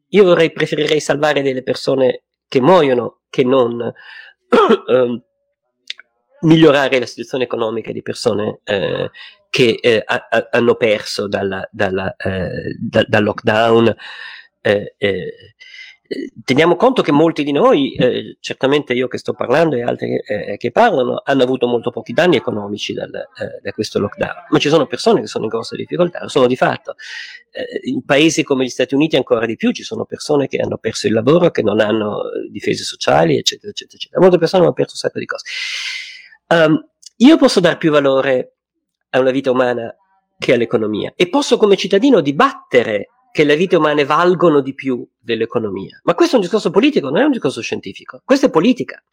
Io 0.10 0.24
vorrei, 0.24 0.52
preferirei 0.52 1.00
salvare 1.00 1.42
delle 1.42 1.64
persone 1.64 2.24
che 2.48 2.62
muoiono 2.62 3.22
che 3.30 3.44
non 3.44 3.82
eh, 4.88 5.22
migliorare 6.42 7.00
la 7.00 7.06
situazione 7.06 7.46
economica 7.46 7.92
di 7.92 8.02
persone 8.02 8.60
eh, 8.64 9.10
che 9.50 9.80
eh, 9.82 10.04
a, 10.06 10.28
a, 10.30 10.50
hanno 10.52 10.76
perso 10.76 11.28
dalla, 11.28 11.68
dalla, 11.72 12.16
eh, 12.16 12.76
da, 12.80 13.04
dal 13.08 13.24
lockdown 13.24 13.96
eh, 14.62 14.96
eh, 14.98 15.34
teniamo 16.44 16.76
conto 16.76 17.02
che 17.02 17.12
molti 17.12 17.44
di 17.44 17.52
noi, 17.52 17.94
eh, 17.96 18.38
certamente 18.40 18.94
io 18.94 19.08
che 19.08 19.18
sto 19.18 19.34
parlando 19.34 19.76
e 19.76 19.84
altri 19.84 20.16
eh, 20.18 20.58
che 20.58 20.72
parlano, 20.72 21.22
hanno 21.24 21.44
avuto 21.44 21.68
molto 21.68 21.92
pochi 21.92 22.14
danni 22.14 22.36
economici 22.36 22.94
dal, 22.94 23.14
eh, 23.14 23.60
da 23.62 23.72
questo 23.72 24.00
lockdown, 24.00 24.48
ma 24.50 24.60
ci 24.60 24.70
sono 24.70 24.86
persone 24.86 25.22
che 25.22 25.28
sono 25.28 25.46
in 25.46 25.50
grosse 25.50 25.76
difficoltà, 25.76 26.22
lo 26.22 26.28
sono 26.28 26.48
di 26.48 26.56
fatto. 26.56 26.96
Eh, 27.52 27.90
in 27.90 28.04
paesi 28.04 28.44
come 28.44 28.66
gli 28.66 28.70
Stati 28.70 28.96
Uniti 28.96 29.16
ancora 29.16 29.46
di 29.46 29.56
più 29.56 29.72
ci 29.72 29.84
sono 29.84 30.06
persone 30.06 30.48
che 30.48 30.58
hanno 30.58 30.78
perso 30.78 31.08
il 31.08 31.14
lavoro, 31.14 31.52
che 31.52 31.62
non 31.62 31.80
hanno 31.80 32.24
difese 32.52 32.84
sociali, 32.84 33.38
eccetera, 33.38 33.70
eccetera, 33.70 33.98
eccetera. 33.98 34.22
Molte 34.22 34.38
persone 34.38 34.64
hanno 34.64 34.74
perso 34.74 34.94
un 34.94 35.00
sacco 35.00 35.20
di 35.20 35.26
cose. 35.26 35.46
Um, 36.48 36.88
io 37.18 37.38
posso 37.38 37.60
dare 37.60 37.78
più 37.78 37.92
valore 37.92 38.56
a 39.12 39.20
una 39.20 39.32
vita 39.32 39.52
umana 39.52 39.96
che 40.38 40.54
all'economia 40.54 41.14
e 41.16 41.30
posso 41.30 41.58
come 41.58 41.78
cittadino 41.78 42.20
dibattere 42.20 43.10
che 43.34 43.44
le 43.44 43.56
vite 43.56 43.76
umane 43.76 44.06
valgono 44.06 44.62
di 44.62 44.76
più 44.76 45.04
dell'economia. 45.18 46.00
Ma 46.04 46.14
questo 46.14 46.36
è 46.36 46.38
un 46.38 46.44
discorso 46.44 46.70
politico, 46.70 47.10
non 47.10 47.18
è 47.18 47.24
un 47.24 47.32
discorso 47.32 47.62
scientifico. 47.62 48.22
Questa 48.24 48.46
è 48.46 48.50
politica. 48.52 49.04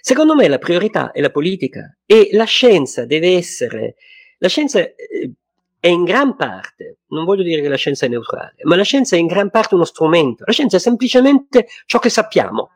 Secondo 0.00 0.36
me 0.36 0.46
la 0.46 0.58
priorità 0.58 1.10
è 1.10 1.20
la 1.20 1.32
politica 1.32 1.96
e 2.06 2.28
la 2.30 2.44
scienza 2.44 3.04
deve 3.06 3.34
essere, 3.34 3.96
la 4.38 4.46
scienza 4.46 4.78
eh, 4.78 4.94
è 5.80 5.88
in 5.88 6.04
gran 6.04 6.36
parte, 6.36 6.98
non 7.08 7.24
voglio 7.24 7.42
dire 7.42 7.60
che 7.60 7.68
la 7.68 7.74
scienza 7.74 8.06
è 8.06 8.08
neutrale, 8.08 8.54
ma 8.62 8.76
la 8.76 8.84
scienza 8.84 9.16
è 9.16 9.18
in 9.18 9.26
gran 9.26 9.50
parte 9.50 9.74
uno 9.74 9.84
strumento. 9.84 10.44
La 10.46 10.52
scienza 10.52 10.76
è 10.76 10.80
semplicemente 10.80 11.66
ciò 11.86 11.98
che 11.98 12.10
sappiamo. 12.10 12.70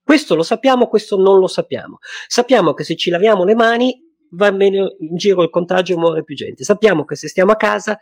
Questo 0.00 0.36
lo 0.36 0.44
sappiamo, 0.44 0.86
questo 0.86 1.16
non 1.16 1.40
lo 1.40 1.48
sappiamo. 1.48 1.98
Sappiamo 2.28 2.72
che 2.72 2.84
se 2.84 2.94
ci 2.94 3.10
laviamo 3.10 3.42
le 3.42 3.56
mani 3.56 4.00
va 4.30 4.50
meno 4.50 4.94
in 5.00 5.16
giro 5.16 5.42
il 5.42 5.50
contagio 5.50 5.94
e 5.94 5.96
muore 5.96 6.22
più 6.22 6.34
gente. 6.34 6.64
Sappiamo 6.64 7.04
che 7.04 7.16
se 7.16 7.28
stiamo 7.28 7.52
a 7.52 7.56
casa 7.56 7.98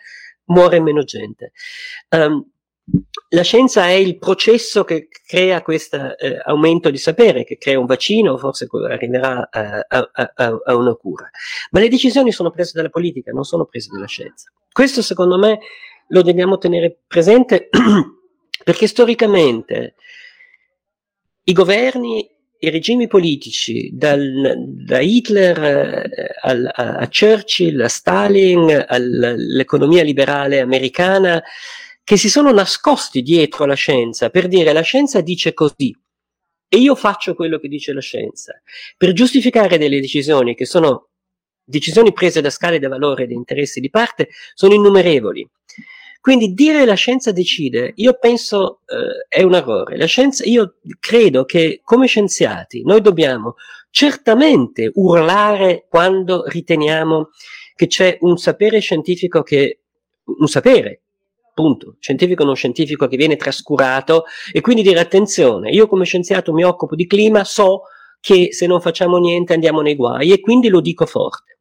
muore 0.46 0.80
meno 0.80 1.02
gente. 1.02 1.52
Um, 2.10 2.44
la 3.30 3.42
scienza 3.42 3.86
è 3.86 3.92
il 3.92 4.16
processo 4.18 4.84
che 4.84 5.08
crea 5.26 5.60
questo 5.62 6.16
eh, 6.16 6.40
aumento 6.44 6.88
di 6.90 6.98
sapere, 6.98 7.44
che 7.44 7.58
crea 7.58 7.80
un 7.80 7.86
vaccino, 7.86 8.38
forse 8.38 8.68
arriverà 8.88 9.48
eh, 9.48 9.86
a, 9.88 10.10
a, 10.12 10.60
a, 10.64 10.76
una 10.76 10.94
cura. 10.94 11.28
Ma 11.72 11.80
le 11.80 11.88
decisioni 11.88 12.30
sono 12.30 12.50
prese 12.50 12.72
dalla 12.74 12.88
politica, 12.88 13.32
non 13.32 13.42
sono 13.42 13.64
prese 13.64 13.88
dalla 13.92 14.06
scienza. 14.06 14.52
Questo 14.70 15.02
secondo 15.02 15.36
me 15.36 15.58
lo 16.08 16.22
dobbiamo 16.22 16.58
tenere 16.58 16.96
presente 17.06 17.68
perché 18.62 18.86
storicamente 18.86 19.96
i 21.42 21.52
governi 21.52 22.35
i 22.58 22.70
regimi 22.70 23.06
politici, 23.06 23.90
dal, 23.92 24.54
da 24.56 25.00
Hitler 25.00 25.62
eh, 25.62 26.34
al, 26.42 26.70
a 26.72 27.08
Churchill, 27.08 27.80
a 27.80 27.88
Stalin, 27.88 28.84
all'economia 28.88 30.02
liberale 30.02 30.60
americana, 30.60 31.42
che 32.02 32.16
si 32.16 32.28
sono 32.28 32.52
nascosti 32.52 33.22
dietro 33.22 33.64
la 33.66 33.74
scienza 33.74 34.30
per 34.30 34.46
dire 34.46 34.72
la 34.72 34.82
scienza 34.82 35.20
dice 35.20 35.52
così 35.52 35.92
e 36.68 36.78
io 36.78 36.94
faccio 36.94 37.34
quello 37.34 37.58
che 37.58 37.68
dice 37.68 37.92
la 37.92 38.00
scienza, 38.00 38.60
per 38.96 39.12
giustificare 39.12 39.78
delle 39.78 40.00
decisioni 40.00 40.54
che 40.54 40.66
sono 40.66 41.08
decisioni 41.64 42.12
prese 42.12 42.40
da 42.40 42.50
scale 42.50 42.78
di 42.78 42.86
valore 42.86 43.24
e 43.24 43.26
di 43.26 43.34
interessi 43.34 43.80
di 43.80 43.90
parte, 43.90 44.28
sono 44.54 44.74
innumerevoli. 44.74 45.48
Quindi 46.26 46.54
dire 46.54 46.84
la 46.84 46.94
scienza 46.94 47.30
decide, 47.30 47.92
io 47.94 48.18
penso 48.18 48.80
eh, 48.86 49.26
è 49.28 49.44
un 49.44 49.54
errore. 49.54 49.96
La 49.96 50.06
scienza, 50.06 50.42
io 50.44 50.78
credo 50.98 51.44
che 51.44 51.82
come 51.84 52.08
scienziati 52.08 52.82
noi 52.82 53.00
dobbiamo 53.00 53.54
certamente 53.90 54.90
urlare 54.94 55.86
quando 55.88 56.42
riteniamo 56.48 57.28
che 57.76 57.86
c'è 57.86 58.18
un 58.22 58.38
sapere 58.38 58.80
scientifico 58.80 59.44
che, 59.44 59.82
un 60.24 60.48
sapere, 60.48 61.02
punto, 61.54 61.94
scientifico 62.00 62.42
o 62.42 62.46
non 62.46 62.56
scientifico 62.56 63.06
che 63.06 63.16
viene 63.16 63.36
trascurato 63.36 64.24
e 64.50 64.60
quindi 64.60 64.82
dire 64.82 64.98
attenzione, 64.98 65.70
io 65.70 65.86
come 65.86 66.04
scienziato 66.04 66.52
mi 66.52 66.64
occupo 66.64 66.96
di 66.96 67.06
clima, 67.06 67.44
so 67.44 67.82
che 68.18 68.48
se 68.50 68.66
non 68.66 68.80
facciamo 68.80 69.18
niente 69.18 69.52
andiamo 69.52 69.80
nei 69.80 69.94
guai 69.94 70.32
e 70.32 70.40
quindi 70.40 70.70
lo 70.70 70.80
dico 70.80 71.06
forte. 71.06 71.55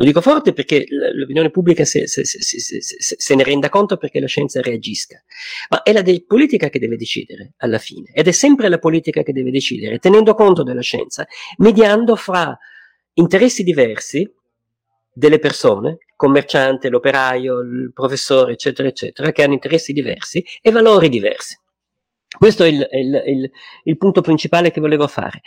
Lo 0.00 0.06
dico 0.06 0.22
forte 0.22 0.54
perché 0.54 0.86
l'opinione 0.88 1.50
pubblica 1.50 1.84
se, 1.84 2.06
se, 2.06 2.24
se, 2.24 2.80
se, 2.80 3.34
ne 3.34 3.42
renda 3.42 3.68
conto 3.68 3.98
perché 3.98 4.18
la 4.18 4.26
scienza 4.26 4.62
reagisca. 4.62 5.22
Ma 5.68 5.82
è 5.82 5.92
la 5.92 6.00
de- 6.00 6.24
politica 6.26 6.70
che 6.70 6.78
deve 6.78 6.96
decidere 6.96 7.52
alla 7.58 7.76
fine. 7.76 8.10
Ed 8.14 8.26
è 8.26 8.30
sempre 8.30 8.70
la 8.70 8.78
politica 8.78 9.22
che 9.22 9.34
deve 9.34 9.50
decidere, 9.50 9.98
tenendo 9.98 10.32
conto 10.32 10.62
della 10.62 10.80
scienza, 10.80 11.26
mediando 11.58 12.16
fra 12.16 12.58
interessi 13.12 13.62
diversi 13.62 14.26
delle 15.12 15.38
persone, 15.38 15.98
commerciante, 16.16 16.88
l'operaio, 16.88 17.58
il 17.58 17.90
professore, 17.92 18.52
eccetera, 18.52 18.88
eccetera, 18.88 19.32
che 19.32 19.42
hanno 19.42 19.52
interessi 19.52 19.92
diversi 19.92 20.42
e 20.62 20.70
valori 20.70 21.10
diversi. 21.10 21.58
Questo 22.38 22.64
è 22.64 22.68
il, 22.68 22.88
il, 22.90 23.22
il, 23.26 23.50
il 23.84 23.96
punto 23.98 24.22
principale 24.22 24.70
che 24.70 24.80
volevo 24.80 25.06
fare. 25.06 25.42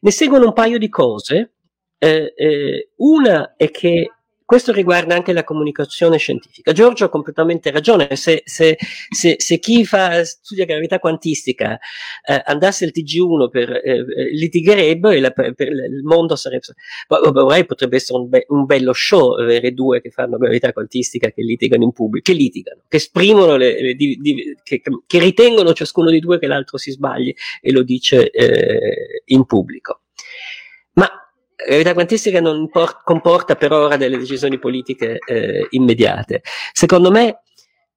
Ne 0.00 0.10
seguono 0.10 0.48
un 0.48 0.52
paio 0.52 0.76
di 0.76 0.90
cose 0.90 1.52
eh, 1.98 2.32
eh, 2.36 2.90
una 2.96 3.54
è 3.56 3.70
che 3.70 4.10
questo 4.46 4.70
riguarda 4.70 5.12
anche 5.12 5.32
la 5.32 5.42
comunicazione 5.42 6.18
scientifica. 6.18 6.70
Giorgio 6.70 7.06
ha 7.06 7.08
completamente 7.08 7.72
ragione. 7.72 8.14
Se, 8.14 8.42
se, 8.44 8.78
se, 9.10 9.34
se 9.38 9.58
chi 9.58 9.84
fa, 9.84 10.24
studia 10.24 10.64
gravità 10.64 11.00
quantistica 11.00 11.76
eh, 12.24 12.42
andasse 12.44 12.84
al 12.84 12.92
TG1 12.94 13.48
per, 13.48 13.72
eh, 13.72 13.98
eh, 13.98 14.30
litigherebbe 14.30 15.16
e 15.16 15.20
la, 15.20 15.30
per, 15.30 15.52
per 15.54 15.66
il 15.66 16.00
mondo 16.04 16.36
sarebbe. 16.36 16.62
Vorrei 17.08 17.66
potrebbe 17.66 17.96
essere 17.96 18.20
un, 18.20 18.28
be, 18.28 18.46
un, 18.50 18.66
bello 18.66 18.92
show 18.92 19.32
avere 19.32 19.72
due 19.72 20.00
che 20.00 20.10
fanno 20.10 20.38
gravità 20.38 20.72
quantistica 20.72 21.28
che 21.32 21.42
litigano 21.42 21.82
in 21.82 21.90
pubblico, 21.90 22.30
che 22.30 22.38
litigano, 22.38 22.82
che 22.86 22.98
esprimono, 22.98 23.56
le, 23.56 23.82
le, 23.82 23.94
di, 23.94 24.16
di, 24.20 24.56
che, 24.62 24.80
che, 24.80 25.18
ritengono 25.18 25.72
ciascuno 25.72 26.08
di 26.08 26.20
due 26.20 26.38
che 26.38 26.46
l'altro 26.46 26.78
si 26.78 26.92
sbagli 26.92 27.34
e 27.60 27.72
lo 27.72 27.82
dice 27.82 28.30
eh, 28.30 29.22
in 29.24 29.44
pubblico. 29.44 30.02
Ma 30.92 31.10
la 31.66 31.72
verità 31.72 31.94
quantistica 31.94 32.40
non 32.40 32.68
por- 32.68 33.02
comporta 33.02 33.56
per 33.56 33.72
ora 33.72 33.96
delle 33.96 34.18
decisioni 34.18 34.58
politiche 34.58 35.18
eh, 35.26 35.66
immediate. 35.70 36.42
Secondo 36.72 37.10
me, 37.10 37.42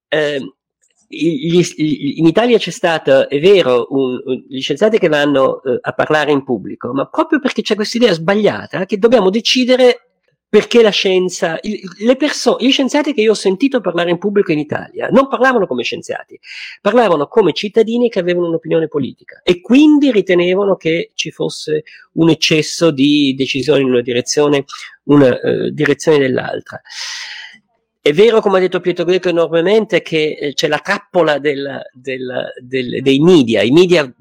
eh, 0.08 0.40
gli, 1.08 1.62
gli, 1.76 2.18
in 2.18 2.26
Italia 2.26 2.58
c'è 2.58 2.72
stato, 2.72 3.30
è 3.30 3.40
vero, 3.40 3.88
un, 3.90 4.22
un, 4.26 4.44
gli 4.48 4.62
scienziati 4.62 4.98
che 5.00 5.08
vanno 5.08 5.62
eh, 5.64 5.80
a 5.82 5.92
parlare 5.94 6.32
in 6.32 6.44
pubblico, 6.44 6.94
ma 6.94 7.06
proprio 7.06 7.40
perché 7.40 7.62
c'è 7.62 7.76
questa 7.76 7.98
idea 7.98 8.14
sbagliata 8.14 8.86
che 8.86 8.98
dobbiamo 8.98 9.30
decidere 9.30 10.09
perché 10.50 10.82
la 10.82 10.90
scienza, 10.90 11.60
le 11.62 12.16
persone, 12.16 12.66
gli 12.66 12.72
scienziati 12.72 13.14
che 13.14 13.22
io 13.22 13.32
ho 13.32 13.36
sentito 13.36 13.82
parlare 13.82 14.10
in 14.10 14.18
pubblico 14.18 14.52
in 14.52 14.58
Italia 14.58 15.08
non 15.10 15.28
parlavano 15.28 15.68
come 15.68 15.84
scienziati, 15.84 16.40
parlavano 16.82 17.28
come 17.28 17.54
cittadini 17.54 18.10
che 18.10 18.18
avevano 18.18 18.48
un'opinione 18.48 18.88
politica 18.88 19.42
e 19.44 19.62
quindi 19.62 20.12
ritenevano 20.12 20.76
che 20.76 21.12
ci 21.14 21.30
fosse 21.30 21.84
un 22.14 22.30
eccesso 22.30 22.90
di 22.90 23.36
decisioni 23.38 23.82
in 23.82 23.90
una 23.90 24.02
direzione, 24.02 24.66
una 25.04 25.38
uh, 25.40 25.70
direzione 25.70 26.18
nell'altra. 26.18 26.82
È 28.02 28.12
vero, 28.12 28.42
come 28.42 28.58
ha 28.58 28.62
detto 28.62 28.80
Pietro 28.80 29.04
Greco 29.04 29.30
enormemente, 29.30 30.02
che 30.02 30.36
eh, 30.40 30.54
c'è 30.54 30.68
la 30.68 30.80
trappola 30.80 31.38
del, 31.38 31.80
del, 31.94 32.54
del, 32.64 33.02
dei 33.04 33.20
media. 33.20 33.62
I 33.62 33.72
media 33.72 34.04
eh, 34.04 34.14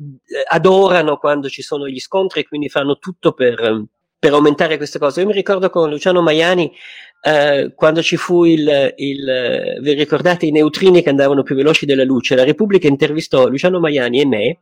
adorano 0.46 1.16
quando 1.16 1.48
ci 1.48 1.62
sono 1.62 1.88
gli 1.88 2.00
scontri 2.00 2.40
e 2.40 2.46
quindi 2.46 2.68
fanno 2.68 2.98
tutto 2.98 3.32
per 3.32 3.86
per 4.18 4.32
aumentare 4.32 4.76
queste 4.76 4.98
cose. 4.98 5.20
Io 5.20 5.26
mi 5.26 5.32
ricordo 5.32 5.70
con 5.70 5.88
Luciano 5.88 6.22
Maiani 6.22 6.70
eh, 7.22 7.72
quando 7.74 8.02
ci 8.02 8.16
fu 8.16 8.44
il, 8.44 8.94
il, 8.96 9.78
vi 9.80 9.92
ricordate 9.92 10.46
i 10.46 10.50
neutrini 10.50 11.02
che 11.02 11.08
andavano 11.08 11.42
più 11.42 11.54
veloci 11.54 11.86
della 11.86 12.04
luce, 12.04 12.34
la 12.34 12.44
Repubblica 12.44 12.86
intervistò 12.86 13.46
Luciano 13.46 13.80
Maiani 13.80 14.20
e 14.20 14.26
me 14.26 14.58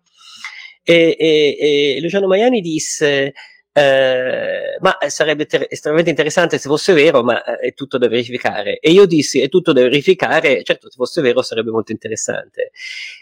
e, 0.82 1.16
e, 1.18 1.56
e 1.58 2.00
Luciano 2.00 2.26
Maiani 2.26 2.60
disse 2.60 3.32
eh, 3.76 4.78
ma 4.80 4.96
sarebbe 5.08 5.44
ter- 5.44 5.66
estremamente 5.68 6.08
interessante 6.08 6.56
se 6.56 6.66
fosse 6.66 6.94
vero, 6.94 7.22
ma 7.22 7.44
eh, 7.44 7.58
è 7.58 7.74
tutto 7.74 7.98
da 7.98 8.08
verificare. 8.08 8.78
E 8.78 8.90
io 8.90 9.04
dissi, 9.04 9.42
è 9.42 9.50
tutto 9.50 9.74
da 9.74 9.82
verificare, 9.82 10.62
certo, 10.62 10.88
se 10.88 10.96
fosse 10.96 11.20
vero 11.20 11.42
sarebbe 11.42 11.70
molto 11.70 11.92
interessante. 11.92 12.70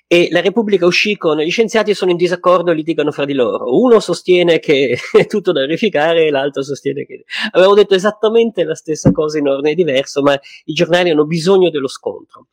E 0.06 0.28
la 0.30 0.40
Repubblica 0.40 0.86
uscì 0.86 1.16
con 1.16 1.38
gli 1.38 1.50
scienziati 1.50 1.92
sono 1.92 2.12
in 2.12 2.16
disaccordo 2.16 2.70
e 2.70 2.74
litigano 2.74 3.10
fra 3.10 3.24
di 3.24 3.32
loro. 3.32 3.76
Uno 3.76 3.98
sostiene 3.98 4.60
che 4.60 4.96
è 5.12 5.26
tutto 5.26 5.50
da 5.50 5.58
verificare 5.58 6.26
e 6.26 6.30
l'altro 6.30 6.62
sostiene 6.62 7.04
che... 7.04 7.24
Avevo 7.50 7.74
detto 7.74 7.96
esattamente 7.96 8.62
la 8.62 8.76
stessa 8.76 9.10
cosa 9.10 9.38
in 9.38 9.48
ordine 9.48 9.74
diverso, 9.74 10.22
ma 10.22 10.38
i 10.66 10.72
giornali 10.72 11.10
hanno 11.10 11.26
bisogno 11.26 11.68
dello 11.70 11.88
scontro 11.88 12.46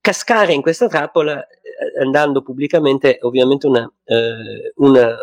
cascare 0.00 0.52
in 0.52 0.62
questa 0.62 0.88
trappola 0.88 1.46
eh, 1.46 2.02
andando 2.02 2.42
pubblicamente 2.42 3.18
è 3.18 3.24
ovviamente 3.24 3.68
una, 3.68 3.88
eh, 4.04 4.72
una 4.76 5.16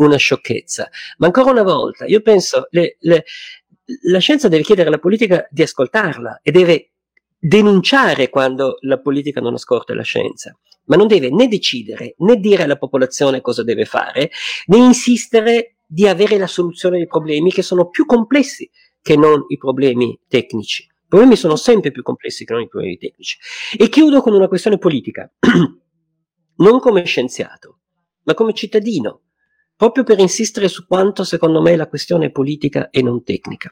una 0.00 0.16
sciocchezza. 0.16 0.88
Ma 1.18 1.26
ancora 1.26 1.50
una 1.50 1.62
volta, 1.62 2.06
io 2.06 2.20
penso, 2.20 2.66
le, 2.70 2.96
la 3.00 4.18
scienza 4.18 4.48
deve 4.48 4.62
chiedere 4.62 4.88
alla 4.88 4.98
politica 4.98 5.46
di 5.50 5.62
ascoltarla 5.62 6.40
e 6.42 6.50
deve 6.50 6.92
denunciare 7.38 8.28
quando 8.28 8.76
la 8.80 9.00
politica 9.00 9.40
non 9.40 9.54
ascolta 9.54 9.94
la 9.94 10.02
scienza, 10.02 10.56
ma 10.84 10.96
non 10.96 11.06
deve 11.06 11.30
né 11.30 11.48
decidere 11.48 12.14
né 12.18 12.36
dire 12.36 12.64
alla 12.64 12.76
popolazione 12.76 13.40
cosa 13.40 13.62
deve 13.62 13.84
fare, 13.84 14.30
né 14.66 14.76
insistere 14.76 15.76
di 15.86 16.06
avere 16.06 16.38
la 16.38 16.46
soluzione 16.46 16.98
dei 16.98 17.06
problemi 17.06 17.50
che 17.50 17.62
sono 17.62 17.88
più 17.88 18.06
complessi 18.06 18.70
che 19.02 19.16
non 19.16 19.44
i 19.48 19.56
problemi 19.56 20.18
tecnici. 20.28 20.82
I 20.82 21.06
problemi 21.08 21.36
sono 21.36 21.56
sempre 21.56 21.90
più 21.90 22.02
complessi 22.02 22.44
che 22.44 22.52
non 22.52 22.62
i 22.62 22.68
problemi 22.68 22.96
tecnici. 22.96 23.38
E 23.76 23.88
chiudo 23.88 24.20
con 24.20 24.32
una 24.32 24.46
questione 24.46 24.78
politica. 24.78 25.30
non 26.56 26.78
come 26.78 27.04
scienziato, 27.04 27.78
ma 28.24 28.34
come 28.34 28.52
cittadino, 28.52 29.22
proprio 29.80 30.04
per 30.04 30.18
insistere 30.18 30.68
su 30.68 30.86
quanto 30.86 31.24
secondo 31.24 31.62
me 31.62 31.74
la 31.74 31.88
questione 31.88 32.26
è 32.26 32.30
politica 32.30 32.90
e 32.90 33.00
non 33.00 33.24
tecnica. 33.24 33.70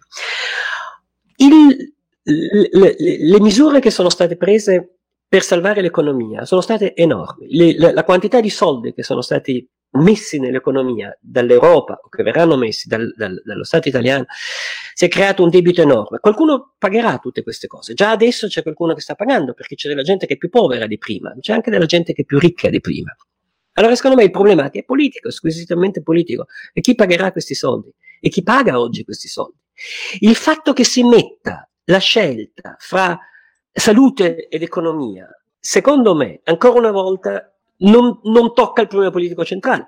Il, 1.37 1.93
le, 2.23 2.97
le, 2.97 3.41
misure 3.41 3.79
che 3.79 3.91
sono 3.91 4.09
state 4.09 4.39
prese 4.39 5.01
per 5.29 5.43
salvare 5.43 5.83
l'economia 5.83 6.47
sono 6.47 6.63
state 6.63 6.95
enormi. 6.95 7.55
Le, 7.55 7.79
la, 7.79 7.93
la, 7.93 8.05
quantità 8.05 8.41
di 8.41 8.49
soldi 8.49 8.95
che 8.95 9.03
sono 9.03 9.21
stati 9.21 9.69
messi 9.99 10.39
nell'economia 10.39 11.15
dall'Europa 11.21 12.01
o 12.03 12.09
che 12.09 12.23
verranno 12.23 12.57
messi 12.57 12.89
dal, 12.89 13.13
dal, 13.15 13.43
dallo 13.45 13.65
Stato 13.65 13.89
italiano, 13.89 14.25
si 14.95 15.05
è 15.05 15.09
creato 15.09 15.43
un 15.43 15.51
debito 15.51 15.83
enorme. 15.83 16.21
Qualcuno 16.21 16.73
pagherà 16.79 17.19
tutte 17.19 17.43
queste 17.43 17.67
cose. 17.67 17.93
Già 17.93 18.13
adesso 18.13 18.47
c'è 18.47 18.63
qualcuno 18.63 18.95
che 18.95 19.03
sta 19.03 19.15
pagando 19.15 19.53
perché 19.53 19.75
c'è 19.75 19.89
della 19.89 20.01
gente 20.01 20.25
che 20.25 20.35
è 20.35 20.39
più 20.39 20.49
povera 20.49 20.87
di 20.87 20.97
prima, 20.97 21.35
c'è 21.39 21.53
anche 21.53 21.71
della 21.71 21.85
gente 21.85 22.15
che 22.15 22.23
è 22.23 22.25
più 22.25 22.39
ricca 22.39 22.71
di 22.71 22.81
prima. 22.81 23.15
Allora, 23.79 23.95
secondo 23.95 24.17
me 24.17 24.25
il 24.25 24.33
problema 24.33 24.71
è 24.71 24.83
politico, 24.83 25.31
squisitamente 25.31 26.03
politico. 26.03 26.47
E 26.73 26.81
chi 26.81 26.97
pagherà 26.97 27.31
questi 27.31 27.55
soldi? 27.55 27.95
E 28.21 28.29
chi 28.29 28.43
paga 28.43 28.81
oggi 28.81 29.05
questi 29.05 29.29
soldi? 29.29 29.57
Il 30.19 30.35
fatto 30.35 30.73
che 30.73 30.83
si 30.83 31.05
metta 31.05 31.69
la 31.85 31.99
scelta 31.99 32.75
fra 32.81 33.17
salute 33.71 34.49
ed 34.49 34.63
economia, 34.63 35.29
secondo 35.61 36.17
me, 36.17 36.41
ancora 36.45 36.79
una 36.79 36.91
volta, 36.91 37.55
non, 37.79 38.19
non 38.25 38.53
tocca 38.53 38.83
il 38.83 38.89
problema 38.89 39.13
politico 39.13 39.45
centrale. 39.45 39.87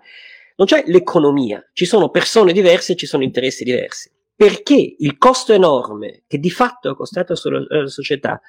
Non 0.54 0.68
c'è 0.68 0.84
l'economia, 0.86 1.68
ci 1.72 1.84
sono 1.84 2.10
persone 2.10 2.52
diverse 2.52 2.92
e 2.92 2.96
ci 2.96 3.06
sono 3.06 3.24
interessi 3.24 3.64
diversi. 3.64 4.08
Perché 4.36 4.94
il 4.98 5.18
costo 5.18 5.52
enorme 5.52 6.22
che 6.28 6.38
di 6.38 6.50
fatto 6.50 6.92
è 6.92 6.94
costato 6.94 7.34
alla 7.42 7.88
società 7.88 8.40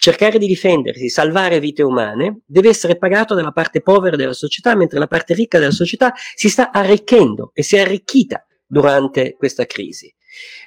cercare 0.00 0.38
di 0.38 0.46
difendersi, 0.46 1.10
salvare 1.10 1.60
vite 1.60 1.82
umane, 1.82 2.40
deve 2.46 2.70
essere 2.70 2.96
pagato 2.96 3.34
dalla 3.34 3.52
parte 3.52 3.82
povera 3.82 4.16
della 4.16 4.32
società, 4.32 4.74
mentre 4.74 4.98
la 4.98 5.06
parte 5.06 5.34
ricca 5.34 5.58
della 5.58 5.70
società 5.70 6.14
si 6.34 6.48
sta 6.48 6.70
arricchendo 6.72 7.50
e 7.52 7.62
si 7.62 7.76
è 7.76 7.80
arricchita 7.80 8.46
durante 8.66 9.34
questa 9.36 9.66
crisi. 9.66 10.12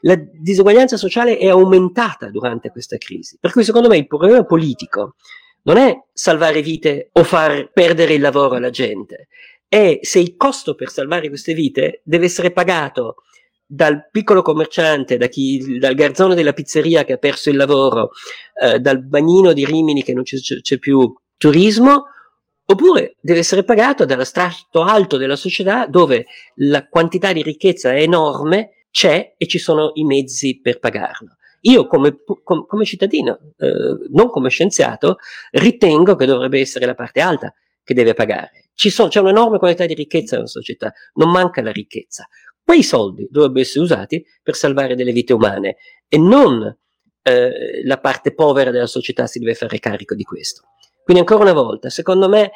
La 0.01 0.15
disuguaglianza 0.15 0.97
sociale 0.97 1.39
è 1.39 1.47
aumentata 1.47 2.29
durante 2.29 2.69
questa 2.69 2.97
crisi, 2.97 3.37
per 3.39 3.51
cui 3.51 3.63
secondo 3.63 3.87
me 3.87 3.97
il 3.97 4.05
problema 4.05 4.45
politico 4.45 5.15
non 5.63 5.77
è 5.77 5.97
salvare 6.13 6.61
vite 6.61 7.09
o 7.13 7.23
far 7.23 7.71
perdere 7.71 8.13
il 8.13 8.21
lavoro 8.21 8.53
alla 8.53 8.69
gente, 8.69 9.29
è 9.67 9.97
se 10.03 10.19
il 10.19 10.35
costo 10.35 10.75
per 10.75 10.91
salvare 10.91 11.29
queste 11.29 11.55
vite 11.55 12.01
deve 12.03 12.25
essere 12.25 12.51
pagato 12.51 13.15
dal 13.65 14.09
piccolo 14.11 14.41
commerciante, 14.41 15.17
da 15.17 15.27
chi, 15.27 15.77
dal 15.79 15.95
garzone 15.95 16.35
della 16.35 16.53
pizzeria 16.53 17.03
che 17.03 17.13
ha 17.13 17.17
perso 17.17 17.49
il 17.49 17.55
lavoro, 17.55 18.11
eh, 18.61 18.79
dal 18.79 19.03
bagnino 19.03 19.53
di 19.53 19.65
Rimini 19.65 20.03
che 20.03 20.13
non 20.13 20.23
c'è, 20.23 20.37
c'è 20.37 20.77
più 20.77 21.13
turismo, 21.37 22.05
oppure 22.65 23.15
deve 23.19 23.39
essere 23.39 23.63
pagato 23.63 24.05
dallo 24.05 24.23
strato 24.23 24.81
alto 24.83 25.17
della 25.17 25.35
società 25.35 25.85
dove 25.87 26.25
la 26.55 26.87
quantità 26.87 27.33
di 27.33 27.41
ricchezza 27.41 27.91
è 27.93 28.01
enorme, 28.01 28.85
c'è 28.91 29.33
e 29.37 29.47
ci 29.47 29.57
sono 29.57 29.91
i 29.95 30.03
mezzi 30.03 30.59
per 30.61 30.79
pagarlo. 30.79 31.37
Io 31.61 31.87
come, 31.87 32.17
com, 32.43 32.65
come 32.65 32.85
cittadino, 32.85 33.39
eh, 33.57 34.09
non 34.11 34.29
come 34.29 34.49
scienziato, 34.49 35.17
ritengo 35.51 36.15
che 36.15 36.25
dovrebbe 36.25 36.59
essere 36.59 36.85
la 36.85 36.93
parte 36.93 37.21
alta 37.21 37.53
che 37.83 37.93
deve 37.93 38.13
pagare. 38.13 38.69
Sono, 38.73 39.09
c'è 39.09 39.19
un'enorme 39.19 39.59
quantità 39.59 39.85
di 39.85 39.93
ricchezza 39.93 40.35
nella 40.35 40.47
società, 40.47 40.93
non 41.13 41.31
manca 41.31 41.61
la 41.61 41.71
ricchezza. 41.71 42.27
Quei 42.63 42.83
soldi 42.83 43.27
dovrebbero 43.29 43.61
essere 43.61 43.83
usati 43.83 44.25
per 44.41 44.55
salvare 44.55 44.95
delle 44.95 45.11
vite 45.11 45.33
umane 45.33 45.77
e 46.07 46.17
non 46.17 46.75
eh, 47.21 47.85
la 47.85 47.99
parte 47.99 48.33
povera 48.33 48.71
della 48.71 48.87
società 48.87 49.27
si 49.27 49.39
deve 49.39 49.53
fare 49.53 49.79
carico 49.79 50.15
di 50.15 50.23
questo. 50.23 50.63
Quindi 51.03 51.23
ancora 51.23 51.43
una 51.43 51.61
volta, 51.61 51.89
secondo 51.89 52.29
me 52.29 52.51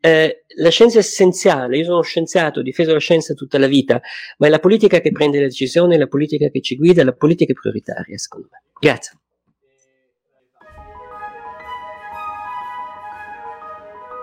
eh, 0.00 0.44
la 0.56 0.68
scienza 0.70 0.96
è 0.96 1.00
essenziale, 1.00 1.78
io 1.78 1.84
sono 1.84 2.02
scienziato, 2.02 2.60
ho 2.60 2.62
difeso 2.62 2.92
la 2.92 2.98
scienza 2.98 3.34
tutta 3.34 3.58
la 3.58 3.66
vita, 3.66 4.00
ma 4.38 4.46
è 4.46 4.50
la 4.50 4.58
politica 4.58 5.00
che 5.00 5.12
prende 5.12 5.38
le 5.38 5.46
decisioni, 5.46 5.94
è 5.94 5.98
la 5.98 6.06
politica 6.06 6.48
che 6.48 6.60
ci 6.60 6.76
guida, 6.76 7.02
è 7.02 7.04
la 7.04 7.14
politica 7.14 7.52
prioritaria, 7.52 8.16
secondo 8.18 8.48
me. 8.50 8.62
Grazie. 8.78 9.18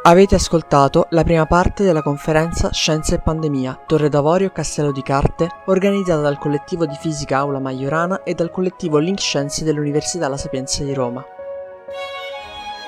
Avete 0.08 0.36
ascoltato 0.36 1.08
la 1.10 1.26
prima 1.26 1.46
parte 1.46 1.84
della 1.84 2.02
conferenza 2.02 2.72
Scienza 2.72 3.14
e 3.14 3.20
Pandemia, 3.20 3.84
Torre 3.86 4.08
d'Avorio 4.08 4.52
Castello 4.52 4.94
di 4.94 5.02
Carte, 5.02 5.50
organizzata 5.66 6.22
dal 6.22 6.38
collettivo 6.38 6.86
di 6.86 6.96
fisica 6.98 7.40
Aula 7.40 7.60
Maiorana 7.60 8.24
e 8.24 8.34
dal 8.34 8.50
collettivo 8.50 9.00
Link 9.00 9.20
Scienze 9.20 9.66
dell'Università 9.66 10.30
La 10.30 10.38
Sapienza 10.38 10.86
di 10.86 10.94
Roma. 10.94 11.22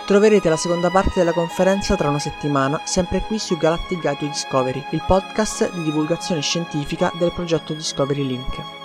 Troverete 0.05 0.47
la 0.47 0.55
seconda 0.55 0.89
parte 0.89 1.11
della 1.15 1.33
conferenza 1.33 1.97
tra 1.97 2.07
una 2.07 2.19
settimana, 2.19 2.79
sempre 2.85 3.19
qui 3.27 3.37
su 3.37 3.57
Galactic 3.57 3.99
Guide 3.99 4.17
to 4.17 4.25
Discovery, 4.25 4.81
il 4.91 5.03
podcast 5.05 5.73
di 5.73 5.83
divulgazione 5.83 6.39
scientifica 6.39 7.11
del 7.19 7.33
progetto 7.33 7.73
Discovery 7.73 8.25
Link. 8.25 8.78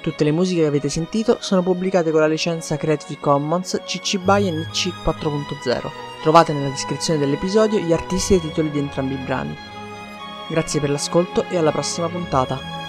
Tutte 0.00 0.24
le 0.24 0.32
musiche 0.32 0.62
che 0.62 0.66
avete 0.66 0.88
sentito 0.88 1.36
sono 1.40 1.62
pubblicate 1.62 2.10
con 2.10 2.20
la 2.20 2.26
licenza 2.26 2.78
Creative 2.78 3.20
Commons 3.20 3.82
CC 3.84 4.16
BY 4.18 4.50
NC 4.50 4.88
4.0. 5.04 5.90
Trovate 6.22 6.54
nella 6.54 6.70
descrizione 6.70 7.18
dell'episodio 7.18 7.78
gli 7.78 7.92
artisti 7.92 8.32
e 8.32 8.36
i 8.36 8.40
titoli 8.40 8.70
di 8.70 8.78
entrambi 8.78 9.14
i 9.14 9.18
brani. 9.18 9.54
Grazie 10.48 10.80
per 10.80 10.90
l'ascolto 10.90 11.44
e 11.50 11.58
alla 11.58 11.70
prossima 11.70 12.08
puntata. 12.08 12.79